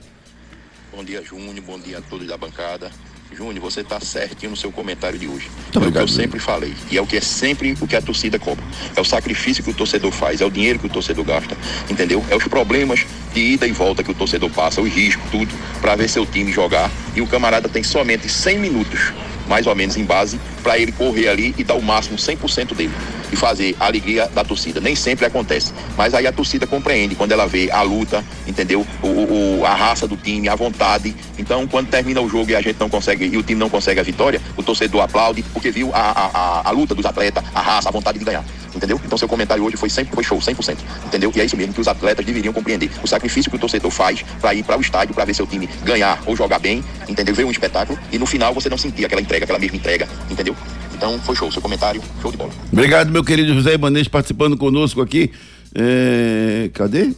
Bom 0.95 1.05
dia, 1.05 1.23
Júnior. 1.25 1.55
Bom 1.67 1.79
dia 1.79 1.99
a 1.99 2.01
todos 2.03 2.27
da 2.27 2.37
bancada. 2.37 2.91
Júnior, 3.33 3.63
você 3.63 3.81
está 3.81 4.01
certinho 4.01 4.51
no 4.51 4.57
seu 4.57 4.73
comentário 4.73 5.19
de 5.19 5.29
hoje. 5.29 5.47
é 5.47 5.69
o 5.69 5.71
que 5.71 5.79
obrigado, 5.79 6.03
eu 6.03 6.09
sempre 6.09 6.41
falei. 6.41 6.75
E 6.91 6.99
é 6.99 7.03
o 7.03 7.07
que 7.07 7.17
é 7.17 7.21
sempre 7.21 7.77
o 7.81 7.87
que 7.87 7.95
a 7.95 8.03
torcida 8.03 8.39
cobra. 8.39 8.65
É 8.97 9.01
o 9.01 9.05
sacrifício 9.05 9.63
que 9.63 9.71
o 9.71 9.75
torcedor 9.75 10.11
faz, 10.11 10.41
é 10.41 10.45
o 10.45 10.51
dinheiro 10.51 10.79
que 10.79 10.87
o 10.87 10.91
torcedor 10.91 11.25
gasta. 11.25 11.57
Entendeu? 11.89 12.25
É 12.29 12.37
os 12.37 12.45
problemas 12.45 13.07
de 13.33 13.41
ida 13.41 13.67
e 13.67 13.73
volta 13.73 14.03
que 14.03 14.11
o 14.11 14.15
torcedor 14.15 14.51
passa, 14.51 14.81
os 14.81 14.93
riscos, 14.93 15.31
tudo, 15.31 15.55
para 15.81 15.95
ver 15.95 16.09
seu 16.09 16.27
time 16.27 16.53
jogar. 16.53 16.91
E 17.15 17.21
o 17.21 17.27
camarada 17.27 17.69
tem 17.69 17.83
somente 17.83 18.29
100 18.29 18.59
minutos, 18.59 19.13
mais 19.51 19.67
ou 19.67 19.75
menos, 19.75 19.97
em 19.97 20.05
base, 20.05 20.41
para 20.63 20.79
ele 20.79 20.93
correr 20.93 21.29
ali 21.29 21.53
e 21.59 21.65
dar 21.65 21.75
o 21.75 21.83
máximo 21.83 22.17
100% 22.17 22.73
dele. 22.75 22.93
E 23.33 23.37
fazer 23.37 23.77
a 23.81 23.87
alegria 23.87 24.27
da 24.33 24.43
torcida. 24.45 24.81
Nem 24.81 24.95
sempre 24.95 25.27
acontece. 25.27 25.73
Mas 25.97 26.15
aí 26.15 26.27
a 26.27 26.33
torcida 26.33 26.67
compreende 26.67 27.15
quando 27.17 27.33
ela 27.33 27.47
vê 27.47 27.69
a 27.71 27.83
luta, 27.83 28.25
entendeu? 28.47 28.87
O, 29.03 29.09
o- 29.09 29.67
a 29.67 29.75
raça 29.75 30.07
do 30.07 30.17
time, 30.17 30.49
a 30.49 30.55
vontade. 30.55 31.15
Então, 31.39 31.67
quando 31.67 31.89
termina 31.89 32.21
o 32.21 32.29
jogo 32.29 32.51
e 32.51 32.57
a 32.57 32.61
gente 32.61 32.79
não 32.81 32.89
consegue, 32.89 33.27
e 33.27 33.37
o 33.37 33.43
time 33.43 33.59
não 33.59 33.69
consegue 33.69 33.99
a 34.01 34.03
vitória, 34.05 34.41
o 34.57 34.63
torcedor 34.63 35.03
aplaude 35.03 35.43
porque 35.53 35.71
viu 35.71 35.91
a, 35.95 35.99
a, 35.99 36.31
a, 36.63 36.69
a 36.69 36.71
luta 36.71 36.95
dos 36.95 37.05
atletas, 37.05 37.43
a 37.55 37.61
raça, 37.61 37.89
a 37.89 37.93
vontade 37.93 38.19
de 38.19 38.25
ganhar. 38.25 38.45
Entendeu? 38.75 39.01
Então, 39.05 39.19
seu 39.19 39.29
comentário 39.29 39.65
hoje 39.65 39.77
foi 39.77 39.89
sempre 39.89 40.15
foi 40.15 40.23
show, 40.23 40.39
100%. 40.39 40.77
Entendeu? 41.07 41.33
E 41.35 41.41
é 41.41 41.45
isso 41.45 41.57
mesmo 41.57 41.73
que 41.73 41.81
os 41.81 41.89
atletas 41.89 42.25
deveriam 42.25 42.53
compreender. 42.53 42.91
O 43.03 43.07
sacrifício 43.07 43.51
que 43.51 43.57
o 43.57 43.61
torcedor 43.61 43.91
faz 43.91 44.23
para 44.41 44.55
ir 44.55 44.63
para 44.63 44.79
o 44.79 44.81
estádio, 44.81 45.15
para 45.15 45.25
ver 45.25 45.35
seu 45.35 45.47
time 45.47 45.69
ganhar 45.85 46.23
ou 46.27 46.37
jogar 46.37 46.59
bem, 46.59 46.85
entendeu? 47.09 47.35
Ver 47.35 47.45
um 47.45 47.51
espetáculo 47.51 47.99
e 48.13 48.19
no 48.19 48.27
final 48.27 48.55
você 48.55 48.69
não 48.69 48.79
sentir 48.79 49.05
aquela 49.05 49.21
entrega, 49.21 49.45
aquela 49.45 49.59
mesma 49.59 49.77
entrega, 49.77 50.09
entendeu? 50.31 50.57
Então, 50.95 51.19
foi 51.21 51.35
show. 51.35 51.51
Seu 51.51 51.63
comentário, 51.63 52.03
show 52.21 52.31
de 52.31 52.37
bola. 52.37 52.51
Obrigado, 52.73 53.11
meu 53.11 53.25
querido 53.25 53.55
José 53.55 53.75
Ibanez, 53.75 54.07
participando 54.07 54.57
conosco 54.57 55.01
aqui. 55.01 55.33
É, 55.75 56.71
Cadê? 56.75 57.13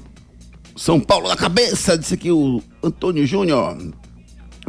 São 0.76 0.98
Paulo 0.98 1.28
na 1.28 1.36
cabeça, 1.36 1.98
disse 1.98 2.14
aqui 2.14 2.30
o 2.30 2.62
Antônio 2.82 3.26
Júnior. 3.26 3.76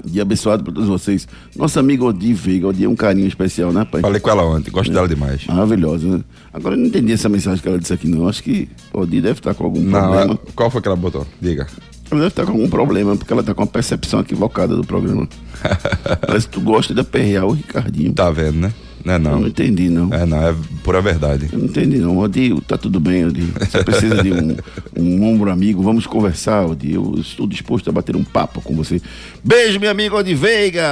Dia 0.05 0.21
abençoado 0.23 0.63
para 0.63 0.73
todos 0.73 0.89
vocês. 0.89 1.27
Nossa 1.55 1.79
amiga 1.79 2.03
Odi 2.03 2.33
Veiga, 2.33 2.67
Odi 2.67 2.83
é 2.83 2.89
um 2.89 2.95
carinho 2.95 3.27
especial, 3.27 3.71
né, 3.71 3.85
pai? 3.89 4.01
Falei 4.01 4.19
com 4.19 4.29
ela 4.29 4.43
ontem, 4.43 4.69
gosto 4.71 4.91
dela 4.91 5.07
demais. 5.07 5.45
Maravilhosa, 5.47 6.07
né? 6.17 6.23
Agora 6.53 6.75
eu 6.75 6.79
não 6.79 6.87
entendi 6.87 7.13
essa 7.13 7.29
mensagem 7.29 7.61
que 7.61 7.67
ela 7.67 7.79
disse 7.79 7.93
aqui, 7.93 8.07
não. 8.07 8.27
Acho 8.27 8.43
que 8.43 8.67
Odi 8.93 9.21
deve 9.21 9.39
estar 9.39 9.53
com 9.53 9.63
algum 9.63 9.81
Não, 9.81 9.99
problema. 10.01 10.33
é- 10.33 10.51
qual 10.55 10.69
foi 10.69 10.81
que 10.81 10.87
ela 10.87 10.97
botou? 10.97 11.25
Diga. 11.41 11.67
Ela 12.11 12.19
deve 12.21 12.27
estar 12.27 12.45
com 12.45 12.51
algum 12.51 12.69
problema, 12.69 13.15
porque 13.15 13.31
ela 13.31 13.41
está 13.41 13.53
com 13.53 13.61
uma 13.61 13.67
percepção 13.67 14.19
equivocada 14.19 14.75
do 14.75 14.83
programa. 14.83 15.27
Parece 16.27 16.47
que 16.47 16.53
tu 16.53 16.61
gosta 16.61 16.93
de 16.93 16.99
aperrear 16.99 17.45
o 17.45 17.51
Ricardinho. 17.53 18.13
Tá 18.13 18.29
vendo, 18.29 18.57
né? 18.59 18.73
Não 19.03 19.13
é 19.13 19.15
Eu 19.17 19.19
não. 19.19 19.39
não 19.41 19.47
entendi, 19.47 19.89
não. 19.89 20.13
É 20.13 20.25
não, 20.25 20.47
é 20.47 20.55
pura 20.83 21.01
verdade. 21.01 21.49
Eu 21.51 21.59
não 21.59 21.65
entendi, 21.65 21.97
não. 21.97 22.17
Odil, 22.17 22.61
tá 22.61 22.77
tudo 22.77 22.99
bem, 22.99 23.25
Odil. 23.25 23.47
Você 23.59 23.83
precisa 23.83 24.23
de 24.23 24.31
um, 24.31 24.55
um 24.97 25.23
ombro 25.23 25.51
amigo. 25.51 25.81
Vamos 25.83 26.07
conversar, 26.07 26.65
Odil. 26.65 27.13
Eu 27.15 27.21
estou 27.21 27.45
disposto 27.45 27.89
a 27.89 27.91
bater 27.91 28.15
um 28.15 28.23
papo 28.23 28.61
com 28.61 28.73
você. 28.75 29.01
Beijo, 29.43 29.79
meu 29.79 29.91
amigo 29.91 30.15
Odi 30.15 30.33
Veiga. 30.33 30.83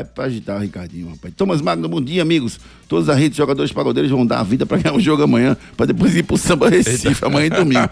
É 0.00 0.04
pra 0.04 0.24
agitar, 0.24 0.60
Ricardinho, 0.60 1.10
rapaz. 1.10 1.34
Thomas 1.36 1.60
Magno, 1.60 1.88
bom 1.88 2.00
dia, 2.00 2.22
amigos. 2.22 2.58
Todos 2.88 3.10
a 3.10 3.14
rede 3.14 3.30
de 3.30 3.36
jogadores 3.36 3.70
pagodeiros 3.70 4.10
vão 4.10 4.24
dar 4.24 4.40
a 4.40 4.42
vida 4.42 4.64
pra 4.64 4.78
ganhar 4.78 4.96
um 4.96 5.00
jogo 5.00 5.22
amanhã, 5.22 5.54
pra 5.76 5.84
depois 5.84 6.16
ir 6.16 6.22
pro 6.22 6.38
Samba 6.38 6.70
Recife 6.70 7.22
amanhã 7.22 7.46
e 7.46 7.50
domingo. 7.50 7.88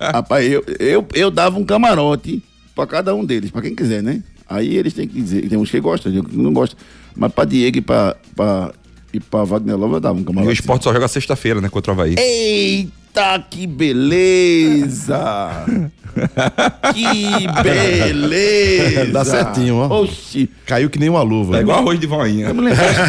rapaz, 0.00 0.50
eu, 0.50 0.64
eu, 0.80 1.06
eu 1.14 1.30
dava 1.30 1.56
um 1.56 1.64
camarote 1.64 2.42
pra 2.74 2.86
cada 2.88 3.14
um 3.14 3.24
deles, 3.24 3.52
pra 3.52 3.62
quem 3.62 3.74
quiser, 3.74 4.02
né? 4.02 4.22
Aí 4.48 4.76
eles 4.76 4.92
têm 4.94 5.06
que 5.06 5.20
dizer, 5.20 5.48
tem 5.48 5.56
uns 5.56 5.70
que 5.70 5.80
gostam, 5.80 6.10
tem 6.10 6.20
uns 6.20 6.26
que 6.26 6.36
não 6.36 6.52
gostam. 6.52 6.78
Mas 7.16 7.32
pra 7.32 7.44
Diego 7.44 7.78
e 7.78 7.80
pra, 7.80 8.16
pra, 8.34 8.72
e 9.12 9.20
pra 9.20 9.44
Wagner 9.44 9.76
Love 9.76 9.94
eu 9.94 10.00
dava 10.00 10.18
um 10.18 10.44
E 10.44 10.46
o 10.46 10.52
esporte 10.52 10.84
só 10.84 10.92
joga 10.92 11.08
sexta-feira, 11.08 11.60
né? 11.60 11.68
Contra 11.68 11.92
o 11.92 11.94
Havaí. 11.94 12.14
Eita, 12.18 13.44
que 13.50 13.66
beleza! 13.66 15.18
que 16.94 17.62
beleza! 17.62 19.06
Dá 19.12 19.24
certinho, 19.24 19.76
ó. 19.76 20.02
Oxi! 20.02 20.50
Caiu 20.66 20.90
que 20.90 20.98
nem 20.98 21.08
uma 21.08 21.22
luva. 21.22 21.58
É 21.58 21.60
igual 21.60 21.78
arroz 21.78 21.98
de 22.00 22.06
voinha. 22.06 22.48
Eu 22.48 22.54
me 22.54 22.62
lembro, 22.62 22.82
acho, 22.84 23.00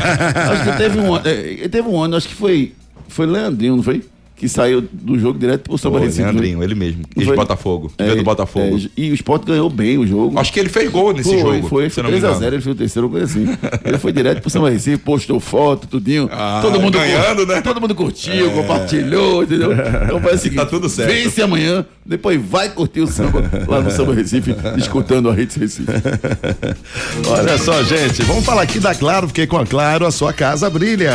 acho 0.51 0.63
que 0.71 0.77
teve 0.77 0.99
um, 0.99 1.13
ano- 1.15 1.27
eh, 1.27 1.67
teve 1.69 1.87
um 1.87 2.01
ano, 2.01 2.15
acho 2.15 2.27
que 2.27 2.35
foi, 2.35 2.73
foi 3.07 3.25
Leandrinho, 3.25 3.75
não 3.77 3.83
foi? 3.83 4.03
Que 4.37 4.47
saiu 4.47 4.81
do 4.81 5.17
jogo 5.17 5.39
direto 5.39 5.63
pro 5.63 5.73
Recife. 5.73 5.89
não 5.89 5.99
foi? 5.99 6.23
Leandrinho, 6.23 6.63
ele 6.63 6.75
mesmo. 6.75 7.01
Ex? 7.17 7.27
Botafogo. 7.27 7.91
É, 7.97 8.15
do 8.15 8.23
Botafogo. 8.23 8.77
é, 8.77 8.89
e 8.95 9.09
o 9.09 9.13
Sport 9.15 9.43
ganhou 9.45 9.67
bem 9.67 9.97
o 9.97 10.05
jogo. 10.05 10.37
Acho 10.37 10.53
que 10.53 10.59
ele 10.59 10.69
fez 10.69 10.91
gol 10.91 11.11
nesse 11.11 11.29
foi, 11.29 11.39
jogo. 11.39 11.67
Foi, 11.67 11.89
foi 11.89 12.03
eu 12.03 12.03
não 12.03 12.11
me 12.11 12.17
3x0, 12.17 12.35
engano. 12.35 12.45
ele 12.45 12.61
fez 12.61 12.67
o 12.67 12.75
terceiro, 12.75 13.09
coisa 13.09 13.25
assim. 13.25 13.57
ele 13.83 13.97
foi 13.97 14.13
direto 14.13 14.41
pro 14.41 14.49
Samba 14.51 14.69
Recife, 14.69 14.97
postou 14.97 15.39
foto, 15.39 15.87
tudinho. 15.87 16.29
Ah, 16.31 16.59
todo 16.61 16.79
mundo 16.79 16.99
ganhando, 16.99 17.47
né? 17.47 17.61
Todo 17.61 17.81
mundo 17.81 17.95
curtiu, 17.95 18.51
compartilhou, 18.51 19.41
entendeu? 19.43 19.71
Então 19.73 20.21
faz 20.21 20.35
o 20.35 20.43
seguinte: 20.43 20.59
Tá 20.59 20.65
tudo 20.67 20.87
certo. 20.87 21.11
Vence 21.11 21.41
amanhã, 21.41 21.83
depois 22.07 22.41
vai 22.41 22.69
curtir 22.69 23.01
o 23.01 23.07
samba 23.07 23.43
lá 23.67 23.81
no 23.81 23.91
Samba 23.91 24.13
Recife, 24.13 24.55
escutando 24.77 25.29
a 25.29 25.33
Rede 25.33 25.59
Recife. 25.59 25.91
Olha 27.27 27.57
só, 27.57 27.83
gente, 27.83 28.23
vamos 28.23 28.45
falar 28.45 28.61
aqui 28.61 28.79
da 28.79 28.95
Claro, 28.95 29.27
porque 29.27 29.45
com 29.45 29.57
a 29.57 29.65
Claro 29.65 30.05
a 30.05 30.11
sua 30.11 30.31
casa 30.31 30.69
brilha. 30.69 31.11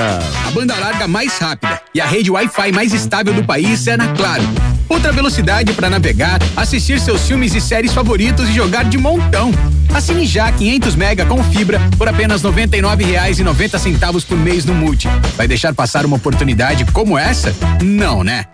A 0.47 0.51
banda 0.51 0.77
larga 0.79 1.09
mais 1.09 1.39
rápida 1.39 1.81
e 1.95 2.01
a 2.01 2.07
rede 2.07 2.31
Wi-Fi 2.31 2.73
mais 2.73 2.93
estável 2.93 3.33
do 3.33 3.43
país 3.43 3.87
é 3.87 3.97
na 3.97 4.09
Claro. 4.09 4.43
Ultra 4.91 5.13
velocidade 5.13 5.73
para 5.73 5.89
navegar, 5.89 6.39
assistir 6.55 7.01
seus 7.01 7.27
filmes 7.27 7.55
e 7.55 7.61
séries 7.61 7.95
favoritos 7.95 8.51
e 8.51 8.53
jogar 8.53 8.85
de 8.85 8.99
montão. 8.99 9.51
Assine 9.95 10.27
já 10.27 10.53
500 10.53 10.95
mega 10.95 11.25
com 11.25 11.43
fibra 11.45 11.81
por 11.97 12.07
apenas 12.07 12.43
R$ 12.43 12.51
99,90 12.51 14.27
por 14.27 14.37
mês 14.37 14.67
no 14.67 14.75
Multi. 14.75 15.09
Vai 15.37 15.49
deixar 15.49 15.75
passar 15.75 16.05
uma 16.05 16.17
oportunidade 16.17 16.85
como 16.93 17.17
essa? 17.17 17.55
Não, 17.83 18.23
né? 18.23 18.45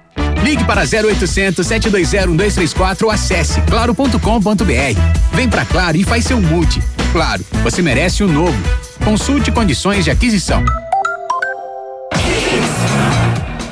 Ligue 0.42 0.64
para 0.64 0.83
0800 0.83 1.66
720 1.66 2.28
1234 2.28 3.07
ou 3.07 3.12
acesse 3.12 3.61
claro.com.br. 3.62 5.00
Vem 5.33 5.48
pra 5.48 5.64
Claro 5.64 5.96
e 5.96 6.04
faz 6.04 6.24
seu 6.24 6.40
multi. 6.40 6.83
Claro, 7.12 7.44
você 7.62 7.83
merece 7.83 8.22
o 8.22 8.28
novo. 8.28 8.59
Consulte 9.04 9.50
condições 9.50 10.04
de 10.04 10.11
aquisição. 10.11 10.64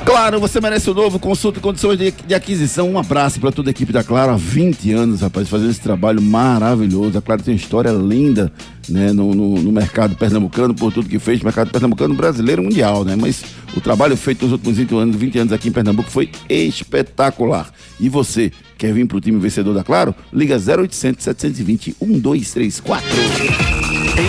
Claro, 0.07 0.39
você 0.39 0.61
merece 0.61 0.89
o 0.89 0.93
novo. 0.93 1.19
Consulte 1.19 1.59
condições 1.59 1.97
de, 1.99 2.11
de 2.25 2.33
aquisição. 2.33 2.89
Um 2.89 2.97
abraço 2.97 3.41
para 3.41 3.51
toda 3.51 3.69
a 3.69 3.71
equipe 3.71 3.91
da 3.91 4.05
Claro. 4.05 4.31
Há 4.31 4.37
20 4.37 4.93
anos, 4.93 5.19
rapaz, 5.19 5.49
fazendo 5.49 5.69
esse 5.69 5.81
trabalho 5.81 6.21
maravilhoso. 6.21 7.17
A 7.17 7.21
Claro 7.21 7.43
tem 7.43 7.53
uma 7.53 7.59
história 7.59 7.89
linda 7.91 8.49
né, 8.87 9.11
no, 9.11 9.35
no- 9.35 9.61
no 9.61 9.69
mercado 9.69 10.15
pernambucano, 10.15 10.73
por 10.73 10.93
tudo 10.93 11.09
que 11.09 11.19
fez, 11.19 11.41
mercado 11.41 11.71
pernambucano 11.71 12.13
brasileiro 12.15 12.63
mundial, 12.63 13.03
né? 13.03 13.17
Mas 13.17 13.43
o 13.75 13.81
trabalho 13.81 14.15
feito 14.15 14.43
nos 14.43 14.53
últimos 14.53 14.77
20 14.77 14.95
anos, 14.95 15.15
20 15.17 15.39
anos 15.39 15.51
aqui 15.53 15.67
em 15.67 15.73
Pernambuco 15.73 16.09
foi 16.09 16.31
espetacular. 16.49 17.69
E 17.99 18.07
você 18.07 18.49
quer 18.77 18.93
vir 18.93 19.05
para 19.07 19.17
o 19.17 19.21
time 19.21 19.37
vencedor 19.39 19.73
da 19.73 19.83
Claro? 19.83 20.15
Liga 20.31 20.55
0800 20.55 21.21
720 21.21 21.97
1234. 22.01 23.05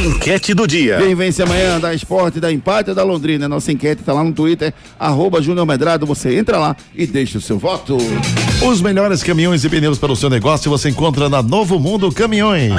Enquete 0.09 0.55
do 0.55 0.67
dia. 0.67 0.97
Quem 0.97 1.15
vence 1.15 1.43
amanhã 1.43 1.79
da 1.79 1.93
Esporte, 1.93 2.41
da 2.41 2.51
Empate 2.51 2.89
ou 2.89 2.97
da 2.97 3.05
Londrina? 3.05 3.47
Nossa 3.47 3.71
enquete 3.71 4.03
tá 4.03 4.15
lá 4.15 4.25
no 4.25 4.33
Twitter, 4.33 4.73
arroba 4.99 5.43
Júnior 5.43 5.67
Medrado. 5.67 6.07
Você 6.07 6.35
entra 6.39 6.57
lá 6.57 6.75
e 6.95 7.07
deixa 7.07 7.37
o 7.37 7.43
seu 7.43 7.59
voto. 7.59 7.99
Os 8.67 8.81
melhores 8.81 9.23
caminhões 9.23 9.65
e 9.65 9.69
pneus 9.69 9.99
para 9.99 10.11
o 10.11 10.17
seu 10.17 10.31
negócio 10.31 10.71
você 10.71 10.89
encontra 10.89 11.29
na 11.29 11.43
Novo 11.43 11.79
Mundo 11.79 12.11
Caminhões. 12.11 12.73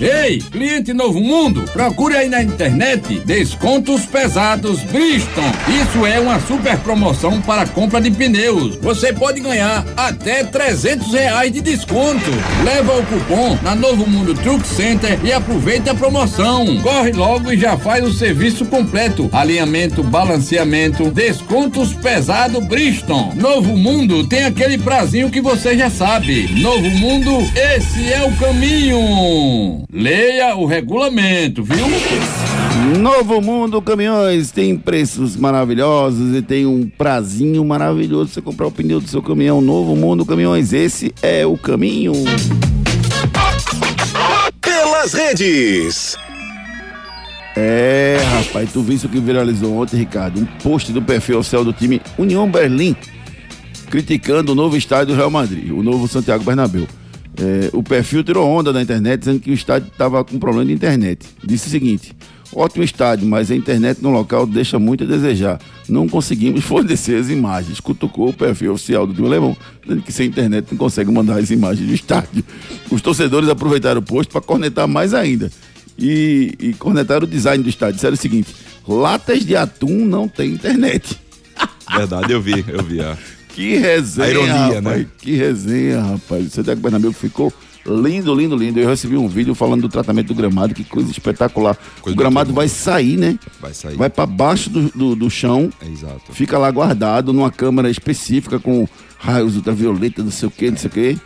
Ei, 0.00 0.38
cliente 0.38 0.92
Novo 0.92 1.18
Mundo, 1.18 1.64
procure 1.72 2.16
aí 2.16 2.28
na 2.28 2.40
internet 2.40 3.18
descontos 3.24 4.06
pesados 4.06 4.80
Bridgestone. 4.84 5.52
Isso 5.82 6.06
é 6.06 6.20
uma 6.20 6.38
super 6.38 6.78
promoção 6.78 7.40
para 7.40 7.66
compra 7.66 8.00
de 8.00 8.08
pneus. 8.08 8.76
Você 8.76 9.12
pode 9.12 9.40
ganhar 9.40 9.84
até 9.96 10.44
300 10.44 11.12
reais 11.12 11.52
de 11.52 11.60
desconto. 11.60 12.30
Leva 12.64 12.96
o 12.96 13.06
cupom 13.06 13.58
na 13.60 13.74
Novo 13.74 14.06
Mundo 14.06 14.34
Truck 14.34 14.64
Center 14.68 15.18
e 15.24 15.32
aproveita 15.32 15.90
a 15.90 15.94
promoção. 15.94 16.57
Corre 16.82 17.12
logo 17.12 17.52
e 17.52 17.58
já 17.58 17.76
faz 17.76 18.04
o 18.04 18.12
serviço 18.12 18.66
completo. 18.66 19.28
Alinhamento, 19.32 20.02
balanceamento, 20.02 21.10
descontos 21.10 21.94
pesado 21.94 22.60
Bridgestone. 22.60 23.34
Novo 23.36 23.76
Mundo 23.76 24.26
tem 24.26 24.44
aquele 24.44 24.78
prazinho 24.78 25.30
que 25.30 25.40
você 25.40 25.76
já 25.76 25.88
sabe. 25.88 26.48
Novo 26.60 26.88
Mundo, 26.90 27.30
esse 27.54 28.12
é 28.12 28.22
o 28.26 28.32
caminho. 28.36 29.84
Leia 29.92 30.56
o 30.56 30.66
regulamento, 30.66 31.62
viu? 31.62 31.86
Novo 32.98 33.40
Mundo 33.40 33.80
Caminhões 33.82 34.50
tem 34.50 34.76
preços 34.76 35.36
maravilhosos 35.36 36.36
e 36.36 36.42
tem 36.42 36.66
um 36.66 36.88
prazinho 36.88 37.64
maravilhoso 37.64 38.26
pra 38.26 38.34
você 38.34 38.42
comprar 38.42 38.66
o 38.66 38.72
pneu 38.72 39.00
do 39.00 39.08
seu 39.08 39.22
caminhão. 39.22 39.60
Novo 39.60 39.94
Mundo 39.94 40.24
Caminhões, 40.24 40.72
esse 40.72 41.12
é 41.22 41.46
o 41.46 41.56
caminho. 41.56 42.12
Pelas 44.60 45.12
redes. 45.12 46.16
É, 47.60 48.18
rapaz, 48.22 48.72
tu 48.72 48.82
viu 48.82 48.94
isso 48.94 49.08
que 49.08 49.18
viralizou 49.18 49.82
ontem, 49.82 49.96
Ricardo? 49.96 50.38
Um 50.40 50.46
post 50.62 50.92
do 50.92 51.02
perfil 51.02 51.40
oficial 51.40 51.64
do 51.64 51.72
time 51.72 52.00
União 52.16 52.48
Berlim 52.48 52.94
criticando 53.90 54.52
o 54.52 54.54
novo 54.54 54.76
estádio 54.76 55.14
do 55.14 55.16
Real 55.16 55.30
Madrid, 55.30 55.72
o 55.72 55.82
novo 55.82 56.06
Santiago 56.06 56.44
Bernabéu. 56.44 56.86
É, 57.36 57.68
o 57.72 57.82
perfil 57.82 58.22
tirou 58.22 58.46
onda 58.48 58.72
na 58.72 58.80
internet 58.80 59.20
dizendo 59.20 59.40
que 59.40 59.50
o 59.50 59.54
estádio 59.54 59.88
estava 59.88 60.24
com 60.24 60.38
problema 60.38 60.66
de 60.66 60.72
internet. 60.72 61.26
Disse 61.42 61.66
o 61.66 61.70
seguinte: 61.70 62.14
ótimo 62.54 62.84
estádio, 62.84 63.26
mas 63.26 63.50
a 63.50 63.56
internet 63.56 64.00
no 64.00 64.10
local 64.10 64.46
deixa 64.46 64.78
muito 64.78 65.02
a 65.02 65.06
desejar. 65.08 65.58
Não 65.88 66.08
conseguimos 66.08 66.62
fornecer 66.64 67.16
as 67.16 67.28
imagens. 67.28 67.80
Cutucou 67.80 68.28
o 68.28 68.32
perfil 68.32 68.74
oficial 68.74 69.04
do 69.04 69.12
time 69.12 69.26
alemão, 69.26 69.56
dizendo 69.82 70.02
que 70.02 70.12
sem 70.12 70.28
internet 70.28 70.68
não 70.70 70.78
consegue 70.78 71.10
mandar 71.10 71.38
as 71.38 71.50
imagens 71.50 71.88
do 71.88 71.94
estádio. 71.94 72.44
Os 72.88 73.02
torcedores 73.02 73.48
aproveitaram 73.48 73.98
o 74.00 74.04
post 74.04 74.30
para 74.30 74.40
cornetar 74.40 74.86
mais 74.86 75.12
ainda. 75.12 75.50
E, 75.98 76.54
e 76.60 76.72
cornetaram 76.74 77.24
o 77.24 77.28
design 77.28 77.62
do 77.62 77.68
estádio. 77.68 77.94
Disseram 77.96 78.14
o 78.14 78.18
seguinte: 78.18 78.54
latas 78.86 79.44
de 79.44 79.56
atum 79.56 80.04
não 80.04 80.28
tem 80.28 80.52
internet. 80.52 81.18
Verdade, 81.90 82.32
eu 82.32 82.40
vi, 82.40 82.64
eu 82.68 82.82
vi. 82.82 83.00
é. 83.00 83.16
Que 83.48 83.76
resenha, 83.76 84.26
A 84.26 84.30
ironia, 84.30 84.52
rapaz. 84.76 84.84
né? 84.84 85.06
Que 85.18 85.32
resenha, 85.34 86.00
rapaz. 86.00 86.46
O 86.46 86.50
Santiago 86.50 86.80
Bernabéu 86.80 87.12
ficou 87.12 87.52
lindo, 87.84 88.32
lindo, 88.32 88.54
lindo. 88.54 88.78
Eu 88.78 88.88
recebi 88.88 89.16
um 89.16 89.26
vídeo 89.26 89.52
falando 89.54 89.80
do 89.82 89.88
tratamento 89.88 90.28
do 90.28 90.34
gramado, 90.34 90.72
que 90.74 90.84
coisa 90.84 91.10
espetacular. 91.10 91.76
Coisa 92.00 92.14
o 92.14 92.18
gramado 92.18 92.52
vai 92.52 92.68
sair, 92.68 93.16
né? 93.16 93.36
Vai 93.60 93.74
sair. 93.74 93.96
Vai 93.96 94.08
para 94.10 94.26
baixo 94.26 94.70
do, 94.70 94.88
do, 94.90 95.16
do 95.16 95.30
chão, 95.30 95.72
É, 95.82 95.88
exato. 95.88 96.32
fica 96.32 96.56
lá 96.56 96.70
guardado 96.70 97.32
numa 97.32 97.50
câmara 97.50 97.90
específica 97.90 98.60
com 98.60 98.86
raios 99.18 99.56
ultravioleta, 99.56 100.22
não 100.22 100.30
sei 100.30 100.46
o 100.46 100.50
que, 100.52 100.70
não 100.70 100.76
sei 100.78 100.88
o 100.88 100.92
que. 100.92 101.18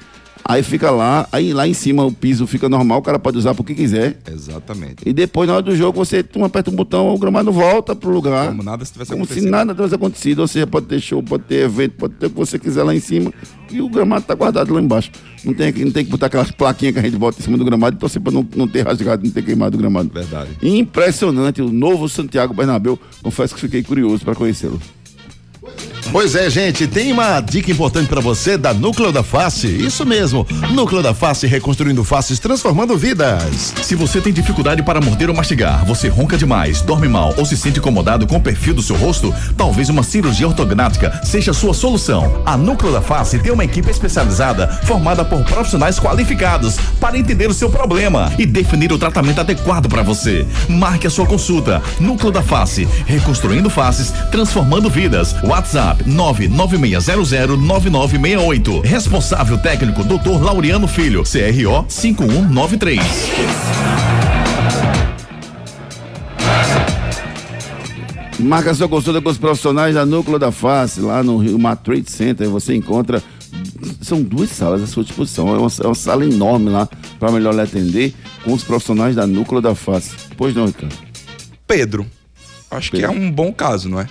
Aí 0.44 0.62
fica 0.62 0.90
lá, 0.90 1.26
aí 1.32 1.52
lá 1.52 1.66
em 1.68 1.72
cima 1.72 2.04
o 2.04 2.12
piso 2.12 2.46
fica 2.46 2.68
normal, 2.68 2.98
o 2.98 3.02
cara 3.02 3.18
pode 3.18 3.38
usar 3.38 3.54
pro 3.54 3.62
que 3.64 3.74
quiser. 3.74 4.18
Exatamente. 4.30 4.96
E 5.06 5.12
depois, 5.12 5.48
na 5.48 5.54
hora 5.54 5.62
do 5.62 5.74
jogo, 5.74 5.96
você 6.04 6.22
tum, 6.22 6.44
aperta 6.44 6.70
um 6.70 6.74
botão, 6.74 7.08
o 7.14 7.18
gramado 7.18 7.52
volta 7.52 7.94
pro 7.94 8.10
lugar. 8.10 8.48
Como 8.48 8.62
nada 8.62 8.84
se 8.84 8.92
tivesse 8.92 9.12
Como 9.12 9.24
se 9.24 9.32
acontecido. 9.32 9.50
nada 9.50 9.74
tivesse 9.74 9.94
acontecido. 9.94 10.38
Ou 10.40 10.48
seja, 10.48 10.66
pode 10.66 10.86
ter 10.86 11.00
show, 11.00 11.22
pode 11.22 11.44
ter 11.44 11.64
evento, 11.64 11.92
pode 11.96 12.14
ter 12.14 12.26
o 12.26 12.30
que 12.30 12.36
você 12.36 12.58
quiser 12.58 12.82
lá 12.82 12.94
em 12.94 13.00
cima. 13.00 13.32
E 13.70 13.80
o 13.80 13.88
gramado 13.88 14.24
tá 14.26 14.34
guardado 14.34 14.74
lá 14.74 14.80
embaixo. 14.80 15.10
Não 15.44 15.54
tem, 15.54 15.72
que- 15.72 15.84
não 15.84 15.92
tem 15.92 16.04
que 16.04 16.10
botar 16.10 16.26
aquelas 16.26 16.50
plaquinhas 16.50 16.94
que 16.94 17.00
a 17.00 17.02
gente 17.02 17.16
bota 17.16 17.38
em 17.40 17.42
cima 17.42 17.56
do 17.56 17.64
gramado 17.64 17.96
e 17.96 17.98
torcer 17.98 18.20
pra 18.20 18.32
não, 18.32 18.46
não 18.54 18.68
ter 18.68 18.84
rasgado, 18.86 19.24
não 19.24 19.30
ter 19.32 19.42
queimado 19.42 19.76
o 19.76 19.80
gramado. 19.80 20.10
Verdade. 20.12 20.50
Impressionante, 20.62 21.62
o 21.62 21.72
novo 21.72 22.08
Santiago 22.08 22.52
Bernabéu. 22.52 22.98
Confesso 23.22 23.54
que 23.54 23.60
fiquei 23.60 23.82
curioso 23.82 24.24
para 24.24 24.34
conhecê-lo. 24.34 24.80
Pois 26.12 26.34
é, 26.34 26.50
gente, 26.50 26.86
tem 26.86 27.10
uma 27.10 27.40
dica 27.40 27.70
importante 27.70 28.06
pra 28.06 28.20
você 28.20 28.58
da 28.58 28.74
Núcleo 28.74 29.10
da 29.10 29.22
Face. 29.22 29.66
Isso 29.66 30.04
mesmo, 30.04 30.46
Núcleo 30.70 31.02
da 31.02 31.14
Face 31.14 31.46
reconstruindo 31.46 32.04
faces, 32.04 32.38
transformando 32.38 32.98
vidas. 32.98 33.72
Se 33.82 33.94
você 33.94 34.20
tem 34.20 34.30
dificuldade 34.30 34.82
para 34.82 35.00
morder 35.00 35.30
ou 35.30 35.34
mastigar, 35.34 35.86
você 35.86 36.08
ronca 36.08 36.36
demais, 36.36 36.82
dorme 36.82 37.08
mal 37.08 37.32
ou 37.38 37.46
se 37.46 37.56
sente 37.56 37.78
incomodado 37.78 38.26
com 38.26 38.36
o 38.36 38.40
perfil 38.42 38.74
do 38.74 38.82
seu 38.82 38.94
rosto, 38.94 39.34
talvez 39.56 39.88
uma 39.88 40.02
cirurgia 40.02 40.46
ortognática 40.46 41.18
seja 41.24 41.52
a 41.52 41.54
sua 41.54 41.72
solução. 41.72 42.42
A 42.44 42.58
Núcleo 42.58 42.92
da 42.92 43.00
Face 43.00 43.38
tem 43.38 43.50
uma 43.50 43.64
equipe 43.64 43.90
especializada 43.90 44.68
formada 44.84 45.24
por 45.24 45.42
profissionais 45.44 45.98
qualificados 45.98 46.76
para 47.00 47.18
entender 47.18 47.48
o 47.48 47.54
seu 47.54 47.70
problema 47.70 48.30
e 48.38 48.44
definir 48.44 48.92
o 48.92 48.98
tratamento 48.98 49.40
adequado 49.40 49.88
para 49.88 50.02
você. 50.02 50.46
Marque 50.68 51.06
a 51.06 51.10
sua 51.10 51.24
consulta. 51.24 51.82
Núcleo 51.98 52.30
da 52.30 52.42
Face, 52.42 52.86
reconstruindo 53.06 53.70
faces, 53.70 54.12
transformando 54.30 54.90
vidas. 54.90 55.34
WhatsApp 55.42 56.01
996009968. 56.04 58.84
Responsável 58.84 59.56
técnico 59.58 60.02
Dr. 60.04 60.42
Laureano 60.42 60.88
Filho, 60.88 61.22
CRO 61.22 61.84
5193. 61.88 63.52
Marca 68.42 68.74
sua 68.74 68.88
consulta 68.88 69.22
com 69.22 69.28
os 69.28 69.38
profissionais 69.38 69.94
da 69.94 70.04
Núcleo 70.04 70.38
da 70.38 70.50
Face, 70.50 71.00
lá 71.00 71.22
no 71.22 71.38
Rio 71.38 71.58
Mar 71.58 71.76
Trade 71.76 72.10
Center. 72.10 72.48
Você 72.48 72.74
encontra. 72.74 73.22
São 74.00 74.22
duas 74.22 74.50
salas 74.50 74.82
à 74.82 74.86
sua 74.86 75.04
disposição. 75.04 75.54
É 75.54 75.58
uma, 75.58 75.70
é 75.80 75.86
uma 75.86 75.94
sala 75.94 76.24
enorme 76.24 76.70
lá 76.70 76.88
para 77.20 77.30
melhor 77.30 77.54
lhe 77.54 77.60
atender 77.60 78.14
com 78.42 78.52
os 78.52 78.64
profissionais 78.64 79.14
da 79.14 79.26
Núcleo 79.26 79.60
da 79.60 79.74
Face. 79.74 80.10
Pois 80.36 80.54
não, 80.54 80.66
Ricardo? 80.66 80.96
Pedro. 81.66 82.06
Acho 82.70 82.90
que 82.90 83.04
é 83.04 83.08
Pedro. 83.08 83.22
um 83.22 83.30
bom 83.30 83.52
caso, 83.52 83.88
não 83.88 84.00
é? 84.00 84.08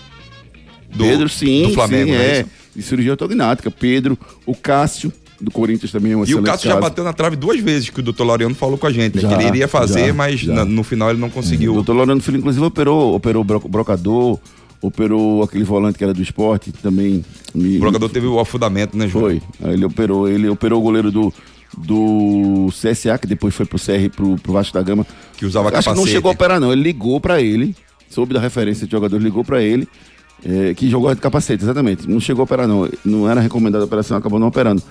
Do- 0.96 1.04
Pedro, 1.04 1.30
sim. 1.30 1.64
Do 1.64 1.74
Flamengo, 1.74 2.12
sim, 2.12 2.18
não 2.18 2.22
é 2.22 2.38
é. 2.40 2.46
De 2.76 2.82
cirurgia 2.82 3.12
ortognática. 3.12 3.70
Pedro, 3.72 4.18
o 4.46 4.56
Cássio, 4.56 5.12
do 5.40 5.50
Corinthians 5.52 5.92
também 5.92 6.12
é 6.12 6.16
um 6.16 6.20
E 6.20 6.22
o 6.22 6.26
excelente 6.26 6.46
Cássio 6.46 6.70
já 6.70 6.80
bateu 6.80 7.04
na 7.04 7.12
trave 7.14 7.36
duas 7.36 7.60
vezes, 7.60 7.90
que 7.90 8.00
o 8.00 8.04
doutor 8.04 8.24
Laureano 8.26 8.54
falou 8.56 8.78
com 8.78 8.88
a 8.88 8.92
gente. 8.92 9.16
né? 9.16 9.22
Já, 9.22 9.28
que 9.30 9.34
ele 9.36 9.48
iria 9.48 9.68
fazer, 9.68 10.08
já, 10.08 10.14
mas 10.14 10.40
já. 10.40 10.54
na- 10.54 10.66
no 10.66 10.84
final 10.84 11.10
ele 11.10 11.20
não 11.20 11.30
conseguiu. 11.30 11.72
O 11.72 11.76
doutor 11.76 11.94
Lorano 11.96 12.22
Filho, 12.22 12.38
inclusive, 12.38 12.64
operou, 12.66 13.16
operou 13.16 13.42
o 13.42 13.46
bro- 13.46 13.68
brocador, 13.68 14.40
operou 14.82 15.44
aquele 15.44 15.64
volante 15.64 15.98
que 15.98 16.04
era 16.04 16.14
do 16.14 16.22
esporte, 16.22 16.72
também. 16.72 17.24
Me, 17.54 17.78
O 17.78 17.82
jogador 17.82 18.08
teve 18.10 18.28
o 18.28 18.40
afundamento, 18.40 18.98
né, 18.98 19.08
Júlio? 19.08 19.42
Foi. 19.60 19.68
Aí 19.70 19.74
ele 19.76 19.86
operou. 19.86 20.28
Ele 20.30 20.48
operou 20.50 20.80
o 20.80 20.84
goleiro 20.84 21.12
do, 21.12 21.34
do 21.78 22.68
CSA, 22.72 23.18
que 23.18 23.28
depois 23.28 23.54
foi 23.54 23.66
pro 23.66 23.80
CR 23.80 24.10
pro, 24.16 24.36
pro 24.38 24.54
Vasco 24.54 24.74
da 24.74 24.82
Gama. 24.82 25.06
Que 25.38 25.46
usava 25.46 25.70
Acho 25.70 25.80
que 25.82 25.88
não 25.90 25.94
capacete. 25.96 26.12
chegou 26.16 26.30
a 26.30 26.34
operar, 26.34 26.60
não. 26.60 26.72
Ele 26.72 26.82
ligou 26.84 27.20
pra 27.20 27.42
ele, 27.42 27.76
soube 28.10 28.34
da 28.34 28.40
referência 28.40 28.86
de 28.86 28.92
jogador, 28.92 29.18
ligou 29.20 29.44
pra 29.44 29.62
ele, 29.62 29.88
é, 30.46 30.74
que 30.74 30.90
jogou 30.90 31.14
de 31.14 31.22
capacete, 31.22 31.64
exatamente. 31.64 32.10
Não 32.10 32.20
chegou 32.20 32.42
a 32.42 32.46
operar, 32.46 32.68
não. 32.68 32.90
Não 33.06 33.30
era 33.30 33.40
recomendada 33.42 33.84
a 33.84 33.88
operação, 33.88 34.18
acabou 34.18 34.40
não 34.40 34.48
operando. 34.48 34.82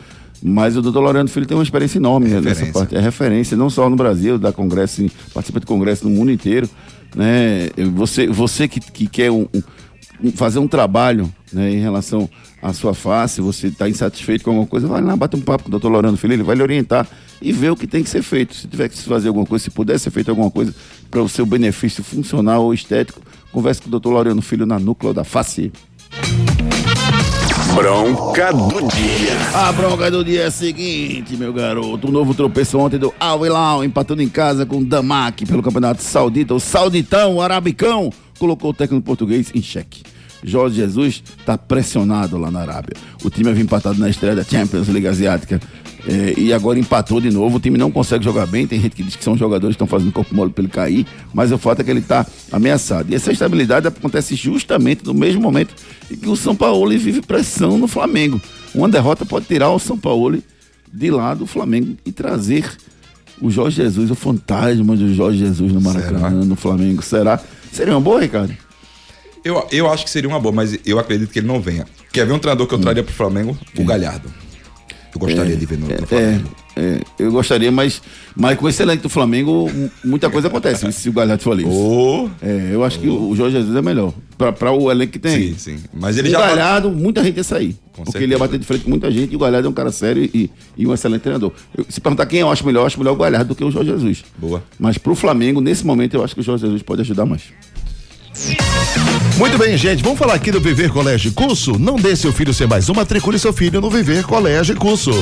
Mas 0.42 0.76
o 0.76 0.80
doutor 0.82 1.00
Lorano 1.00 1.28
Filho 1.28 1.44
tem 1.46 1.56
uma 1.56 1.62
experiência 1.62 1.98
enorme 1.98 2.28
né, 2.28 2.40
nessa 2.40 2.64
parte. 2.66 2.96
É 2.96 3.00
referência, 3.00 3.56
não 3.56 3.68
só 3.68 3.90
no 3.90 3.96
Brasil, 3.96 4.38
dá 4.38 4.52
congresso, 4.52 5.04
participa 5.34 5.60
de 5.60 5.66
congresso 5.66 6.08
no 6.08 6.14
mundo 6.14 6.30
inteiro. 6.30 6.68
Né? 7.14 7.68
Você, 7.94 8.26
você 8.26 8.66
que, 8.66 8.80
que 8.80 9.06
quer 9.06 9.30
um- 9.30 9.46
um- 10.22 10.32
fazer 10.32 10.58
um 10.58 10.68
trabalho 10.68 11.30
né, 11.52 11.70
em 11.72 11.80
relação 11.80 12.28
à 12.62 12.72
sua 12.72 12.94
face, 12.94 13.40
você 13.40 13.68
está 13.68 13.88
insatisfeito 13.88 14.44
com 14.44 14.50
alguma 14.50 14.66
coisa, 14.66 14.86
vai 14.86 15.00
lá, 15.00 15.16
bate 15.16 15.36
um 15.36 15.40
papo 15.40 15.64
com 15.64 15.68
o 15.68 15.70
doutor 15.70 15.88
Lorano 15.88 16.16
Filho, 16.16 16.34
ele 16.34 16.42
vai 16.42 16.56
lhe 16.56 16.62
orientar 16.62 17.06
e 17.40 17.52
ver 17.52 17.70
o 17.70 17.76
que 17.76 17.86
tem 17.86 18.02
que 18.02 18.10
ser 18.10 18.22
feito. 18.22 18.54
Se 18.54 18.68
tiver 18.68 18.88
que 18.88 18.96
se 18.96 19.04
fazer 19.04 19.28
alguma 19.28 19.46
coisa, 19.46 19.64
se 19.64 19.70
puder 19.70 19.98
ser 19.98 20.10
feito 20.10 20.28
alguma 20.30 20.50
coisa 20.50 20.74
para 21.10 21.22
o 21.22 21.28
seu 21.28 21.46
benefício 21.46 22.04
funcional 22.04 22.64
ou 22.64 22.74
estético, 22.74 23.22
converse 23.50 23.80
com 23.80 23.88
o 23.88 23.90
doutor 23.90 24.10
Lorano 24.10 24.42
Filho 24.42 24.66
na 24.66 24.78
Núcleo 24.78 25.14
da 25.14 25.24
Face. 25.24 25.72
Bronca 27.74 28.52
do 28.52 28.88
dia. 28.88 29.38
A 29.54 29.72
bronca 29.72 30.10
do 30.10 30.24
dia 30.24 30.42
é 30.42 30.46
a 30.46 30.50
seguinte, 30.50 31.36
meu 31.36 31.52
garoto. 31.52 32.08
O 32.08 32.10
novo 32.10 32.34
tropeço 32.34 32.78
ontem 32.78 32.98
do 32.98 33.14
Al 33.18 33.46
Hilal, 33.46 33.84
empatando 33.84 34.22
em 34.22 34.28
casa 34.28 34.66
com 34.66 34.78
o 34.78 34.84
Damac 34.84 35.46
pelo 35.46 35.62
Campeonato 35.62 36.02
Saudita. 36.02 36.52
O 36.52 36.60
Sauditão, 36.60 37.36
o 37.36 37.40
Arabicão, 37.40 38.12
colocou 38.38 38.70
o 38.70 38.74
técnico 38.74 39.04
português 39.04 39.50
em 39.54 39.62
xeque. 39.62 40.02
Jorge 40.42 40.76
Jesus 40.76 41.22
está 41.38 41.56
pressionado 41.56 42.38
lá 42.38 42.50
na 42.50 42.60
Arábia. 42.60 42.96
O 43.22 43.30
time 43.30 43.50
havia 43.50 43.62
empatado 43.62 43.98
na 43.98 44.08
estreia 44.08 44.34
da 44.34 44.44
Champions 44.44 44.88
League 44.88 45.06
Asiática 45.06 45.60
eh, 46.06 46.34
e 46.36 46.52
agora 46.52 46.78
empatou 46.78 47.20
de 47.20 47.30
novo. 47.30 47.56
O 47.56 47.60
time 47.60 47.76
não 47.76 47.90
consegue 47.90 48.24
jogar 48.24 48.46
bem. 48.46 48.66
Tem 48.66 48.80
gente 48.80 48.96
que 48.96 49.02
diz 49.02 49.16
que 49.16 49.24
são 49.24 49.36
jogadores 49.36 49.76
que 49.76 49.82
estão 49.82 49.86
fazendo 49.86 50.12
corpo 50.12 50.34
mole 50.34 50.50
para 50.50 50.62
ele 50.62 50.72
cair, 50.72 51.06
mas 51.32 51.52
o 51.52 51.58
fato 51.58 51.80
é 51.80 51.84
que 51.84 51.90
ele 51.90 52.00
está 52.00 52.26
ameaçado. 52.50 53.10
E 53.10 53.14
essa 53.14 53.32
estabilidade 53.32 53.86
acontece 53.86 54.34
justamente 54.34 55.04
no 55.04 55.14
mesmo 55.14 55.40
momento 55.42 55.74
em 56.10 56.16
que 56.16 56.28
o 56.28 56.36
São 56.36 56.56
Paulo 56.56 56.90
vive 56.90 57.20
pressão 57.20 57.78
no 57.78 57.86
Flamengo. 57.86 58.40
Uma 58.74 58.88
derrota 58.88 59.26
pode 59.26 59.46
tirar 59.46 59.70
o 59.70 59.78
São 59.78 59.98
Paulo 59.98 60.42
de 60.92 61.10
lá 61.10 61.34
do 61.34 61.46
Flamengo 61.46 61.96
e 62.04 62.12
trazer 62.12 62.64
o 63.40 63.50
Jorge 63.50 63.76
Jesus, 63.76 64.10
o 64.10 64.14
fantasma 64.14 64.96
do 64.96 65.14
Jorge 65.14 65.38
Jesus 65.38 65.72
no 65.72 65.80
Maracanã, 65.80 66.30
no 66.30 66.56
Flamengo. 66.56 67.02
Será? 67.02 67.40
Seria 67.72 67.94
uma 67.94 68.00
boa, 68.00 68.20
Ricardo? 68.20 68.54
Eu, 69.44 69.66
eu 69.72 69.90
acho 69.90 70.04
que 70.04 70.10
seria 70.10 70.28
uma 70.28 70.38
boa, 70.38 70.54
mas 70.54 70.78
eu 70.84 70.98
acredito 70.98 71.30
que 71.30 71.38
ele 71.38 71.46
não 71.46 71.60
venha. 71.60 71.86
Quer 72.12 72.26
ver 72.26 72.32
um 72.32 72.38
treinador 72.38 72.66
que 72.66 72.74
eu 72.74 72.78
traria 72.78 73.02
pro 73.02 73.12
Flamengo? 73.14 73.56
O 73.76 73.84
Galhardo. 73.84 74.28
Eu 75.12 75.18
gostaria 75.18 75.56
de 75.56 75.66
ver 75.66 75.76
no, 75.78 75.86
no 75.88 75.92
É, 75.92 76.06
Flamengo. 76.06 76.50
é, 76.76 77.00
eu 77.18 77.32
gostaria, 77.32 77.72
mas, 77.72 78.00
mas 78.36 78.56
com 78.56 78.68
esse 78.68 78.80
elenco 78.80 79.02
do 79.02 79.08
Flamengo, 79.08 79.68
muita 80.04 80.30
coisa 80.30 80.46
acontece 80.46 80.90
se 80.92 81.08
o 81.08 81.12
Galhardo 81.12 81.42
for 81.42 81.54
livre. 81.56 81.72
Ô, 81.72 82.28
É, 82.40 82.68
eu 82.72 82.84
acho 82.84 83.00
que 83.00 83.08
o 83.08 83.34
Jorge 83.34 83.56
Jesus 83.56 83.74
é 83.74 83.82
melhor. 83.82 84.14
Pra, 84.38 84.52
pra 84.52 84.70
o 84.70 84.88
elenco 84.90 85.12
que 85.14 85.18
tem. 85.18 85.48
Sim, 85.52 85.54
sim. 85.58 85.78
Mas 85.92 86.16
ele 86.16 86.28
o 86.28 86.30
já. 86.30 86.38
Galhardo, 86.38 86.92
muita 86.92 87.24
gente 87.24 87.38
ia 87.38 87.42
sair. 87.44 87.72
Com 87.92 88.04
porque 88.04 88.12
certeza. 88.12 88.24
ele 88.24 88.32
ia 88.34 88.38
bater 88.38 88.58
de 88.58 88.64
frente 88.64 88.84
com 88.84 88.90
muita 88.90 89.10
gente 89.10 89.32
e 89.32 89.36
o 89.36 89.38
Galhardo 89.40 89.66
é 89.66 89.70
um 89.70 89.74
cara 89.74 89.90
sério 89.90 90.22
e, 90.32 90.48
e 90.76 90.86
um 90.86 90.94
excelente 90.94 91.22
treinador. 91.22 91.52
Eu- 91.76 91.84
se 91.88 92.00
perguntar 92.00 92.26
quem 92.26 92.38
eu 92.40 92.50
acho 92.50 92.64
melhor, 92.64 92.82
eu 92.82 92.86
acho 92.86 92.98
melhor 92.98 93.12
o 93.12 93.16
Galhardo 93.16 93.48
do 93.48 93.54
que 93.56 93.64
o 93.64 93.70
Jorge 93.70 93.90
Jesus. 93.90 94.22
Boa. 94.38 94.62
Mas 94.78 94.96
pro 94.96 95.16
Flamengo, 95.16 95.60
nesse 95.60 95.84
momento, 95.84 96.14
eu 96.14 96.22
acho 96.22 96.34
que 96.36 96.40
o 96.40 96.44
Jorge 96.44 96.64
Jesus 96.66 96.82
pode 96.82 97.00
ajudar 97.00 97.26
mais. 97.26 97.42
Muito 99.40 99.56
bem, 99.56 99.74
gente, 99.74 100.02
vamos 100.02 100.18
falar 100.18 100.34
aqui 100.34 100.50
do 100.50 100.60
Viver 100.60 100.90
Colégio 100.90 101.32
Curso? 101.32 101.78
Não 101.78 101.96
deixe 101.96 102.22
seu 102.22 102.32
filho 102.32 102.52
ser 102.52 102.68
mais 102.68 102.90
um, 102.90 102.94
matricule 102.94 103.38
seu 103.38 103.54
filho 103.54 103.80
no 103.80 103.88
Viver 103.88 104.22
Colégio 104.24 104.76
Curso. 104.76 105.12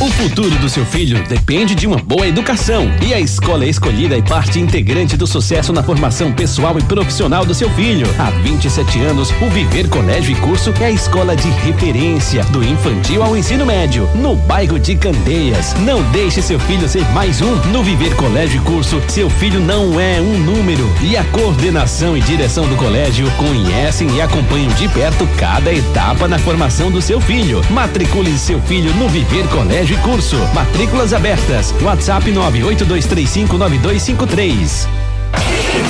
O 0.00 0.08
futuro 0.10 0.56
do 0.58 0.68
seu 0.68 0.84
filho 0.86 1.26
depende 1.26 1.74
de 1.74 1.86
uma 1.86 1.96
boa 1.96 2.26
educação 2.26 2.88
e 3.04 3.12
a 3.12 3.18
escola 3.18 3.66
escolhida 3.66 4.16
é 4.16 4.22
parte 4.22 4.60
integrante 4.60 5.16
do 5.16 5.26
sucesso 5.26 5.72
na 5.72 5.82
formação 5.82 6.32
pessoal 6.32 6.78
e 6.78 6.82
profissional 6.82 7.44
do 7.44 7.54
seu 7.54 7.68
filho. 7.70 8.06
Há 8.18 8.30
27 8.30 9.00
anos, 9.00 9.30
o 9.40 9.50
Viver 9.50 9.88
Colégio 9.88 10.36
e 10.36 10.40
Curso 10.40 10.72
é 10.80 10.86
a 10.86 10.90
escola 10.90 11.34
de 11.34 11.48
referência 11.48 12.44
do 12.44 12.62
infantil 12.62 13.22
ao 13.22 13.36
ensino 13.36 13.66
médio, 13.66 14.08
no 14.14 14.36
bairro 14.36 14.78
de 14.78 14.94
Candeias. 14.94 15.74
Não 15.80 16.02
deixe 16.12 16.42
seu 16.42 16.60
filho 16.60 16.88
ser 16.88 17.04
mais 17.12 17.40
um. 17.40 17.54
No 17.72 17.82
Viver 17.82 18.14
Colégio 18.16 18.60
e 18.60 18.64
Curso, 18.64 19.02
seu 19.08 19.28
filho 19.30 19.58
não 19.58 19.98
é 19.98 20.20
um 20.20 20.38
número. 20.38 20.88
E 21.02 21.16
a 21.16 21.24
coordenação 21.24 22.16
e 22.16 22.20
direção 22.20 22.68
do 22.68 22.76
colégio 22.76 23.13
conhecem 23.38 24.10
e 24.16 24.20
acompanham 24.20 24.74
de 24.74 24.88
perto 24.88 25.24
cada 25.38 25.72
etapa 25.72 26.26
na 26.26 26.36
formação 26.38 26.90
do 26.90 27.00
seu 27.00 27.20
filho. 27.20 27.60
Matricule 27.70 28.36
seu 28.36 28.60
filho 28.62 28.92
no 28.94 29.08
Viver 29.08 29.46
Colégio 29.48 29.96
e 29.96 30.00
Curso. 30.00 30.34
Matrículas 30.52 31.12
abertas. 31.12 31.72
WhatsApp 31.80 32.28
982359253. 32.32 34.88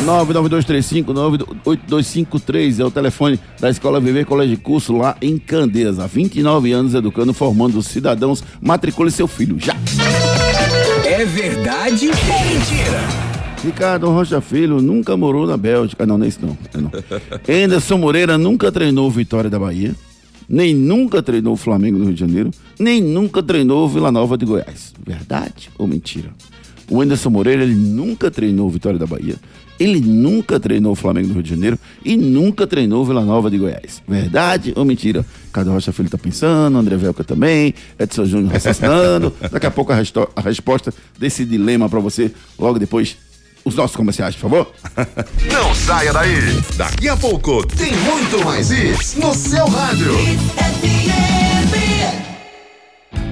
99235-8253 0.05 2.81
é 2.81 2.85
o 2.85 2.91
telefone 2.91 3.41
da 3.59 3.71
Escola 3.71 3.99
Viver 4.01 4.27
Colégio 4.27 4.57
de 4.57 4.63
Curso 4.63 4.95
lá 4.95 5.17
em 5.23 5.39
Candeias. 5.39 5.99
Há 5.99 6.07
29 6.07 6.73
anos 6.73 6.93
educando, 6.95 7.33
formando 7.33 7.83
cidadãos. 7.83 8.45
Matricule 8.61 9.11
seu 9.11 9.27
filho 9.27 9.57
já. 9.59 9.75
É 11.07 11.25
verdade 11.25 12.09
ou 12.09 12.45
mentira? 12.45 13.24
Ricardo 13.65 14.11
Rocha 14.11 14.43
Filho 14.43 14.83
nunca 14.83 15.17
morou 15.17 15.47
na 15.47 15.57
Bélgica. 15.57 16.05
Não, 16.05 16.19
não 16.19 16.27
é 16.27 16.29
isso 16.29 16.39
não. 16.43 16.59
É 16.75 16.79
não. 16.79 16.91
Anderson 17.65 17.97
Moreira 17.97 18.37
nunca 18.37 18.71
treinou 18.71 19.11
Vitória 19.11 19.49
da 19.49 19.59
Bahia. 19.59 19.95
Nem 20.47 20.75
nunca 20.75 21.23
treinou 21.23 21.55
o 21.55 21.57
Flamengo 21.57 21.97
do 21.97 22.05
Rio 22.05 22.13
de 22.13 22.21
Janeiro. 22.21 22.51
Nem 22.79 23.01
nunca 23.01 23.43
treinou 23.43 23.89
Vila 23.89 24.13
Nova 24.13 24.37
de 24.37 24.45
Goiás. 24.45 24.93
Verdade 25.05 25.71
ou 25.79 25.87
mentira? 25.87 26.29
O 26.91 27.01
Anderson 27.01 27.31
Moreira, 27.31 27.63
ele 27.63 27.75
nunca 27.75 28.31
treinou 28.31 28.69
Vitória 28.69 28.99
da 28.99 29.07
Bahia. 29.07 29.37
Ele 29.81 29.99
nunca 29.99 30.61
treinou 30.61 30.93
o 30.93 30.95
Flamengo 30.95 31.29
do 31.29 31.35
Rio 31.35 31.43
de 31.43 31.49
Janeiro 31.49 31.79
e 32.05 32.19
nunca 32.19 32.67
treinou 32.67 33.03
Vila 33.03 33.25
Nova 33.25 33.51
de 33.51 33.57
Goiás. 33.57 34.03
Verdade 34.07 34.75
ou 34.77 34.85
mentira? 34.85 35.25
Cada 35.51 35.71
Rocha 35.71 35.91
Filho 35.91 36.11
tá 36.11 36.19
pensando, 36.19 36.77
André 36.77 36.97
Velca 36.97 37.25
também, 37.25 37.73
Edson 37.99 38.27
Júnior 38.27 38.53
raciocinando. 38.53 39.33
Daqui 39.51 39.67
a 39.67 39.71
pouco 39.71 39.91
a, 39.91 39.97
a 40.37 40.41
resposta 40.43 40.93
desse 41.19 41.47
dilema 41.47 41.89
para 41.89 41.99
você, 41.99 42.31
logo 42.59 42.79
depois, 42.79 43.17
os 43.65 43.75
nossos 43.75 43.97
comerciais, 43.97 44.35
por 44.37 44.51
favor. 44.51 44.73
Não 45.51 45.75
saia 45.75 46.13
daí. 46.13 46.63
Daqui 46.77 47.09
a 47.09 47.17
pouco 47.17 47.67
tem 47.67 47.93
muito 47.93 48.45
mais 48.45 48.71
isso 48.71 49.19
no 49.21 49.35
seu 49.35 49.67
rádio. 49.67 50.13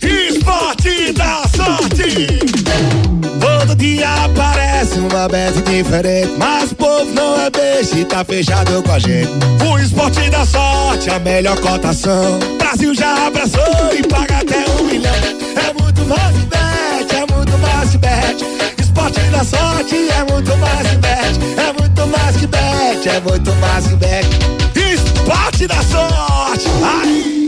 Esporte 0.00 1.12
da 1.12 1.42
sorte! 1.56 2.26
Todo 3.40 3.76
dia 3.76 4.08
aparece 4.24 4.98
uma 4.98 5.28
bet 5.28 5.60
diferente, 5.62 6.32
mas 6.36 6.72
o 6.72 6.74
povo 6.74 7.12
não 7.14 7.40
é 7.40 7.50
besta 7.50 7.96
e 7.96 8.04
tá 8.04 8.24
fechado 8.24 8.82
com 8.82 8.92
a 8.92 8.98
gente. 8.98 9.30
O 9.70 9.78
esporte 9.78 10.28
da 10.30 10.44
sorte, 10.44 11.10
a 11.10 11.18
melhor 11.20 11.60
cotação. 11.60 12.38
Brasil 12.58 12.94
já 12.94 13.26
abraçou 13.26 13.62
e 13.96 14.02
paga 14.06 14.38
até 14.38 14.64
um 14.70 14.84
milhão. 14.84 15.14
É 15.14 15.80
muito 15.80 16.04
mais 16.06 16.36
bet, 16.36 17.14
é 17.14 17.34
muito 17.34 17.58
mais 17.58 17.94
bet. 17.96 18.44
Esporte 18.80 19.20
da 19.30 19.44
sorte 19.44 19.94
é 19.94 20.32
muito 20.32 20.56
mais 20.56 20.88
bet, 20.96 21.38
é 21.56 21.72
muito 21.80 22.06
mais 22.06 22.36
que 22.36 22.46
bet, 22.46 23.08
é 23.08 23.20
muito 23.20 23.52
mais 23.60 23.86
que 23.86 23.96
bet. 23.96 24.28
Esporte 24.74 25.66
da 25.66 25.82
sorte! 25.82 26.66
Ai! 26.82 27.47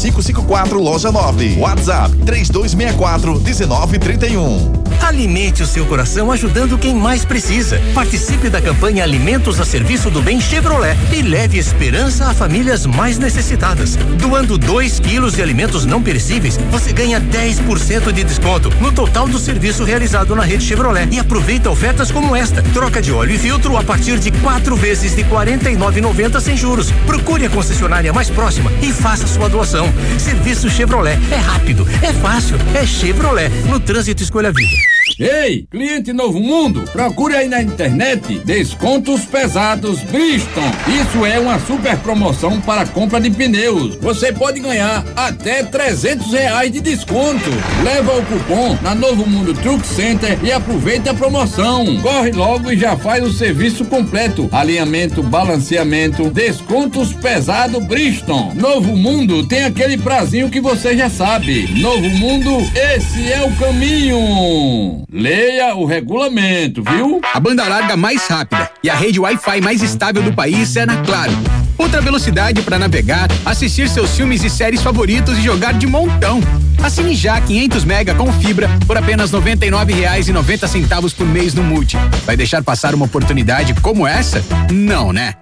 554, 0.00 0.80
loja 0.80 1.12
9. 1.12 1.56
WhatsApp 1.58 2.16
3264 2.24 3.40
1931. 3.40 4.80
Alimente 5.02 5.62
o 5.62 5.66
seu 5.66 5.84
coração 5.86 6.30
ajudando 6.30 6.78
quem 6.78 6.94
mais 6.94 7.24
precisa. 7.24 7.80
Participe 7.94 8.48
da 8.48 8.60
campanha 8.60 9.02
Alimentos 9.02 9.58
a 9.58 9.64
Serviço 9.64 10.10
do 10.10 10.22
Bem 10.22 10.40
Chevrolet 10.40 10.96
e 11.12 11.22
leve 11.22 11.58
esperança 11.58 12.26
a 12.28 12.34
famílias 12.34 12.86
mais 12.86 13.18
necessitadas. 13.18 13.96
Doando 14.20 14.56
2 14.56 15.00
quilos 15.00 15.34
de 15.34 15.42
alimentos 15.42 15.84
não 15.84 16.02
perecíveis, 16.02 16.58
você 16.70 16.92
ganha 16.92 17.20
10% 17.20 18.12
de 18.12 18.24
desconto 18.24 18.70
no 18.80 18.92
total 18.92 19.26
do 19.26 19.38
serviço 19.38 19.84
realizado 19.84 20.34
na 20.36 20.44
rede 20.44 20.64
Chevrolet. 20.64 21.08
E 21.10 21.18
aproveita 21.18 21.70
ofertas 21.70 22.10
como 22.10 22.36
esta: 22.36 22.62
troca 22.74 23.00
de 23.02 23.10
óleo 23.10 23.34
e 23.34 23.38
filtro 23.38 23.76
a 23.76 23.82
partir 23.82 24.18
de 24.18 24.30
quatro 24.30 24.76
vezes 24.76 25.16
de 25.16 25.22
R$ 25.22 25.30
49,90 25.30 26.40
sem 26.40 26.56
juros. 26.56 26.92
Procure 27.06 27.46
a 27.46 27.50
concessionária 27.50 28.12
mais 28.12 28.30
próxima 28.30 28.70
e 28.82 28.92
faça 28.92 29.26
sua 29.26 29.48
doação. 29.48 29.79
Serviço 30.18 30.68
Chevrolet 30.68 31.18
é 31.30 31.36
rápido, 31.36 31.86
é 32.02 32.12
fácil, 32.12 32.56
é 32.74 32.86
Chevrolet. 32.86 33.48
No 33.68 33.80
trânsito 33.80 34.22
escolha 34.22 34.50
vida. 34.50 34.99
Ei, 35.20 35.66
cliente 35.70 36.14
Novo 36.14 36.40
Mundo, 36.40 36.82
procure 36.92 37.36
aí 37.36 37.46
na 37.46 37.60
internet 37.60 38.38
descontos 38.38 39.26
pesados 39.26 40.00
Bridgestone. 40.04 40.72
Isso 41.02 41.26
é 41.26 41.38
uma 41.38 41.58
super 41.60 41.98
promoção 41.98 42.58
para 42.58 42.86
compra 42.86 43.20
de 43.20 43.28
pneus. 43.28 43.96
Você 43.96 44.32
pode 44.32 44.60
ganhar 44.60 45.04
até 45.14 45.62
300 45.62 46.32
reais 46.32 46.72
de 46.72 46.80
desconto. 46.80 47.50
Leva 47.84 48.16
o 48.16 48.24
cupom 48.24 48.78
na 48.80 48.94
Novo 48.94 49.26
Mundo 49.26 49.52
Truck 49.52 49.86
Center 49.86 50.38
e 50.42 50.50
aproveita 50.50 51.10
a 51.10 51.14
promoção. 51.14 52.00
Corre 52.00 52.32
logo 52.32 52.72
e 52.72 52.78
já 52.78 52.96
faz 52.96 53.22
o 53.22 53.30
serviço 53.30 53.84
completo. 53.84 54.48
Alinhamento, 54.50 55.22
balanceamento, 55.22 56.30
descontos 56.30 57.12
pesado 57.12 57.78
Bridgestone. 57.78 58.54
Novo 58.54 58.96
Mundo 58.96 59.46
tem 59.46 59.64
aquele 59.64 59.98
prazinho 59.98 60.48
que 60.48 60.62
você 60.62 60.96
já 60.96 61.10
sabe. 61.10 61.78
Novo 61.78 62.08
Mundo, 62.08 62.56
esse 62.74 63.30
é 63.30 63.42
o 63.42 63.54
caminho. 63.56 65.09
Leia 65.12 65.74
o 65.74 65.84
regulamento, 65.84 66.84
viu? 66.84 67.20
A 67.34 67.40
banda 67.40 67.66
larga 67.66 67.96
mais 67.96 68.24
rápida 68.28 68.70
e 68.80 68.88
a 68.88 68.94
rede 68.94 69.18
Wi-Fi 69.18 69.60
mais 69.60 69.82
estável 69.82 70.22
do 70.22 70.32
país 70.32 70.76
é 70.76 70.86
na 70.86 70.98
Claro. 70.98 71.32
Outra 71.76 72.00
velocidade 72.00 72.62
para 72.62 72.78
navegar, 72.78 73.26
assistir 73.44 73.88
seus 73.88 74.14
filmes 74.14 74.44
e 74.44 74.50
séries 74.50 74.82
favoritos 74.82 75.36
e 75.36 75.42
jogar 75.42 75.72
de 75.72 75.84
montão. 75.84 76.40
Assine 76.80 77.16
já 77.16 77.40
500 77.40 77.84
mega 77.84 78.14
com 78.14 78.32
fibra 78.34 78.70
por 78.86 78.96
apenas 78.96 79.32
R$ 79.32 79.40
99,90 79.40 81.14
por 81.14 81.26
mês 81.26 81.54
no 81.54 81.64
Multi. 81.64 81.96
Vai 82.24 82.36
deixar 82.36 82.62
passar 82.62 82.94
uma 82.94 83.06
oportunidade 83.06 83.74
como 83.80 84.06
essa? 84.06 84.44
Não, 84.70 85.12
né? 85.12 85.34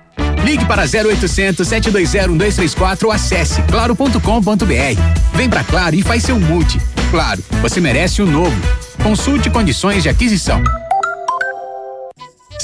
Ligue 0.44 0.64
para 0.64 0.84
0800 0.84 1.68
720 1.68 2.28
1234 2.28 3.06
ou 3.06 3.12
acesse 3.12 3.60
claro.com.br. 3.62 5.02
Vem 5.34 5.50
pra 5.50 5.62
Claro 5.62 5.94
e 5.94 6.02
faz 6.02 6.22
seu 6.22 6.40
multi. 6.40 6.80
Claro, 7.10 7.44
você 7.60 7.80
merece 7.82 8.22
o 8.22 8.26
novo. 8.26 8.87
Consulte 9.02 9.50
condições 9.50 10.02
de 10.02 10.08
aquisição. 10.08 10.62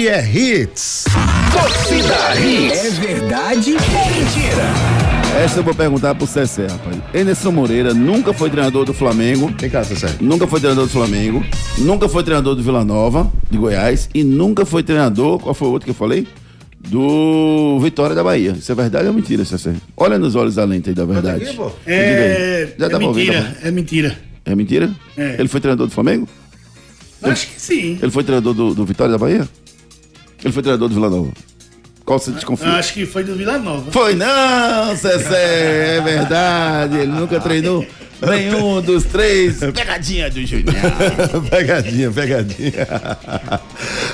Aqui 0.00 0.08
é 0.08 0.26
Hits. 0.26 1.04
Torcida 1.52 2.34
Hits. 2.40 2.86
É 2.86 2.90
verdade 2.90 3.72
ou 3.74 3.80
mentira? 3.80 5.42
Essa 5.44 5.58
eu 5.58 5.62
vou 5.62 5.74
perguntar 5.74 6.14
pro 6.14 6.26
Cessé, 6.26 6.68
rapaz. 6.68 6.96
Anderson 7.14 7.50
Moreira 7.50 7.92
nunca 7.92 8.32
foi 8.32 8.48
treinador 8.48 8.86
do 8.86 8.94
Flamengo. 8.94 9.52
Vem 9.58 9.68
cá, 9.68 9.84
Cessé. 9.84 10.16
Nunca 10.18 10.46
foi 10.46 10.58
treinador 10.58 10.86
do 10.86 10.90
Flamengo. 10.90 11.44
Nunca 11.76 12.08
foi 12.08 12.22
treinador 12.24 12.54
do 12.54 12.62
Vila 12.62 12.82
Nova, 12.82 13.30
de 13.50 13.58
Goiás. 13.58 14.08
E 14.14 14.24
nunca 14.24 14.64
foi 14.64 14.82
treinador, 14.82 15.38
qual 15.38 15.52
foi 15.52 15.68
o 15.68 15.70
outro 15.72 15.84
que 15.84 15.90
eu 15.90 15.94
falei? 15.94 16.26
Do 16.78 17.78
Vitória 17.82 18.16
da 18.16 18.24
Bahia. 18.24 18.52
Isso 18.52 18.72
é 18.72 18.74
verdade 18.74 19.06
ou 19.06 19.12
mentira, 19.12 19.44
Cessé? 19.44 19.74
Olha 19.98 20.18
nos 20.18 20.34
olhos 20.34 20.54
da 20.54 20.64
lente 20.64 20.88
aí 20.88 20.94
da 20.94 21.04
verdade. 21.04 21.44
É, 21.86 22.68
Já 22.78 22.86
é 22.86 22.88
dá 22.88 22.96
pra 22.96 23.06
ouvir, 23.06 23.26
mentira, 23.26 23.42
tá 23.60 23.68
é 23.68 23.70
mentira. 23.70 24.18
É 24.46 24.54
mentira? 24.54 24.90
É. 25.14 25.36
Ele 25.38 25.48
foi 25.48 25.60
treinador 25.60 25.88
do 25.88 25.92
Flamengo? 25.92 26.26
Acho 27.22 27.48
que 27.48 27.60
sim. 27.60 27.98
Ele 28.00 28.10
foi 28.10 28.24
treinador 28.24 28.54
do, 28.54 28.74
do 28.74 28.86
Vitória 28.86 29.12
da 29.12 29.18
Bahia? 29.18 29.46
Ele 30.42 30.52
foi 30.52 30.62
treinador 30.62 30.88
do 30.88 30.94
Vila 30.94 31.10
Nova? 31.10 31.32
Qual 32.04 32.18
você 32.18 32.30
desconfia? 32.32 32.68
Acho 32.72 32.94
que 32.94 33.06
foi 33.06 33.22
do 33.22 33.36
Vila 33.36 33.58
Nova. 33.58 33.90
Foi 33.92 34.14
não, 34.14 34.96
Cessé, 34.96 35.98
é 35.98 36.00
verdade. 36.00 36.96
Ele 36.96 37.12
nunca 37.12 37.38
treinou 37.40 37.86
nenhum 38.22 38.80
dos 38.80 39.04
três. 39.04 39.58
Pegadinha 39.74 40.30
do 40.30 40.44
Júnior. 40.44 40.74
pegadinha, 41.50 42.10
pegadinha. 42.10 42.86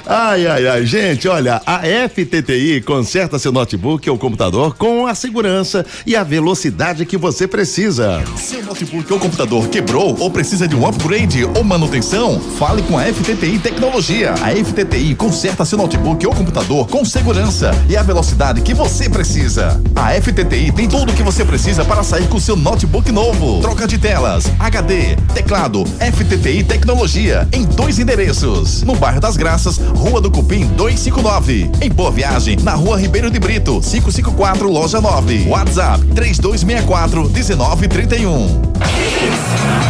Ai, 0.06 0.46
ai, 0.46 0.66
ai. 0.68 0.86
Gente, 0.86 1.28
olha, 1.28 1.60
a 1.66 1.80
FTTI 2.08 2.80
conserta 2.80 3.38
seu 3.38 3.52
notebook 3.52 4.08
ou 4.08 4.18
computador 4.18 4.76
com 4.76 5.06
a 5.06 5.14
segurança 5.14 5.84
e 6.06 6.14
a 6.14 6.22
velocidade 6.22 7.04
que 7.04 7.16
você 7.16 7.46
precisa. 7.46 8.22
Seu 8.36 8.62
notebook 8.62 9.12
ou 9.12 9.18
computador 9.18 9.68
quebrou 9.68 10.16
ou 10.18 10.30
precisa 10.30 10.68
de 10.68 10.76
um 10.76 10.86
upgrade 10.86 11.44
ou 11.44 11.64
manutenção? 11.64 12.40
Fale 12.58 12.82
com 12.82 12.98
a 12.98 13.02
FTTI 13.04 13.58
Tecnologia. 13.58 14.34
A 14.34 14.50
FTTI 14.50 15.14
conserta 15.14 15.64
seu 15.64 15.78
notebook 15.78 16.24
ou 16.26 16.34
computador 16.34 16.86
com 16.88 17.04
segurança 17.04 17.70
e 17.88 17.96
a 17.96 18.02
velocidade 18.02 18.60
que 18.60 18.74
você 18.74 19.08
precisa. 19.08 19.80
A 19.94 20.12
FTTI 20.20 20.72
tem 20.72 20.88
tudo 20.88 21.12
o 21.12 21.14
que 21.14 21.22
você 21.22 21.44
precisa 21.44 21.84
para 21.84 22.02
sair 22.02 22.28
com 22.28 22.38
seu 22.38 22.56
notebook 22.56 23.10
novo. 23.10 23.60
Troca 23.60 23.86
de 23.86 23.95
telas, 23.98 24.50
HD, 24.58 25.16
teclado, 25.34 25.84
FTTI 25.84 26.64
Tecnologia 26.64 27.46
em 27.52 27.64
dois 27.64 27.98
endereços. 27.98 28.82
No 28.82 28.96
bairro 28.96 29.20
das 29.20 29.36
Graças, 29.36 29.78
Rua 29.78 30.20
do 30.20 30.30
Cupim 30.30 30.66
259. 30.66 31.70
Em 31.80 31.90
Boa 31.90 32.10
Viagem, 32.10 32.56
na 32.62 32.74
Rua 32.74 32.98
Ribeiro 32.98 33.30
de 33.30 33.38
Brito, 33.38 33.80
554, 33.80 34.70
Loja 34.70 35.00
9. 35.00 35.48
WhatsApp 35.48 36.04
3264 36.14 37.30
1931. 37.30 39.85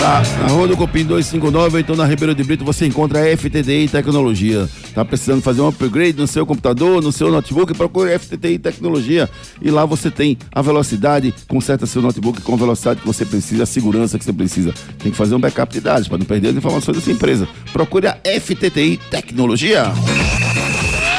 Na, 0.00 0.22
na 0.22 0.46
Rua 0.48 0.66
do 0.66 0.78
Copim 0.78 1.04
259, 1.04 1.74
ou 1.76 1.80
então 1.80 1.94
na 1.94 2.06
Ribeiro 2.06 2.34
de 2.34 2.42
Brito, 2.42 2.64
você 2.64 2.86
encontra 2.86 3.20
a 3.20 3.36
FTTI 3.36 3.86
Tecnologia. 3.86 4.66
Tá 4.94 5.04
precisando 5.04 5.42
fazer 5.42 5.60
um 5.60 5.68
upgrade 5.68 6.16
no 6.16 6.26
seu 6.26 6.46
computador, 6.46 7.02
no 7.02 7.12
seu 7.12 7.30
notebook? 7.30 7.74
Procure 7.74 8.14
a 8.14 8.18
FTTI 8.18 8.58
Tecnologia. 8.58 9.28
E 9.60 9.70
lá 9.70 9.84
você 9.84 10.10
tem 10.10 10.38
a 10.50 10.62
velocidade, 10.62 11.34
conserta 11.46 11.84
seu 11.84 12.00
notebook 12.00 12.40
com 12.40 12.54
a 12.54 12.56
velocidade 12.56 13.00
que 13.00 13.06
você 13.06 13.26
precisa, 13.26 13.64
a 13.64 13.66
segurança 13.66 14.18
que 14.18 14.24
você 14.24 14.32
precisa. 14.32 14.72
Tem 14.98 15.12
que 15.12 15.18
fazer 15.18 15.34
um 15.34 15.38
backup 15.38 15.70
de 15.70 15.82
dados 15.82 16.08
para 16.08 16.16
não 16.16 16.24
perder 16.24 16.48
as 16.48 16.56
informações 16.56 16.96
da 16.96 17.02
sua 17.02 17.12
empresa. 17.12 17.46
Procure 17.70 18.06
a 18.06 18.16
FTTI 18.40 18.98
Tecnologia. 19.10 19.84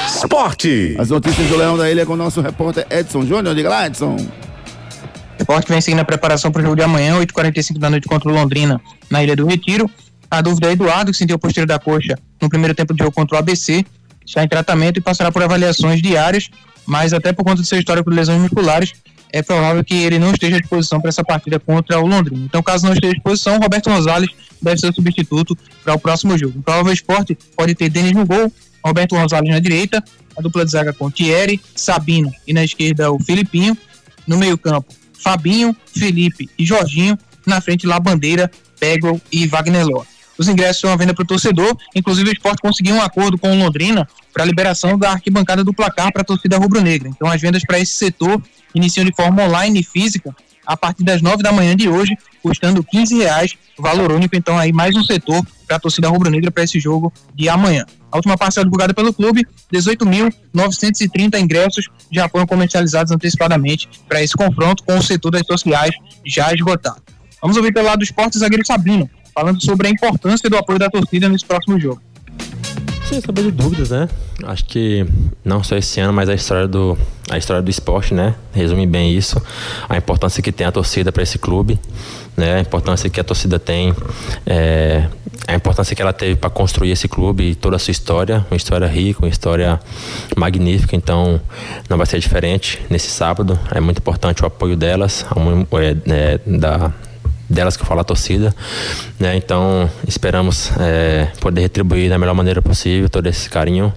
Esporte. 0.07 0.95
As 0.97 1.11
notícias 1.11 1.47
do 1.47 1.55
Leão 1.55 1.77
da 1.77 1.89
Ilha 1.89 2.03
com 2.03 2.13
o 2.13 2.17
nosso 2.17 2.41
repórter 2.41 2.87
Edson 2.89 3.27
Júnior. 3.27 3.53
Diga 3.53 3.69
lá, 3.69 3.85
Edson. 3.85 4.17
Esporte 5.41 5.67
vem 5.67 5.81
seguindo 5.81 5.99
a 5.99 6.05
preparação 6.05 6.51
para 6.51 6.59
o 6.59 6.63
jogo 6.63 6.75
de 6.75 6.83
amanhã, 6.83 7.19
8h45 7.19 7.79
da 7.79 7.89
noite 7.89 8.07
contra 8.07 8.29
o 8.29 8.33
Londrina, 8.33 8.79
na 9.09 9.23
Ilha 9.23 9.35
do 9.35 9.45
Retiro. 9.45 9.89
A 10.29 10.39
dúvida 10.39 10.69
é 10.69 10.73
Eduardo, 10.73 11.11
que 11.11 11.17
sentiu 11.17 11.35
o 11.35 11.39
posterior 11.39 11.67
da 11.67 11.79
coxa 11.79 12.17
no 12.39 12.47
primeiro 12.47 12.75
tempo 12.75 12.93
de 12.93 13.03
jogo 13.03 13.11
contra 13.11 13.35
o 13.35 13.39
ABC, 13.39 13.83
está 14.25 14.43
em 14.43 14.47
tratamento 14.47 14.97
e 14.97 15.01
passará 15.01 15.31
por 15.31 15.41
avaliações 15.41 16.01
diárias, 16.01 16.49
mas 16.85 17.11
até 17.11 17.33
por 17.33 17.43
conta 17.43 17.61
do 17.61 17.65
seu 17.65 17.79
histórico 17.79 18.09
de 18.09 18.15
lesões 18.15 18.39
musculares, 18.39 18.93
é 19.33 19.41
provável 19.41 19.83
que 19.83 19.95
ele 19.95 20.19
não 20.19 20.31
esteja 20.31 20.57
à 20.57 20.59
disposição 20.59 21.01
para 21.01 21.09
essa 21.09 21.23
partida 21.23 21.59
contra 21.59 21.99
o 21.99 22.05
Londrina. 22.05 22.45
Então, 22.45 22.61
caso 22.61 22.85
não 22.85 22.93
esteja 22.93 23.11
à 23.11 23.15
disposição, 23.15 23.59
Roberto 23.59 23.89
Gonzalez 23.89 24.29
deve 24.61 24.79
ser 24.79 24.89
o 24.89 24.93
substituto 24.93 25.57
para 25.83 25.95
o 25.95 25.99
próximo 25.99 26.37
jogo. 26.37 26.59
O 26.59 26.61
provável 26.61 26.93
esporte 26.93 27.37
pode 27.55 27.73
ter 27.73 27.89
Denis 27.89 28.11
no 28.11 28.25
gol, 28.25 28.51
Roberto 28.85 29.15
Gonzalez 29.15 29.49
na 29.49 29.59
direita, 29.59 30.03
a 30.37 30.41
dupla 30.41 30.63
de 30.63 30.71
zaga 30.71 30.93
com 30.93 31.09
Thierry, 31.09 31.59
Sabino 31.75 32.31
e 32.45 32.53
na 32.53 32.63
esquerda 32.63 33.11
o 33.11 33.19
Filipinho. 33.19 33.75
No 34.27 34.37
meio-campo, 34.37 34.93
Fabinho, 35.21 35.75
Felipe 35.93 36.49
e 36.57 36.65
Jorginho. 36.65 37.17
Na 37.45 37.59
frente, 37.59 37.87
lá 37.87 37.99
Bandeira, 37.99 38.49
Pegel 38.79 39.19
e 39.31 39.47
Wagner 39.47 39.85
Ló. 39.85 40.03
Os 40.37 40.47
ingressos 40.47 40.81
são 40.81 40.91
à 40.91 40.95
venda 40.95 41.13
para 41.13 41.23
o 41.23 41.25
torcedor. 41.25 41.75
Inclusive, 41.95 42.29
o 42.29 42.33
esporte 42.33 42.61
conseguiu 42.61 42.95
um 42.95 43.01
acordo 43.01 43.37
com 43.37 43.51
o 43.51 43.55
Londrina 43.55 44.07
para 44.33 44.43
a 44.43 44.45
liberação 44.45 44.97
da 44.97 45.11
arquibancada 45.11 45.63
do 45.63 45.73
placar 45.73 46.11
para 46.11 46.21
a 46.21 46.25
torcida 46.25 46.57
rubro-negra. 46.57 47.09
Então, 47.09 47.29
as 47.29 47.39
vendas 47.39 47.63
para 47.63 47.79
esse 47.79 47.93
setor 47.93 48.41
iniciam 48.73 49.05
de 49.05 49.13
forma 49.13 49.43
online 49.43 49.81
e 49.81 49.83
física 49.83 50.35
a 50.65 50.77
partir 50.77 51.03
das 51.03 51.21
9 51.21 51.43
da 51.43 51.51
manhã 51.51 51.75
de 51.75 51.89
hoje, 51.89 52.17
custando 52.41 52.83
15 52.83 53.17
reais, 53.17 53.55
valor 53.77 54.11
único. 54.11 54.35
Então, 54.35 54.57
aí 54.57 54.71
mais 54.71 54.95
um 54.95 55.03
setor 55.03 55.45
para 55.71 55.77
a 55.77 55.79
torcida 55.79 56.09
rubro-negra 56.09 56.51
para 56.51 56.63
esse 56.63 56.81
jogo 56.81 57.13
de 57.33 57.47
amanhã. 57.47 57.85
A 58.11 58.17
última 58.17 58.37
parcela 58.37 58.65
divulgada 58.65 58.93
pelo 58.93 59.13
clube, 59.13 59.47
18.930 59.73 61.39
ingressos 61.39 61.87
já 62.11 62.27
foram 62.27 62.45
comercializados 62.45 63.09
antecipadamente 63.09 63.87
para 64.05 64.21
esse 64.21 64.33
confronto 64.33 64.83
com 64.83 64.97
o 64.97 65.01
setor 65.01 65.31
das 65.31 65.47
sociais 65.47 65.95
já 66.25 66.53
esgotado. 66.53 67.01
Vamos 67.41 67.55
ouvir 67.55 67.73
pelo 67.73 67.87
lado 67.87 67.99
do 67.99 68.03
esporte 68.03 68.37
zagueiro 68.37 68.65
Sabino, 68.65 69.09
falando 69.33 69.63
sobre 69.63 69.87
a 69.87 69.89
importância 69.89 70.49
do 70.49 70.57
apoio 70.57 70.77
da 70.77 70.89
torcida 70.89 71.29
nesse 71.29 71.45
próximo 71.45 71.79
jogo. 71.79 72.01
Sem 73.07 73.21
saber 73.21 73.43
de 73.43 73.51
dúvidas, 73.51 73.91
né? 73.91 74.09
Acho 74.43 74.65
que 74.65 75.05
não 75.43 75.63
só 75.63 75.77
esse 75.77 76.01
ano, 76.01 76.11
mas 76.11 76.27
a 76.27 76.33
história 76.33 76.67
do 76.67 76.97
a 77.29 77.37
história 77.37 77.61
do 77.61 77.69
esporte, 77.69 78.13
né? 78.13 78.35
Resume 78.51 78.85
bem 78.85 79.15
isso, 79.15 79.41
a 79.87 79.95
importância 79.95 80.43
que 80.43 80.51
tem 80.51 80.67
a 80.67 80.71
torcida 80.71 81.13
para 81.13 81.23
esse 81.23 81.39
clube, 81.39 81.79
né? 82.35 82.55
A 82.55 82.59
importância 82.59 83.09
que 83.09 83.19
a 83.19 83.23
torcida 83.23 83.59
tem, 83.59 83.93
é, 84.45 85.07
a 85.47 85.55
importância 85.55 85.95
que 85.95 86.01
ela 86.01 86.13
teve 86.13 86.35
para 86.35 86.49
construir 86.49 86.91
esse 86.91 87.07
clube 87.07 87.51
e 87.51 87.55
toda 87.55 87.75
a 87.75 87.79
sua 87.79 87.91
história, 87.91 88.45
uma 88.49 88.57
história 88.57 88.87
rica, 88.87 89.21
uma 89.21 89.29
história 89.29 89.79
magnífica. 90.37 90.95
Então, 90.95 91.39
não 91.89 91.97
vai 91.97 92.05
ser 92.05 92.19
diferente 92.19 92.81
nesse 92.89 93.09
sábado. 93.09 93.59
É 93.73 93.79
muito 93.79 93.99
importante 93.99 94.43
o 94.43 94.45
apoio 94.45 94.75
delas, 94.75 95.25
é, 95.73 96.13
é, 96.13 96.39
da 96.45 96.91
delas 97.51 97.75
que 97.75 97.83
eu 97.83 97.87
falo 97.87 97.99
a 97.99 98.03
torcida, 98.03 98.55
né? 99.19 99.35
Então 99.35 99.89
esperamos 100.07 100.71
é, 100.79 101.27
poder 101.41 101.61
retribuir 101.61 102.09
da 102.09 102.17
melhor 102.17 102.33
maneira 102.33 102.61
possível 102.61 103.09
todo 103.09 103.27
esse 103.27 103.49
carinho, 103.49 103.93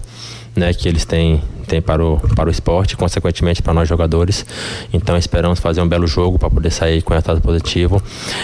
né? 0.55 0.73
Que 0.73 0.87
eles 0.87 1.05
têm, 1.05 1.41
têm 1.67 1.81
para 1.81 2.03
o 2.03 2.19
para 2.35 2.47
o 2.47 2.51
esporte, 2.51 2.95
consequentemente 2.95 3.61
para 3.61 3.73
nós 3.73 3.87
jogadores. 3.87 4.45
Então 4.93 5.17
esperamos 5.17 5.59
fazer 5.59 5.81
um 5.81 5.87
belo 5.87 6.07
jogo 6.07 6.39
para 6.39 6.49
poder 6.49 6.71
sair 6.71 7.01
com 7.01 7.13
resultado 7.13 7.41
positivo 7.41 8.01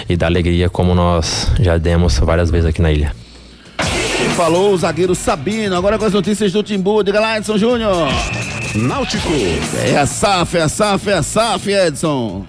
e 0.10 0.16
dar 0.16 0.28
alegria 0.28 0.70
como 0.70 0.94
nós 0.94 1.48
já 1.60 1.78
demos 1.78 2.20
várias 2.20 2.50
vezes 2.50 2.68
aqui 2.68 2.82
na 2.82 2.92
ilha. 2.92 3.16
Falou 4.36 4.74
o 4.74 4.78
zagueiro 4.78 5.14
Sabino. 5.14 5.76
Agora 5.76 5.98
com 5.98 6.06
as 6.06 6.14
notícias 6.14 6.52
do 6.52 6.64
Timbu. 6.64 7.04
Diga 7.04 7.20
lá, 7.20 7.38
Edson 7.38 7.58
Júnior. 7.58 8.08
Náutico. 8.76 9.30
É 9.86 9.98
a 9.98 10.06
SAF, 10.06 10.58
é 10.58 10.62
a 10.62 10.70
SAF, 10.70 11.10
é 11.10 11.14
a 11.14 11.24
SAF, 11.24 11.72
Edson. 11.72 12.46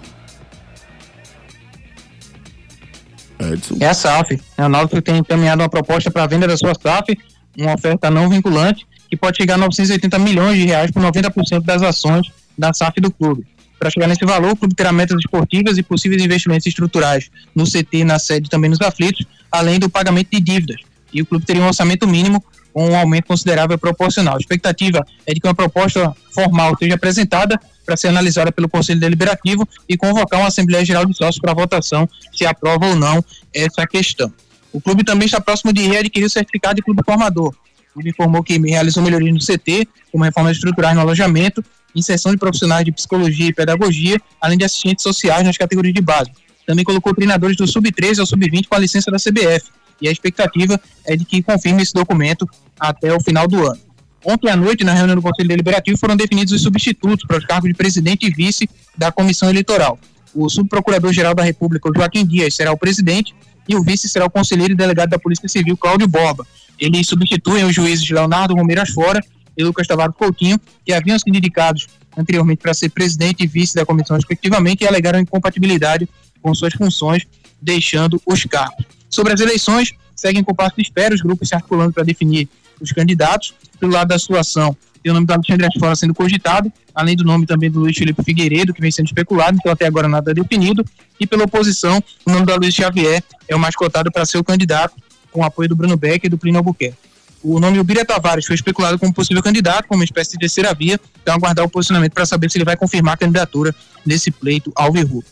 Edson. 3.40 3.76
É 3.80 3.86
a 3.86 3.94
SAF. 3.94 4.40
O 4.56 4.68
Náutico 4.68 5.02
tem 5.02 5.18
encaminhado 5.18 5.62
uma 5.62 5.68
proposta 5.68 6.10
para 6.10 6.22
a 6.22 6.26
venda 6.26 6.46
da 6.46 6.56
sua 6.56 6.72
SAF, 6.80 7.16
uma 7.58 7.74
oferta 7.74 8.10
não 8.10 8.28
vinculante, 8.28 8.86
que 9.12 9.16
pode 9.18 9.36
chegar 9.36 9.56
a 9.56 9.58
980 9.58 10.18
milhões 10.18 10.56
de 10.56 10.64
reais 10.64 10.90
por 10.90 11.02
90% 11.02 11.64
das 11.64 11.82
ações 11.82 12.32
da 12.56 12.72
SAF 12.72 12.98
do 12.98 13.10
clube. 13.10 13.46
Para 13.78 13.90
chegar 13.90 14.06
nesse 14.06 14.24
valor, 14.24 14.52
o 14.52 14.56
clube 14.56 14.74
terá 14.74 14.90
metas 14.90 15.18
esportivas 15.18 15.76
e 15.76 15.82
possíveis 15.82 16.22
investimentos 16.22 16.66
estruturais 16.66 17.30
no 17.54 17.64
CT, 17.64 18.04
na 18.04 18.18
sede 18.18 18.48
também 18.48 18.70
nos 18.70 18.80
aflitos, 18.80 19.26
além 19.50 19.78
do 19.78 19.90
pagamento 19.90 20.30
de 20.32 20.40
dívidas. 20.40 20.80
E 21.12 21.20
o 21.20 21.26
clube 21.26 21.44
teria 21.44 21.60
um 21.60 21.66
orçamento 21.66 22.08
mínimo 22.08 22.42
com 22.72 22.88
um 22.88 22.96
aumento 22.96 23.26
considerável 23.26 23.76
proporcional. 23.76 24.36
A 24.36 24.38
expectativa 24.38 25.04
é 25.26 25.34
de 25.34 25.40
que 25.40 25.46
uma 25.46 25.54
proposta 25.54 26.16
formal 26.30 26.74
seja 26.78 26.94
apresentada 26.94 27.60
para 27.84 27.98
ser 27.98 28.08
analisada 28.08 28.50
pelo 28.50 28.66
Conselho 28.66 28.98
Deliberativo 28.98 29.68
e 29.86 29.94
convocar 29.94 30.40
uma 30.40 30.48
Assembleia 30.48 30.86
Geral 30.86 31.04
de 31.04 31.14
Sócios 31.14 31.38
para 31.38 31.52
votação 31.52 32.08
se 32.32 32.46
aprova 32.46 32.86
ou 32.86 32.96
não 32.96 33.22
essa 33.52 33.86
questão. 33.86 34.32
O 34.72 34.80
clube 34.80 35.04
também 35.04 35.26
está 35.26 35.38
próximo 35.38 35.70
de 35.70 35.86
readquirir 35.86 36.26
o 36.26 36.30
certificado 36.30 36.76
de 36.76 36.82
clube 36.82 37.02
formador. 37.04 37.54
Ele 37.98 38.10
informou 38.10 38.42
que 38.42 38.58
realizou 38.58 39.02
melhorias 39.02 39.34
no 39.34 39.40
CT, 39.40 39.86
como 40.10 40.24
reformas 40.24 40.56
estruturais 40.56 40.94
no 40.94 41.00
alojamento, 41.00 41.64
inserção 41.94 42.32
de 42.32 42.38
profissionais 42.38 42.84
de 42.84 42.92
psicologia 42.92 43.48
e 43.48 43.52
pedagogia, 43.52 44.18
além 44.40 44.56
de 44.56 44.64
assistentes 44.64 45.02
sociais 45.02 45.44
nas 45.44 45.56
categorias 45.56 45.94
de 45.94 46.00
base. 46.00 46.30
Também 46.66 46.84
colocou 46.84 47.14
treinadores 47.14 47.56
do 47.56 47.66
sub-13 47.66 48.20
ao 48.20 48.26
sub-20 48.26 48.66
com 48.68 48.74
a 48.74 48.78
licença 48.78 49.10
da 49.10 49.18
CBF. 49.18 49.70
E 50.00 50.08
a 50.08 50.10
expectativa 50.10 50.80
é 51.04 51.16
de 51.16 51.24
que 51.24 51.42
confirme 51.42 51.82
esse 51.82 51.92
documento 51.92 52.48
até 52.78 53.14
o 53.14 53.20
final 53.20 53.46
do 53.46 53.66
ano. 53.66 53.80
Ontem 54.24 54.48
à 54.48 54.56
noite, 54.56 54.84
na 54.84 54.94
reunião 54.94 55.16
do 55.16 55.22
Conselho 55.22 55.48
Deliberativo, 55.48 55.98
foram 55.98 56.16
definidos 56.16 56.52
os 56.52 56.62
substitutos 56.62 57.26
para 57.26 57.38
os 57.38 57.44
cargos 57.44 57.68
de 57.68 57.74
presidente 57.74 58.26
e 58.26 58.30
vice 58.30 58.68
da 58.96 59.10
comissão 59.10 59.50
eleitoral. 59.50 59.98
O 60.34 60.48
subprocurador-geral 60.48 61.34
da 61.34 61.42
República, 61.42 61.90
Joaquim 61.94 62.24
Dias, 62.24 62.54
será 62.54 62.72
o 62.72 62.78
presidente 62.78 63.34
e 63.68 63.76
o 63.76 63.82
vice 63.82 64.08
será 64.08 64.26
o 64.26 64.30
conselheiro 64.30 64.72
e 64.72 64.76
delegado 64.76 65.10
da 65.10 65.18
Polícia 65.18 65.48
Civil, 65.48 65.76
Cláudio 65.76 66.08
Borba. 66.08 66.46
Eles 66.82 67.06
substituem 67.06 67.64
os 67.64 67.72
juízes 67.72 68.10
Leonardo 68.10 68.56
Romeiras 68.56 68.90
Fora 68.90 69.24
e 69.56 69.62
Lucas 69.62 69.86
Tavares 69.86 70.16
Coutinho, 70.16 70.60
que 70.84 70.92
haviam 70.92 71.16
sido 71.16 71.36
indicados 71.36 71.86
anteriormente 72.16 72.58
para 72.60 72.74
ser 72.74 72.88
presidente 72.88 73.44
e 73.44 73.46
vice 73.46 73.76
da 73.76 73.86
comissão, 73.86 74.16
respectivamente, 74.16 74.82
e 74.82 74.88
alegaram 74.88 75.20
incompatibilidade 75.20 76.08
com 76.42 76.52
suas 76.52 76.74
funções, 76.74 77.22
deixando 77.60 78.20
os 78.26 78.44
cargos. 78.46 78.84
Sobre 79.08 79.32
as 79.32 79.38
eleições, 79.38 79.92
seguem 80.16 80.42
com 80.42 80.52
passo 80.52 80.74
de 80.74 80.82
espera, 80.82 81.14
os 81.14 81.20
grupos 81.20 81.50
se 81.50 81.54
articulando 81.54 81.92
para 81.92 82.02
definir 82.02 82.48
os 82.80 82.90
candidatos. 82.90 83.54
Pelo 83.78 83.92
lado 83.92 84.08
da 84.08 84.18
situação, 84.18 84.76
tem 85.00 85.12
o 85.12 85.14
nome 85.14 85.26
do 85.28 85.32
Alexandre 85.34 85.64
Asfora 85.66 85.94
sendo 85.94 86.12
cogitado, 86.12 86.72
além 86.92 87.14
do 87.14 87.22
nome 87.22 87.46
também 87.46 87.70
do 87.70 87.78
Luiz 87.78 87.96
Felipe 87.96 88.24
Figueiredo, 88.24 88.74
que 88.74 88.80
vem 88.80 88.90
sendo 88.90 89.06
especulado, 89.06 89.56
então 89.56 89.70
até 89.70 89.86
agora 89.86 90.08
nada 90.08 90.34
definido. 90.34 90.84
E 91.20 91.28
pela 91.28 91.44
oposição, 91.44 92.02
o 92.26 92.30
nome 92.32 92.44
do 92.44 92.56
Luiz 92.56 92.74
Xavier 92.74 93.22
é 93.46 93.54
o 93.54 93.58
mais 93.60 93.76
cotado 93.76 94.10
para 94.10 94.26
ser 94.26 94.38
o 94.38 94.42
candidato, 94.42 94.96
com 95.32 95.40
o 95.40 95.44
apoio 95.44 95.68
do 95.68 95.74
Bruno 95.74 95.96
Beck 95.96 96.26
e 96.26 96.28
do 96.28 96.38
Plínio 96.38 96.58
Albuquerque. 96.58 96.98
O 97.42 97.58
nome 97.58 97.80
Ubira 97.80 98.04
Tavares 98.04 98.46
foi 98.46 98.54
especulado 98.54 98.98
como 98.98 99.12
possível 99.12 99.42
candidato, 99.42 99.88
como 99.88 99.98
uma 99.98 100.04
espécie 100.04 100.32
de 100.32 100.38
terceira 100.38 100.72
via, 100.72 101.00
então 101.20 101.34
aguardar 101.34 101.64
o 101.64 101.68
posicionamento 101.68 102.12
para 102.12 102.24
saber 102.24 102.48
se 102.48 102.56
ele 102.56 102.64
vai 102.64 102.76
confirmar 102.76 103.14
a 103.14 103.16
candidatura 103.16 103.74
nesse 104.06 104.30
pleito 104.30 104.70
ao 104.76 104.92
Verru. 104.92 105.24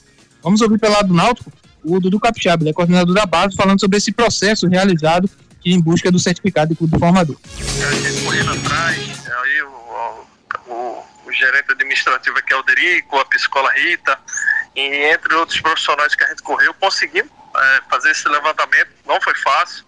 Vamos 0.43 0.61
ouvir 0.61 0.79
pelo 0.79 0.95
lado 0.95 1.09
do 1.09 1.15
Náutico 1.15 1.53
o 1.85 1.99
Dudu 1.99 2.21
Capixaba, 2.21 2.63
ele 2.63 2.71
é 2.71 2.73
coordenador 2.73 3.15
da 3.15 3.27
base, 3.27 3.57
falando 3.57 3.81
sobre 3.81 3.97
esse 3.97 4.13
processo 4.13 4.69
realizado 4.69 5.31
em 5.65 5.81
busca 5.81 6.11
do 6.11 6.19
certificado 6.19 6.71
de 6.71 6.77
clube 6.77 6.99
formador. 6.99 7.37
A 7.47 7.95
gente 7.95 8.25
correndo 8.25 8.53
atrás, 8.53 8.99
aí 8.99 9.63
o, 9.63 10.27
o, 10.69 11.05
o 11.27 11.33
gerente 11.33 11.73
administrativo 11.73 12.37
aqui 12.39 12.53
é 12.53 12.57
o 12.57 12.63
Derico, 12.63 13.17
a 13.19 13.25
psicóloga 13.27 13.75
Rita, 13.75 14.19
e 14.75 15.13
entre 15.13 15.35
outros 15.35 15.61
profissionais 15.61 16.15
que 16.15 16.25
a 16.25 16.29
gente 16.29 16.43
correu, 16.43 16.73
conseguimos 16.75 17.31
é, 17.57 17.81
fazer 17.91 18.11
esse 18.11 18.29
levantamento. 18.29 18.89
Não 19.07 19.21
foi 19.21 19.35
fácil, 19.37 19.85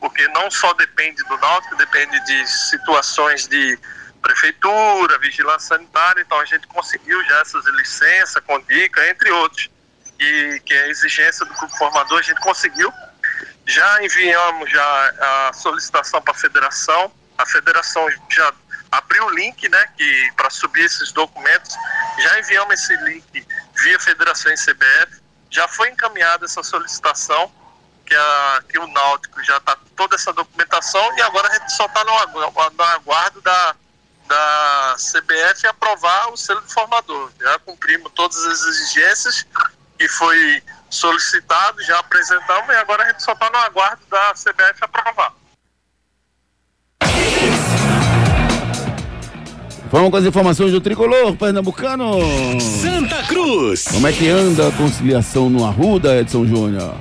porque 0.00 0.26
não 0.28 0.50
só 0.50 0.72
depende 0.74 1.22
do 1.24 1.36
Náutico, 1.38 1.76
depende 1.76 2.18
de 2.24 2.46
situações 2.46 3.46
de 3.48 3.78
prefeitura, 4.20 5.18
vigilância 5.18 5.76
sanitária, 5.76 6.22
então 6.22 6.40
a 6.40 6.44
gente 6.46 6.66
conseguiu 6.66 7.22
já 7.24 7.40
essas 7.40 7.64
licenças 7.66 8.42
com 8.46 8.58
dica, 8.62 9.06
entre 9.08 9.30
outros. 9.30 9.70
E 10.18 10.62
que 10.64 10.72
é 10.72 10.84
a 10.84 10.88
exigência 10.88 11.44
do 11.44 11.52
clube 11.54 11.76
formador, 11.76 12.18
a 12.18 12.22
gente 12.22 12.40
conseguiu. 12.40 12.90
Já 13.66 14.02
enviamos 14.02 14.70
já 14.70 15.48
a 15.48 15.52
solicitação 15.52 16.22
para 16.22 16.32
a 16.32 16.36
federação. 16.36 17.12
A 17.36 17.44
federação 17.44 18.06
já 18.30 18.52
abriu 18.92 19.26
o 19.26 19.30
link, 19.30 19.68
né, 19.68 19.86
que 19.96 20.32
para 20.36 20.48
subir 20.50 20.84
esses 20.84 21.12
documentos. 21.12 21.76
Já 22.18 22.38
enviamos 22.38 22.74
esse 22.74 22.96
link 23.04 23.46
via 23.82 24.00
Federação 24.00 24.52
e 24.52 24.56
CBF. 24.56 25.20
Já 25.50 25.66
foi 25.68 25.90
encaminhada 25.90 26.44
essa 26.44 26.62
solicitação 26.62 27.52
que, 28.04 28.14
a, 28.14 28.62
que 28.68 28.78
o 28.78 28.86
Náutico 28.86 29.42
já 29.42 29.56
está 29.56 29.76
toda 29.96 30.14
essa 30.14 30.32
documentação 30.32 31.16
e 31.16 31.22
agora 31.22 31.48
a 31.48 31.52
gente 31.58 31.72
só 31.72 31.86
está 31.86 32.04
no, 32.04 32.12
no 32.42 32.82
aguardo 32.82 33.40
da, 33.40 33.74
da 34.26 34.96
CBF 34.98 35.66
aprovar 35.66 36.32
o 36.32 36.36
selo 36.36 36.60
de 36.62 36.72
formador. 36.72 37.30
Já 37.40 37.58
cumprimos 37.60 38.12
todas 38.14 38.36
as 38.46 38.62
exigências 38.62 39.46
que 39.98 40.08
foi 40.08 40.62
solicitado, 40.90 41.82
já 41.82 41.98
apresentamos 41.98 42.68
e 42.68 42.76
agora 42.76 43.04
a 43.04 43.06
gente 43.08 43.22
só 43.22 43.32
está 43.32 43.50
no 43.50 43.56
aguardo 43.58 44.02
da 44.10 44.32
CBF 44.34 44.82
aprovar. 44.82 45.32
Vamos 49.90 50.10
com 50.10 50.16
as 50.16 50.24
informações 50.24 50.72
do 50.72 50.80
tricolor 50.80 51.36
pernambucano. 51.36 52.18
Santa 52.60 53.22
Cruz. 53.28 53.84
Como 53.84 54.06
é 54.08 54.12
que 54.12 54.28
anda 54.28 54.68
a 54.68 54.72
conciliação 54.72 55.48
no 55.48 55.64
Arruda, 55.64 56.16
Edson 56.16 56.44
Júnior? 56.44 56.94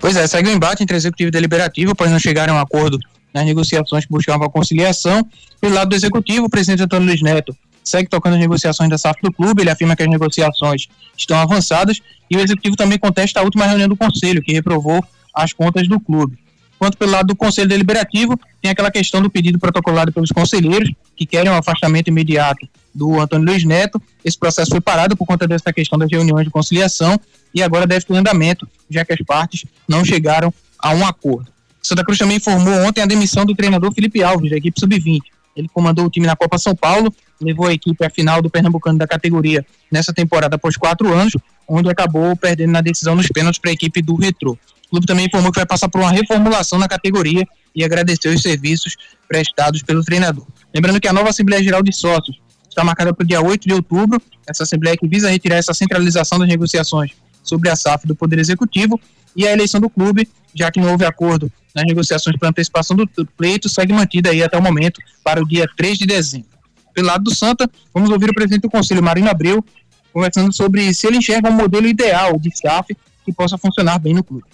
Pois 0.00 0.16
é, 0.16 0.26
segue 0.26 0.48
o 0.48 0.52
embate 0.52 0.82
entre 0.82 0.96
executivo 0.96 1.28
e 1.28 1.30
deliberativo, 1.30 1.92
após 1.92 2.10
não 2.10 2.18
chegarem 2.18 2.54
a 2.54 2.58
um 2.58 2.60
acordo 2.60 2.98
nas 3.34 3.44
negociações 3.44 4.06
que 4.06 4.10
buscavam 4.10 4.46
a 4.46 4.50
conciliação. 4.50 5.24
Pelo 5.60 5.74
lado 5.74 5.90
do 5.90 5.94
executivo, 5.94 6.46
o 6.46 6.50
presidente 6.50 6.82
Antônio 6.82 7.06
Luiz 7.06 7.20
Neto 7.20 7.54
segue 7.84 8.08
tocando 8.08 8.34
as 8.34 8.40
negociações 8.40 8.88
da 8.88 8.96
SAF 8.96 9.20
do 9.22 9.32
clube, 9.32 9.62
ele 9.62 9.70
afirma 9.70 9.94
que 9.94 10.02
as 10.02 10.08
negociações 10.08 10.86
estão 11.16 11.38
avançadas 11.38 12.00
e 12.30 12.36
o 12.36 12.40
executivo 12.40 12.76
também 12.76 12.98
contesta 12.98 13.40
a 13.40 13.42
última 13.42 13.66
reunião 13.66 13.88
do 13.88 13.96
conselho, 13.96 14.42
que 14.42 14.52
reprovou 14.52 15.04
as 15.34 15.52
contas 15.52 15.86
do 15.86 16.00
clube. 16.00 16.38
Quanto 16.78 16.96
pelo 16.96 17.12
lado 17.12 17.26
do 17.26 17.36
conselho 17.36 17.68
deliberativo, 17.68 18.38
tem 18.62 18.70
aquela 18.70 18.90
questão 18.90 19.20
do 19.20 19.28
pedido 19.28 19.58
protocolado 19.58 20.12
pelos 20.12 20.30
conselheiros, 20.30 20.90
que 21.14 21.26
querem 21.26 21.50
um 21.50 21.54
afastamento 21.54 22.08
imediato 22.08 22.66
do 22.94 23.20
Antônio 23.20 23.46
Luiz 23.46 23.64
Neto. 23.64 24.00
Esse 24.24 24.38
processo 24.38 24.70
foi 24.70 24.80
parado 24.80 25.16
por 25.16 25.26
conta 25.26 25.46
dessa 25.46 25.72
questão 25.72 25.98
das 25.98 26.10
reuniões 26.10 26.44
de 26.44 26.50
conciliação 26.50 27.18
e 27.54 27.62
agora 27.62 27.86
deve 27.86 28.04
ter 28.04 28.14
andamento, 28.14 28.68
já 28.88 29.04
que 29.04 29.12
as 29.12 29.20
partes 29.20 29.64
não 29.88 30.04
chegaram 30.04 30.52
a 30.78 30.90
um 30.92 31.06
acordo. 31.06 31.50
Santa 31.82 32.04
Cruz 32.04 32.18
também 32.18 32.36
informou 32.36 32.74
ontem 32.84 33.00
a 33.00 33.06
demissão 33.06 33.44
do 33.44 33.54
treinador 33.54 33.92
Felipe 33.92 34.22
Alves, 34.22 34.50
da 34.50 34.56
equipe 34.56 34.78
sub-20. 34.78 35.20
Ele 35.56 35.68
comandou 35.68 36.06
o 36.06 36.10
time 36.10 36.26
na 36.26 36.36
Copa 36.36 36.58
São 36.58 36.74
Paulo, 36.74 37.12
levou 37.40 37.66
a 37.66 37.72
equipe 37.72 38.04
à 38.04 38.10
final 38.10 38.40
do 38.40 38.50
Pernambucano 38.50 38.98
da 38.98 39.06
categoria 39.06 39.64
nessa 39.90 40.12
temporada 40.12 40.56
após 40.56 40.76
quatro 40.76 41.12
anos, 41.12 41.36
onde 41.66 41.88
acabou 41.88 42.36
perdendo 42.36 42.72
na 42.72 42.80
decisão 42.80 43.14
nos 43.14 43.28
pênaltis 43.28 43.60
para 43.60 43.70
a 43.70 43.74
equipe 43.74 44.02
do 44.02 44.14
Retrô. 44.14 44.52
O 44.86 44.90
clube 44.90 45.06
também 45.06 45.26
informou 45.26 45.52
que 45.52 45.58
vai 45.58 45.66
passar 45.66 45.88
por 45.88 46.00
uma 46.00 46.10
reformulação 46.10 46.78
na 46.78 46.88
categoria 46.88 47.46
e 47.74 47.84
agradeceu 47.84 48.32
os 48.32 48.42
serviços 48.42 48.96
prestados 49.28 49.82
pelo 49.82 50.04
treinador. 50.04 50.44
Lembrando 50.74 51.00
que 51.00 51.08
a 51.08 51.12
nova 51.12 51.30
Assembleia 51.30 51.62
Geral 51.62 51.82
de 51.82 51.94
Sócios 51.94 52.40
está 52.70 52.82
marcada 52.84 53.12
para 53.12 53.24
o 53.24 53.26
dia 53.26 53.42
8 53.42 53.68
de 53.68 53.74
outubro, 53.74 54.22
essa 54.48 54.62
Assembleia 54.62 54.96
que 54.96 55.06
visa 55.06 55.28
retirar 55.28 55.56
essa 55.56 55.74
centralização 55.74 56.38
das 56.38 56.48
negociações 56.48 57.10
sobre 57.42 57.68
a 57.68 57.76
SAF 57.76 58.06
do 58.06 58.14
Poder 58.14 58.38
Executivo 58.38 58.98
e 59.36 59.46
a 59.46 59.52
eleição 59.52 59.80
do 59.80 59.90
clube, 59.90 60.28
já 60.54 60.70
que 60.70 60.80
não 60.80 60.90
houve 60.90 61.04
acordo 61.04 61.52
nas 61.74 61.84
negociações 61.84 62.36
para 62.36 62.48
antecipação 62.48 62.96
do 62.96 63.06
pleito, 63.36 63.68
segue 63.68 63.92
mantida 63.92 64.30
aí 64.30 64.42
até 64.42 64.56
o 64.56 64.62
momento 64.62 65.00
para 65.22 65.42
o 65.42 65.46
dia 65.46 65.68
3 65.76 65.98
de 65.98 66.06
dezembro. 66.06 66.48
Pelo 66.92 67.06
lado 67.06 67.24
do 67.24 67.34
Santa, 67.34 67.70
vamos 67.94 68.10
ouvir 68.10 68.30
o 68.30 68.34
presidente 68.34 68.62
do 68.62 68.70
Conselho, 68.70 69.02
Marino 69.02 69.30
Abreu, 69.30 69.64
conversando 70.12 70.52
sobre 70.52 70.92
se 70.92 71.06
ele 71.06 71.18
enxerga 71.18 71.48
um 71.48 71.52
modelo 71.52 71.86
ideal 71.86 72.38
de 72.38 72.50
SAF 72.56 72.96
que 73.24 73.32
possa 73.32 73.56
funcionar 73.56 73.98
bem 73.98 74.14
no 74.14 74.24
clube. 74.24 74.44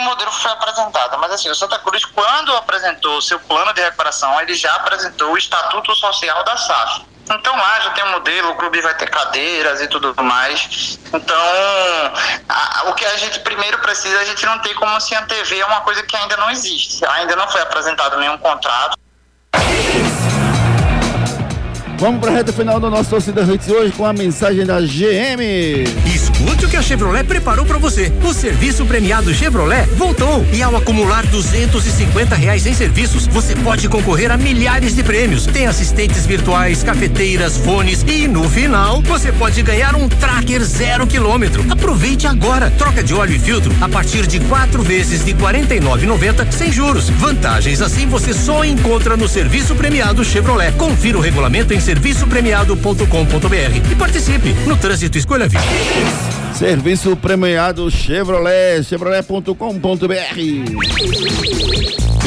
Um 0.00 0.04
modelo 0.04 0.30
foi 0.32 0.50
apresentado. 0.50 1.18
Mas 1.18 1.32
assim, 1.32 1.50
o 1.50 1.54
Santa 1.54 1.78
Cruz, 1.78 2.04
quando 2.04 2.52
apresentou 2.56 3.18
o 3.18 3.22
seu 3.22 3.38
plano 3.40 3.72
de 3.74 3.80
recuperação, 3.80 4.40
ele 4.40 4.54
já 4.54 4.74
apresentou 4.76 5.32
o 5.32 5.38
Estatuto 5.38 5.94
Social 5.94 6.42
da 6.44 6.56
SAF. 6.56 7.02
Então 7.32 7.54
lá 7.56 7.80
já 7.80 7.90
tem 7.90 8.02
um 8.04 8.10
modelo, 8.10 8.50
o 8.50 8.54
clube 8.56 8.80
vai 8.80 8.92
ter 8.96 9.08
cadeiras 9.08 9.80
e 9.80 9.86
tudo 9.86 10.12
mais. 10.20 10.98
Então, 11.14 11.36
a- 12.48 12.82
o 12.88 12.94
que 12.94 13.04
a 13.04 13.16
gente 13.18 13.38
primeiro 13.40 13.78
precisa, 13.78 14.18
a 14.18 14.24
gente 14.24 14.44
não 14.44 14.58
tem 14.58 14.74
como 14.74 15.00
se 15.00 15.14
antever 15.14 15.62
a 15.64 15.66
uma 15.68 15.80
coisa 15.82 16.02
que 16.02 16.16
ainda 16.16 16.36
não 16.36 16.50
existe. 16.50 17.04
Ainda 17.06 17.36
não 17.36 17.46
foi 17.48 17.60
apresentado 17.60 18.18
nenhum 18.18 18.36
contrato. 18.38 18.96
Vamos 21.98 22.20
pra 22.20 22.30
reta 22.30 22.50
final 22.52 22.80
do 22.80 22.88
nosso 22.90 23.10
Torcida 23.10 23.42
Hits 23.42 23.68
hoje 23.68 23.92
com 23.92 24.06
a 24.06 24.12
mensagem 24.12 24.64
da 24.64 24.80
GM. 24.80 25.84
Escute 26.06 26.29
o 26.64 26.68
que 26.68 26.76
a 26.76 26.82
Chevrolet 26.82 27.24
preparou 27.24 27.64
para 27.64 27.78
você. 27.78 28.12
O 28.24 28.34
serviço 28.34 28.84
premiado 28.84 29.32
Chevrolet 29.32 29.86
voltou 29.96 30.44
e 30.52 30.62
ao 30.62 30.76
acumular 30.76 31.24
250 31.26 32.34
reais 32.34 32.66
em 32.66 32.74
serviços, 32.74 33.26
você 33.26 33.54
pode 33.56 33.88
concorrer 33.88 34.30
a 34.30 34.36
milhares 34.36 34.94
de 34.94 35.02
prêmios. 35.02 35.46
Tem 35.46 35.66
assistentes 35.66 36.26
virtuais, 36.26 36.82
cafeteiras, 36.82 37.56
fones 37.56 38.04
e 38.06 38.26
no 38.26 38.48
final 38.48 39.00
você 39.02 39.32
pode 39.32 39.62
ganhar 39.62 39.94
um 39.94 40.08
tracker 40.08 40.62
zero 40.64 41.06
quilômetro. 41.06 41.64
Aproveite 41.70 42.26
agora. 42.26 42.70
Troca 42.70 43.02
de 43.02 43.14
óleo 43.14 43.36
e 43.36 43.38
filtro 43.38 43.72
a 43.80 43.88
partir 43.88 44.26
de 44.26 44.40
quatro 44.40 44.82
vezes 44.82 45.24
de 45.24 45.34
49,90 45.34 46.50
sem 46.50 46.72
juros. 46.72 47.08
Vantagens 47.10 47.80
assim 47.80 48.06
você 48.06 48.34
só 48.34 48.64
encontra 48.64 49.16
no 49.16 49.28
serviço 49.28 49.74
premiado 49.74 50.24
Chevrolet. 50.24 50.72
Confira 50.72 51.18
o 51.18 51.20
regulamento 51.20 51.72
em 51.72 51.80
serviçopremiado.com.br 51.80 53.90
e 53.90 53.94
participe. 53.94 54.52
No 54.66 54.76
trânsito 54.76 55.16
escolha 55.16 55.48
vida. 55.48 56.39
Serviço 56.54 57.16
premiado 57.16 57.90
Chevrolet, 57.90 58.82
chevrolet.com.br. 58.84 60.14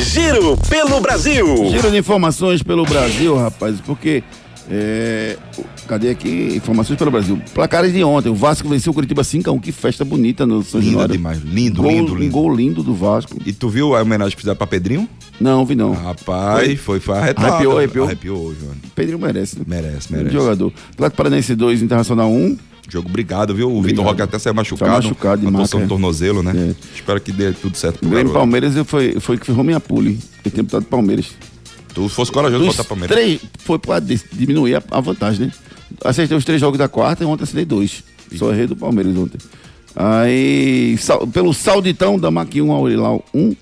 Giro 0.02 0.58
pelo 0.70 1.00
Brasil. 1.00 1.70
Giro 1.70 1.92
de 1.92 1.98
informações 1.98 2.64
pelo 2.64 2.84
Brasil, 2.86 3.36
rapaz, 3.38 3.76
porque. 3.86 4.24
É, 4.72 5.36
cadê 5.88 6.10
aqui? 6.10 6.54
Informações 6.56 6.98
pelo 6.98 7.12
Brasil. 7.12 7.40
Placares 7.54 7.92
de 7.94 8.02
ontem. 8.04 8.30
O 8.30 8.34
Vasco 8.36 8.68
venceu 8.70 8.92
o 8.92 8.94
Curitiba 8.94 9.22
5x1. 9.22 9.60
Que 9.62 9.72
festa 9.74 10.06
bonita 10.06 10.46
no 10.46 10.64
São 10.64 10.80
Lindo 10.80 10.92
Januário. 10.94 11.16
demais. 11.18 11.42
Lindo, 11.44 11.82
Gol- 11.82 11.92
lindo, 11.92 12.14
Um 12.14 12.16
lindo. 12.16 12.32
gol 12.32 12.56
lindo 12.56 12.82
do 12.82 12.94
Vasco. 12.96 13.38
E 13.46 13.52
tu 13.52 13.68
viu 13.70 13.94
a 13.94 14.02
homenagem 14.02 14.32
que 14.32 14.38
fizeram 14.42 14.56
pra 14.56 14.66
Pedrinho? 14.66 15.08
Não, 15.40 15.66
vi 15.66 15.76
não. 15.76 15.92
Rapaz, 15.92 16.80
foi, 16.80 17.02
foi 17.02 17.18
arretado. 17.18 17.48
Arrepiou, 17.54 17.78
arrepiou. 17.78 18.06
Arrepiou, 18.06 18.56
João. 18.58 18.72
Pedrinho 18.96 19.20
merece, 19.20 19.60
né? 19.60 19.66
Merece, 19.68 20.14
merece. 20.14 20.34
jogador. 20.34 20.72
Atlético 20.94 21.18
Paranaense 21.18 21.56
2, 21.56 21.82
Internacional 21.82 22.32
1. 22.32 22.58
Jogo 22.90 23.08
obrigado, 23.10 23.56
viu? 23.56 23.72
O 23.74 23.82
Vitor 23.82 24.04
Roque 24.06 24.22
até 24.22 24.38
saiu 24.38 24.54
machucado. 24.54 24.92
Tá 24.92 24.98
machucado 25.02 25.42
de 25.42 25.46
Uma 25.48 25.52
maca, 25.52 25.64
torção 25.64 25.80
é. 25.80 25.84
do 25.84 25.90
tornozelo, 25.90 26.44
né? 26.44 26.76
Espero 26.94 27.20
que 27.22 27.32
dê 27.32 27.52
tudo 27.54 27.76
certo 27.78 28.00
pro 28.00 28.10
Grêmio. 28.10 28.34
Palmeiras 28.34 28.74
foi, 28.86 29.20
foi 29.20 29.38
que 29.38 29.46
ferrou 29.46 29.64
minha 29.64 29.80
pule. 29.80 30.20
Ele 30.46 30.54
tem 30.54 30.64
botado 30.64 30.86
Palmeiras. 30.86 31.28
Tu 31.94 32.10
fosse 32.10 32.32
corajoso 32.32 32.66
botar 32.66 32.84
Palmeiras. 32.84 33.16
Três, 33.16 33.40
foi 33.60 33.80
pra 33.80 34.00
diminuir 34.00 34.76
a, 34.76 34.84
a 34.92 35.00
vantagem, 35.00 35.48
né? 35.48 35.52
Acertei 36.04 36.36
os 36.38 36.44
três 36.44 36.60
jogos 36.60 36.78
da 36.78 36.88
quarta 36.90 37.24
e 37.24 37.26
ontem 37.28 37.44
acertei 37.44 37.66
dois. 37.66 38.04
Só 38.36 38.52
errei 38.52 38.68
do 38.68 38.76
Palmeiras 38.76 39.16
ontem. 39.16 39.38
Aí, 39.96 40.98
sal- 40.98 41.26
pelo 41.28 41.54
Sauditão 41.54 42.18
da 42.20 42.32
MAC 42.32 42.62
1 42.62 42.72
ao 42.72 42.90
Hilal 42.90 43.24
1. 43.34 43.56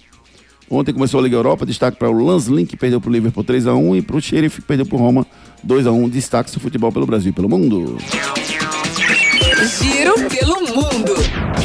Ontem 0.69 0.93
começou 0.93 1.19
a 1.19 1.23
Liga 1.23 1.35
Europa, 1.35 1.65
destaque 1.65 1.97
para 1.97 2.09
o 2.09 2.25
Lanslin, 2.25 2.65
que 2.65 2.77
perdeu 2.77 3.01
para 3.01 3.09
o 3.09 3.13
Liverpool 3.13 3.43
3x1 3.43 3.97
e 3.97 4.01
para 4.01 4.15
o 4.15 4.21
Sheriff, 4.21 4.61
que 4.61 4.67
perdeu 4.67 4.85
para 4.85 4.95
o 4.95 4.99
Roma 4.99 5.27
2x1. 5.67 6.09
Destaque 6.09 6.49
do 6.53 6.59
futebol 6.61 6.91
pelo 6.93 7.05
Brasil 7.05 7.31
e 7.31 7.33
pelo 7.33 7.49
mundo. 7.49 7.97
Giro 9.81 10.13
pelo 10.29 10.59
mundo. 10.61 11.13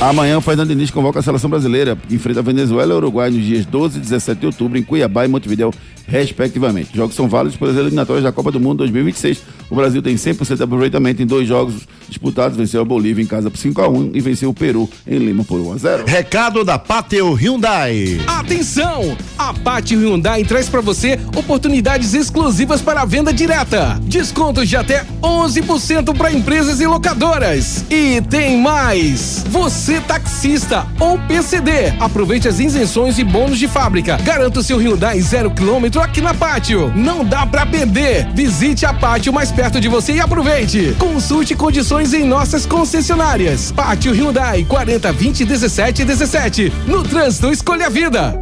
Amanhã 0.01 0.39
o 0.39 0.41
Fernando 0.41 0.69
Diniz 0.69 0.91
convoca 0.91 1.21
a 1.21 1.23
seleção 1.23 1.49
brasileira 1.49 1.97
enfrenta 2.11 2.41
a 2.41 2.43
Venezuela 2.43 2.93
e 2.93 2.97
Uruguai 2.97 3.31
nos 3.31 3.43
dias 3.43 3.64
12 3.64 3.99
e 3.99 4.01
17 4.01 4.41
de 4.41 4.47
outubro 4.47 4.79
em 4.79 4.83
Cuiabá 4.83 5.25
e 5.25 5.29
Montevideo, 5.29 5.73
respectivamente. 6.07 6.91
Os 6.91 6.97
jogos 6.97 7.15
são 7.15 7.29
válidos 7.29 7.59
pelas 7.59 7.77
eliminatórias 7.77 8.25
da 8.25 8.33
Copa 8.33 8.51
do 8.51 8.61
Mundo 8.61 8.79
2026. 8.79 9.43
O 9.69 9.75
Brasil 9.75 10.01
tem 10.01 10.15
100% 10.15 10.57
de 10.57 10.63
aproveitamento 10.63 11.23
em 11.23 11.27
dois 11.27 11.49
jogos 11.49 11.87
disputados. 12.09 12.57
Venceu 12.57 12.81
a 12.81 12.85
Bolívia 12.85 13.23
em 13.23 13.27
casa 13.27 13.51
por 13.51 13.59
5x1 13.59 14.11
e 14.15 14.21
venceu 14.21 14.51
o 14.51 14.55
Peru 14.55 14.89
em 15.07 15.19
Lima 15.19 15.45
por 15.45 15.59
1x0. 15.59 16.07
Recado 16.07 16.65
da 16.65 16.79
Pátio 16.79 17.33
Hyundai. 17.33 18.21
Atenção! 18.27 19.17
A 19.37 19.53
Pátio 19.53 19.99
Hyundai 19.99 20.45
traz 20.45 20.69
para 20.69 20.81
você 20.81 21.19
oportunidades 21.37 22.15
exclusivas 22.15 22.81
para 22.81 23.03
a 23.03 23.05
venda 23.05 23.33
direta. 23.33 24.01
Descontos 24.03 24.69
de 24.69 24.77
até 24.77 25.05
11% 25.23 26.17
para 26.17 26.33
empresas 26.33 26.81
e 26.81 26.87
locadoras. 26.87 27.85
E 27.91 28.21
tem 28.23 28.61
mais! 28.61 29.45
Você 29.49 30.01
taxista 30.01 30.87
ou 31.01 31.19
PCD, 31.19 31.93
aproveite 31.99 32.47
as 32.47 32.61
isenções 32.61 33.19
e 33.19 33.25
bônus 33.25 33.59
de 33.59 33.67
fábrica. 33.67 34.17
Garanta 34.19 34.61
o 34.61 34.63
seu 34.63 34.79
Hyundai 34.79 35.21
zero 35.21 35.51
quilômetro 35.51 35.96
aqui 36.01 36.21
na 36.21 36.35
Pátio. 36.35 36.93
Não 36.95 37.25
dá 37.25 37.47
para 37.47 37.67
perder. 37.67 38.29
Visite 38.35 38.85
a 38.87 38.93
Pátio 38.93 39.33
mais 39.33 39.51
perto 39.51 39.81
de 39.81 39.89
você 39.89 40.15
e 40.15 40.21
aproveite. 40.21 40.95
Consulte 40.99 41.55
condições 41.55 42.13
em 42.13 42.25
nossas 42.25 42.67
concessionárias. 42.67 43.73
Pátio 43.73 44.13
Hyundai 44.13 44.65
40 44.65 45.13
20 45.13 45.45
17 45.45 46.05
17. 46.05 46.73
No 46.87 47.03
trânsito, 47.03 47.51
escolha 47.51 47.87
a 47.87 47.91
vida. 47.91 48.35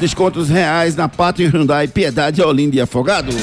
Descontos 0.00 0.48
reais 0.48 0.96
na 0.96 1.08
Pátio 1.08 1.48
Hyundai, 1.48 1.86
Piedade, 1.88 2.42
Olinda 2.42 2.76
e 2.76 2.80
Afogados. 2.80 3.36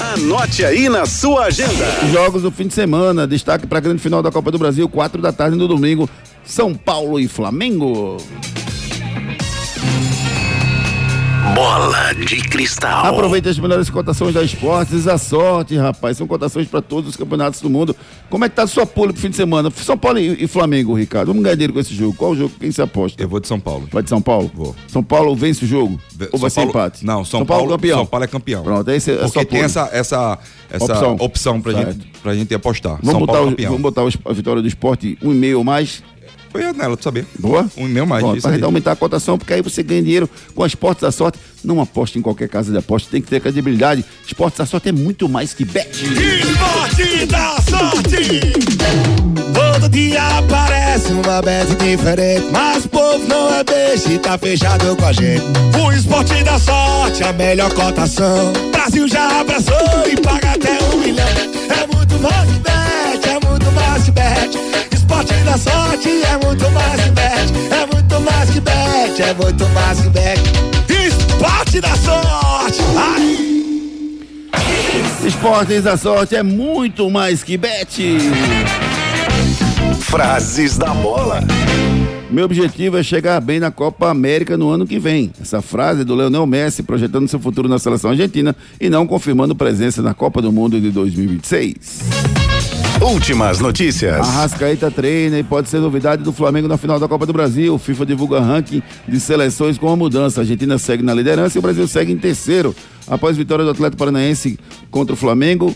Anote 0.00 0.64
aí 0.64 0.88
na 0.88 1.06
sua 1.06 1.46
agenda. 1.46 1.84
Jogos 2.12 2.42
do 2.42 2.50
fim 2.50 2.66
de 2.66 2.74
semana, 2.74 3.26
destaque 3.26 3.66
para 3.66 3.78
a 3.78 3.80
grande 3.80 4.00
final 4.00 4.22
da 4.22 4.30
Copa 4.30 4.50
do 4.50 4.58
Brasil, 4.58 4.88
4 4.88 5.20
da 5.20 5.32
tarde 5.32 5.56
no 5.56 5.66
domingo, 5.66 6.08
São 6.44 6.74
Paulo 6.74 7.18
e 7.18 7.26
Flamengo. 7.26 8.18
Bola 11.54 12.12
de 12.14 12.36
cristal. 12.48 13.06
Aproveite 13.06 13.48
as 13.48 13.58
melhores 13.58 13.88
cotações 13.88 14.34
da 14.34 14.42
Esportes, 14.42 15.06
a 15.06 15.16
sorte, 15.16 15.76
rapaz. 15.76 16.16
São 16.16 16.26
cotações 16.26 16.66
para 16.66 16.82
todos 16.82 17.10
os 17.10 17.16
campeonatos 17.16 17.60
do 17.60 17.70
mundo. 17.70 17.94
Como 18.28 18.44
é 18.44 18.48
que 18.48 18.54
tá 18.56 18.62
a 18.64 18.66
sua 18.66 18.84
pole 18.84 19.12
pro 19.12 19.22
fim 19.22 19.30
de 19.30 19.36
semana? 19.36 19.70
São 19.70 19.96
Paulo 19.96 20.18
e, 20.18 20.46
Flamengo, 20.46 20.94
Ricardo. 20.94 21.28
Vamos 21.28 21.42
ganhar 21.42 21.54
dinheiro 21.54 21.72
com 21.72 21.80
esse 21.80 21.94
jogo. 21.94 22.14
Qual 22.14 22.32
o 22.32 22.36
jogo? 22.36 22.52
Quem 22.58 22.70
se 22.70 22.82
aposta? 22.82 23.22
Eu 23.22 23.28
vou 23.28 23.40
de 23.40 23.46
São 23.48 23.60
Paulo. 23.60 23.88
Vai 23.92 24.02
de 24.02 24.08
São 24.08 24.20
Paulo? 24.20 24.50
Vou. 24.54 24.74
São 24.88 25.02
Paulo 25.02 25.34
vence 25.36 25.64
o 25.64 25.68
jogo? 25.68 25.98
Ou 26.32 26.38
vai 26.38 26.50
São 26.50 26.50
ser 26.50 26.54
Paulo- 26.56 26.70
empate? 26.70 27.06
Não, 27.06 27.24
São, 27.24 27.46
Paulo, 27.46 27.68
campeão. 27.70 27.98
São 27.98 28.06
Paulo 28.06 28.24
é 28.24 28.28
campeão. 28.28 28.62
Pronto, 28.62 28.90
esse 28.90 29.12
é 29.12 29.16
Porque 29.16 29.44
tem 29.44 29.60
essa, 29.62 29.88
essa, 29.92 30.38
essa 30.70 30.84
Opção. 30.84 31.16
opção, 31.20 31.60
pra, 31.60 31.72
Certo. 31.72 31.92
gente, 31.92 32.06
pra 32.22 32.34
gente 32.34 32.54
apostar. 32.54 32.96
Vamos 32.96 33.10
São 33.10 33.20
botar, 33.20 33.32
Paulo 33.34 33.46
o, 33.48 33.50
campeão. 33.52 33.70
vamos 33.72 33.82
botar 33.82 34.02
a 34.02 34.32
vitória 34.32 34.60
do 34.62 34.68
esporte 34.68 35.16
um 35.22 35.32
e 35.32 35.34
meio 35.34 35.58
ou 35.58 35.64
mais? 35.64 36.02
Foi 36.62 36.72
nela, 36.72 36.96
tu 36.96 37.04
saber. 37.04 37.26
Boa? 37.38 37.68
Um 37.76 37.86
meio 37.86 38.06
mais. 38.06 38.24
Isso 38.36 38.48
pra 38.48 38.66
aumentar 38.66 38.92
a 38.92 38.96
cotação, 38.96 39.38
porque 39.38 39.52
aí 39.52 39.62
você 39.62 39.82
ganha 39.82 40.02
dinheiro 40.02 40.28
com 40.54 40.62
as 40.62 40.72
Esportes 40.72 41.02
da 41.02 41.12
Sorte. 41.12 41.38
Não 41.64 41.80
aposte 41.80 42.18
em 42.18 42.22
qualquer 42.22 42.48
casa 42.48 42.70
de 42.70 42.78
aposta, 42.78 43.08
tem 43.10 43.20
que 43.20 43.28
ter 43.28 43.40
credibilidade. 43.40 44.04
Esportes 44.26 44.58
da 44.58 44.66
Sorte 44.66 44.88
é 44.88 44.92
muito 44.92 45.28
mais 45.28 45.52
que 45.52 45.64
bet. 45.64 45.88
Esporte 46.04 47.26
da 47.26 47.56
sorte. 47.62 48.40
Todo 49.52 49.88
dia 49.88 50.22
aparece 50.38 51.12
uma 51.12 51.42
bet 51.42 51.74
diferente. 51.76 52.46
Mas 52.50 52.84
o 52.84 52.88
povo 52.88 53.26
não 53.28 53.52
é 53.54 53.64
beijo 53.64 54.10
e 54.12 54.18
tá 54.18 54.38
fechado 54.38 54.94
com 54.96 55.04
a 55.04 55.12
gente. 55.12 55.42
O 55.82 55.92
esporte 55.92 56.42
da 56.44 56.58
sorte, 56.58 57.24
a 57.24 57.32
melhor 57.32 57.72
cotação. 57.74 58.52
Brasil 58.72 59.08
já 59.08 59.40
abraçou 59.40 60.06
e 60.10 60.16
paga 60.20 60.52
até 60.52 60.78
um 60.94 60.98
milhão. 60.98 61.26
É 61.26 61.86
muito 61.94 62.18
mais 62.20 62.50
que 62.50 62.58
bet, 62.60 63.28
é 63.28 63.48
muito 63.48 63.72
mais 63.72 64.04
que 64.04 64.10
bet. 64.10 64.85
Esporte 65.46 65.52
da 65.52 65.58
sorte 65.58 66.08
é 66.24 66.38
muito 66.44 66.70
mais 66.72 67.00
que 67.00 67.10
bet. 67.10 67.52
É 67.70 67.94
muito 67.94 68.20
mais 68.20 68.50
que 68.50 68.60
bet, 68.60 69.22
é 69.22 69.34
muito 69.34 69.68
mais 69.68 70.00
que 70.00 70.08
bet. 70.10 70.40
Esporte 71.06 71.80
da 71.80 71.96
sorte. 71.96 72.80
Ai. 72.96 73.36
Esportes 75.24 75.82
da 75.84 75.96
Sorte 75.96 76.36
é 76.36 76.42
muito 76.42 77.08
mais 77.10 77.44
que 77.44 77.56
bet. 77.56 78.18
Frases 80.00 80.76
da 80.76 80.92
bola. 80.94 81.40
Meu 82.30 82.44
objetivo 82.44 82.98
é 82.98 83.02
chegar 83.02 83.40
bem 83.40 83.60
na 83.60 83.70
Copa 83.70 84.08
América 84.10 84.56
no 84.56 84.68
ano 84.68 84.86
que 84.86 84.98
vem. 84.98 85.32
Essa 85.40 85.62
frase 85.62 86.00
é 86.00 86.04
do 86.04 86.14
Leonel 86.14 86.46
Messi 86.46 86.82
projetando 86.82 87.28
seu 87.28 87.38
futuro 87.38 87.68
na 87.68 87.78
seleção 87.78 88.10
argentina 88.10 88.54
e 88.80 88.88
não 88.88 89.06
confirmando 89.06 89.54
presença 89.54 90.02
na 90.02 90.12
Copa 90.12 90.42
do 90.42 90.50
Mundo 90.50 90.80
de 90.80 90.90
2026. 90.90 92.45
Últimas 93.00 93.60
notícias. 93.60 94.20
Arrascaeta 94.20 94.90
treina 94.90 95.38
e 95.38 95.44
pode 95.44 95.68
ser 95.68 95.78
novidade 95.80 96.22
do 96.22 96.32
Flamengo 96.32 96.66
na 96.66 96.76
final 96.76 96.98
da 96.98 97.06
Copa 97.06 97.26
do 97.26 97.32
Brasil. 97.32 97.74
O 97.74 97.78
FIFA 97.78 98.06
divulga 98.06 98.40
ranking 98.40 98.82
de 99.06 99.20
seleções 99.20 99.78
com 99.78 99.88
a 99.88 99.96
mudança. 99.96 100.40
A 100.40 100.42
Argentina 100.42 100.78
segue 100.78 101.02
na 101.02 101.12
liderança 101.14 101.56
e 101.56 101.60
o 101.60 101.62
Brasil 101.62 101.86
segue 101.86 102.12
em 102.12 102.16
terceiro. 102.16 102.74
Após 103.06 103.36
vitória 103.36 103.64
do 103.64 103.70
Atlético 103.70 103.98
Paranaense 103.98 104.58
contra 104.90 105.12
o 105.12 105.16
Flamengo. 105.16 105.74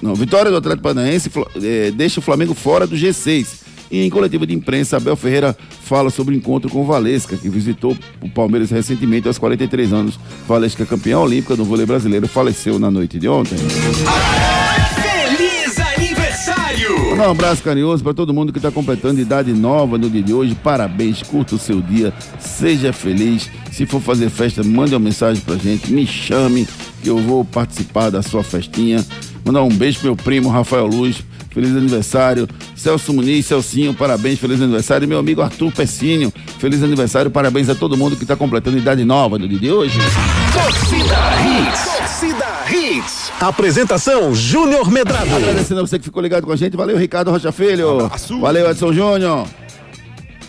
Não, 0.00 0.14
vitória 0.14 0.50
do 0.50 0.56
Atlético 0.56 0.82
Paranaense 0.82 1.30
eh, 1.62 1.92
deixa 1.94 2.20
o 2.20 2.22
Flamengo 2.22 2.54
fora 2.54 2.86
do 2.86 2.94
G6. 2.94 3.62
E 3.90 4.06
em 4.06 4.08
coletiva 4.08 4.46
de 4.46 4.54
imprensa, 4.54 4.96
Abel 4.96 5.16
Ferreira 5.16 5.54
fala 5.84 6.08
sobre 6.08 6.34
o 6.34 6.38
encontro 6.38 6.70
com 6.70 6.80
o 6.80 6.86
Valesca, 6.86 7.36
que 7.36 7.48
visitou 7.50 7.96
o 8.22 8.28
Palmeiras 8.30 8.70
recentemente 8.70 9.28
aos 9.28 9.36
43 9.36 9.92
anos. 9.92 10.18
Valesca, 10.48 10.86
campeã 10.86 11.18
olímpica 11.18 11.54
do 11.54 11.64
vôlei 11.64 11.84
brasileiro, 11.84 12.26
faleceu 12.26 12.78
na 12.78 12.90
noite 12.90 13.18
de 13.18 13.28
ontem. 13.28 13.54
Aniversário! 13.54 14.71
Mandar 17.22 17.34
um 17.34 17.36
abraço 17.36 17.62
carinhoso 17.62 18.02
para 18.02 18.12
todo 18.12 18.34
mundo 18.34 18.52
que 18.52 18.58
está 18.58 18.72
completando 18.72 19.20
idade 19.20 19.52
nova 19.52 19.96
no 19.96 20.10
dia 20.10 20.20
de 20.20 20.34
hoje. 20.34 20.56
Parabéns, 20.56 21.22
curta 21.22 21.54
o 21.54 21.58
seu 21.58 21.80
dia, 21.80 22.12
seja 22.40 22.92
feliz. 22.92 23.48
Se 23.70 23.86
for 23.86 24.00
fazer 24.00 24.28
festa, 24.28 24.64
mande 24.64 24.92
uma 24.92 24.98
mensagem 24.98 25.40
pra 25.40 25.54
gente, 25.54 25.92
me 25.92 26.04
chame, 26.04 26.66
que 27.00 27.08
eu 27.08 27.18
vou 27.18 27.44
participar 27.44 28.10
da 28.10 28.22
sua 28.22 28.42
festinha. 28.42 29.06
Mandar 29.44 29.62
um 29.62 29.68
beijo 29.68 30.00
pro 30.00 30.08
meu 30.08 30.16
primo 30.16 30.48
Rafael 30.48 30.84
Luz, 30.84 31.22
feliz 31.50 31.70
aniversário. 31.76 32.48
Celso 32.74 33.12
Muniz, 33.12 33.46
Celcinho, 33.46 33.94
parabéns, 33.94 34.40
feliz 34.40 34.60
aniversário. 34.60 35.04
E 35.04 35.08
meu 35.08 35.20
amigo 35.20 35.42
Arthur 35.42 35.70
Pecinho, 35.70 36.32
feliz 36.58 36.82
aniversário, 36.82 37.30
parabéns 37.30 37.68
a 37.68 37.74
todo 37.76 37.96
mundo 37.96 38.16
que 38.16 38.24
está 38.24 38.34
completando 38.34 38.78
idade 38.78 39.04
nova 39.04 39.38
no 39.38 39.46
dia 39.46 39.60
de 39.60 39.70
hoje. 39.70 39.96
Torcida 40.52 41.18
Hits. 41.40 41.98
Torcida 41.98 42.46
Hits. 42.68 43.21
Apresentação 43.42 44.32
Júnior 44.32 44.88
Medrado. 44.88 45.34
Agradecendo 45.34 45.80
a 45.80 45.84
você 45.84 45.98
que 45.98 46.04
ficou 46.04 46.22
ligado 46.22 46.46
com 46.46 46.52
a 46.52 46.56
gente. 46.56 46.76
Valeu, 46.76 46.96
Ricardo 46.96 47.32
Rocha 47.32 47.50
Filho. 47.50 48.08
Valeu, 48.40 48.70
Edson 48.70 48.92
Júnior. 48.92 49.48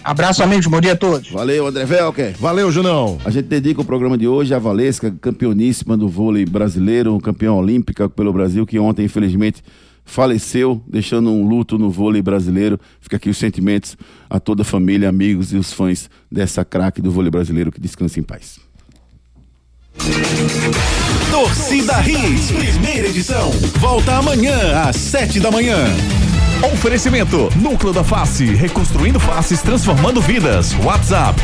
Abraço, 0.03 0.43
amigos. 0.43 0.67
Bom 0.67 0.79
dia 0.79 0.93
a 0.93 0.95
todos. 0.95 1.31
Valeu, 1.31 1.65
André 1.65 1.85
Velker. 1.85 2.35
Valeu, 2.37 2.71
Junão. 2.71 3.17
A 3.25 3.31
gente 3.31 3.45
dedica 3.45 3.81
o 3.81 3.83
programa 3.83 4.15
de 4.15 4.27
hoje 4.27 4.53
à 4.53 4.59
Valesca, 4.59 5.09
campeoníssima 5.19 5.97
do 5.97 6.07
vôlei 6.07 6.45
brasileiro, 6.45 7.19
campeã 7.19 7.51
olímpica 7.53 8.07
pelo 8.07 8.31
Brasil, 8.31 8.63
que 8.63 8.77
ontem, 8.77 9.05
infelizmente, 9.05 9.63
faleceu, 10.05 10.79
deixando 10.87 11.31
um 11.31 11.47
luto 11.47 11.79
no 11.79 11.89
vôlei 11.89 12.21
brasileiro. 12.21 12.79
Fica 13.01 13.15
aqui 13.15 13.27
os 13.27 13.39
sentimentos 13.39 13.97
a 14.29 14.39
toda 14.39 14.61
a 14.61 14.65
família, 14.65 15.09
amigos 15.09 15.51
e 15.51 15.57
os 15.57 15.73
fãs 15.73 16.11
dessa 16.31 16.63
craque 16.63 17.01
do 17.01 17.09
vôlei 17.09 17.31
brasileiro 17.31 17.71
que 17.71 17.81
descansa 17.81 18.19
em 18.19 18.23
paz. 18.23 18.59
Torcida 21.31 22.01
Hits, 22.01 22.51
primeira 22.51 23.07
edição. 23.07 23.51
Volta 23.79 24.13
amanhã 24.13 24.81
às 24.87 24.95
sete 24.95 25.39
da 25.39 25.51
manhã. 25.51 25.77
Oferecimento: 26.73 27.49
Núcleo 27.55 27.93
da 27.93 28.03
Face, 28.03 28.45
reconstruindo 28.45 29.19
faces, 29.19 29.61
transformando 29.61 30.21
vidas. 30.21 30.73
WhatsApp: 30.83 31.39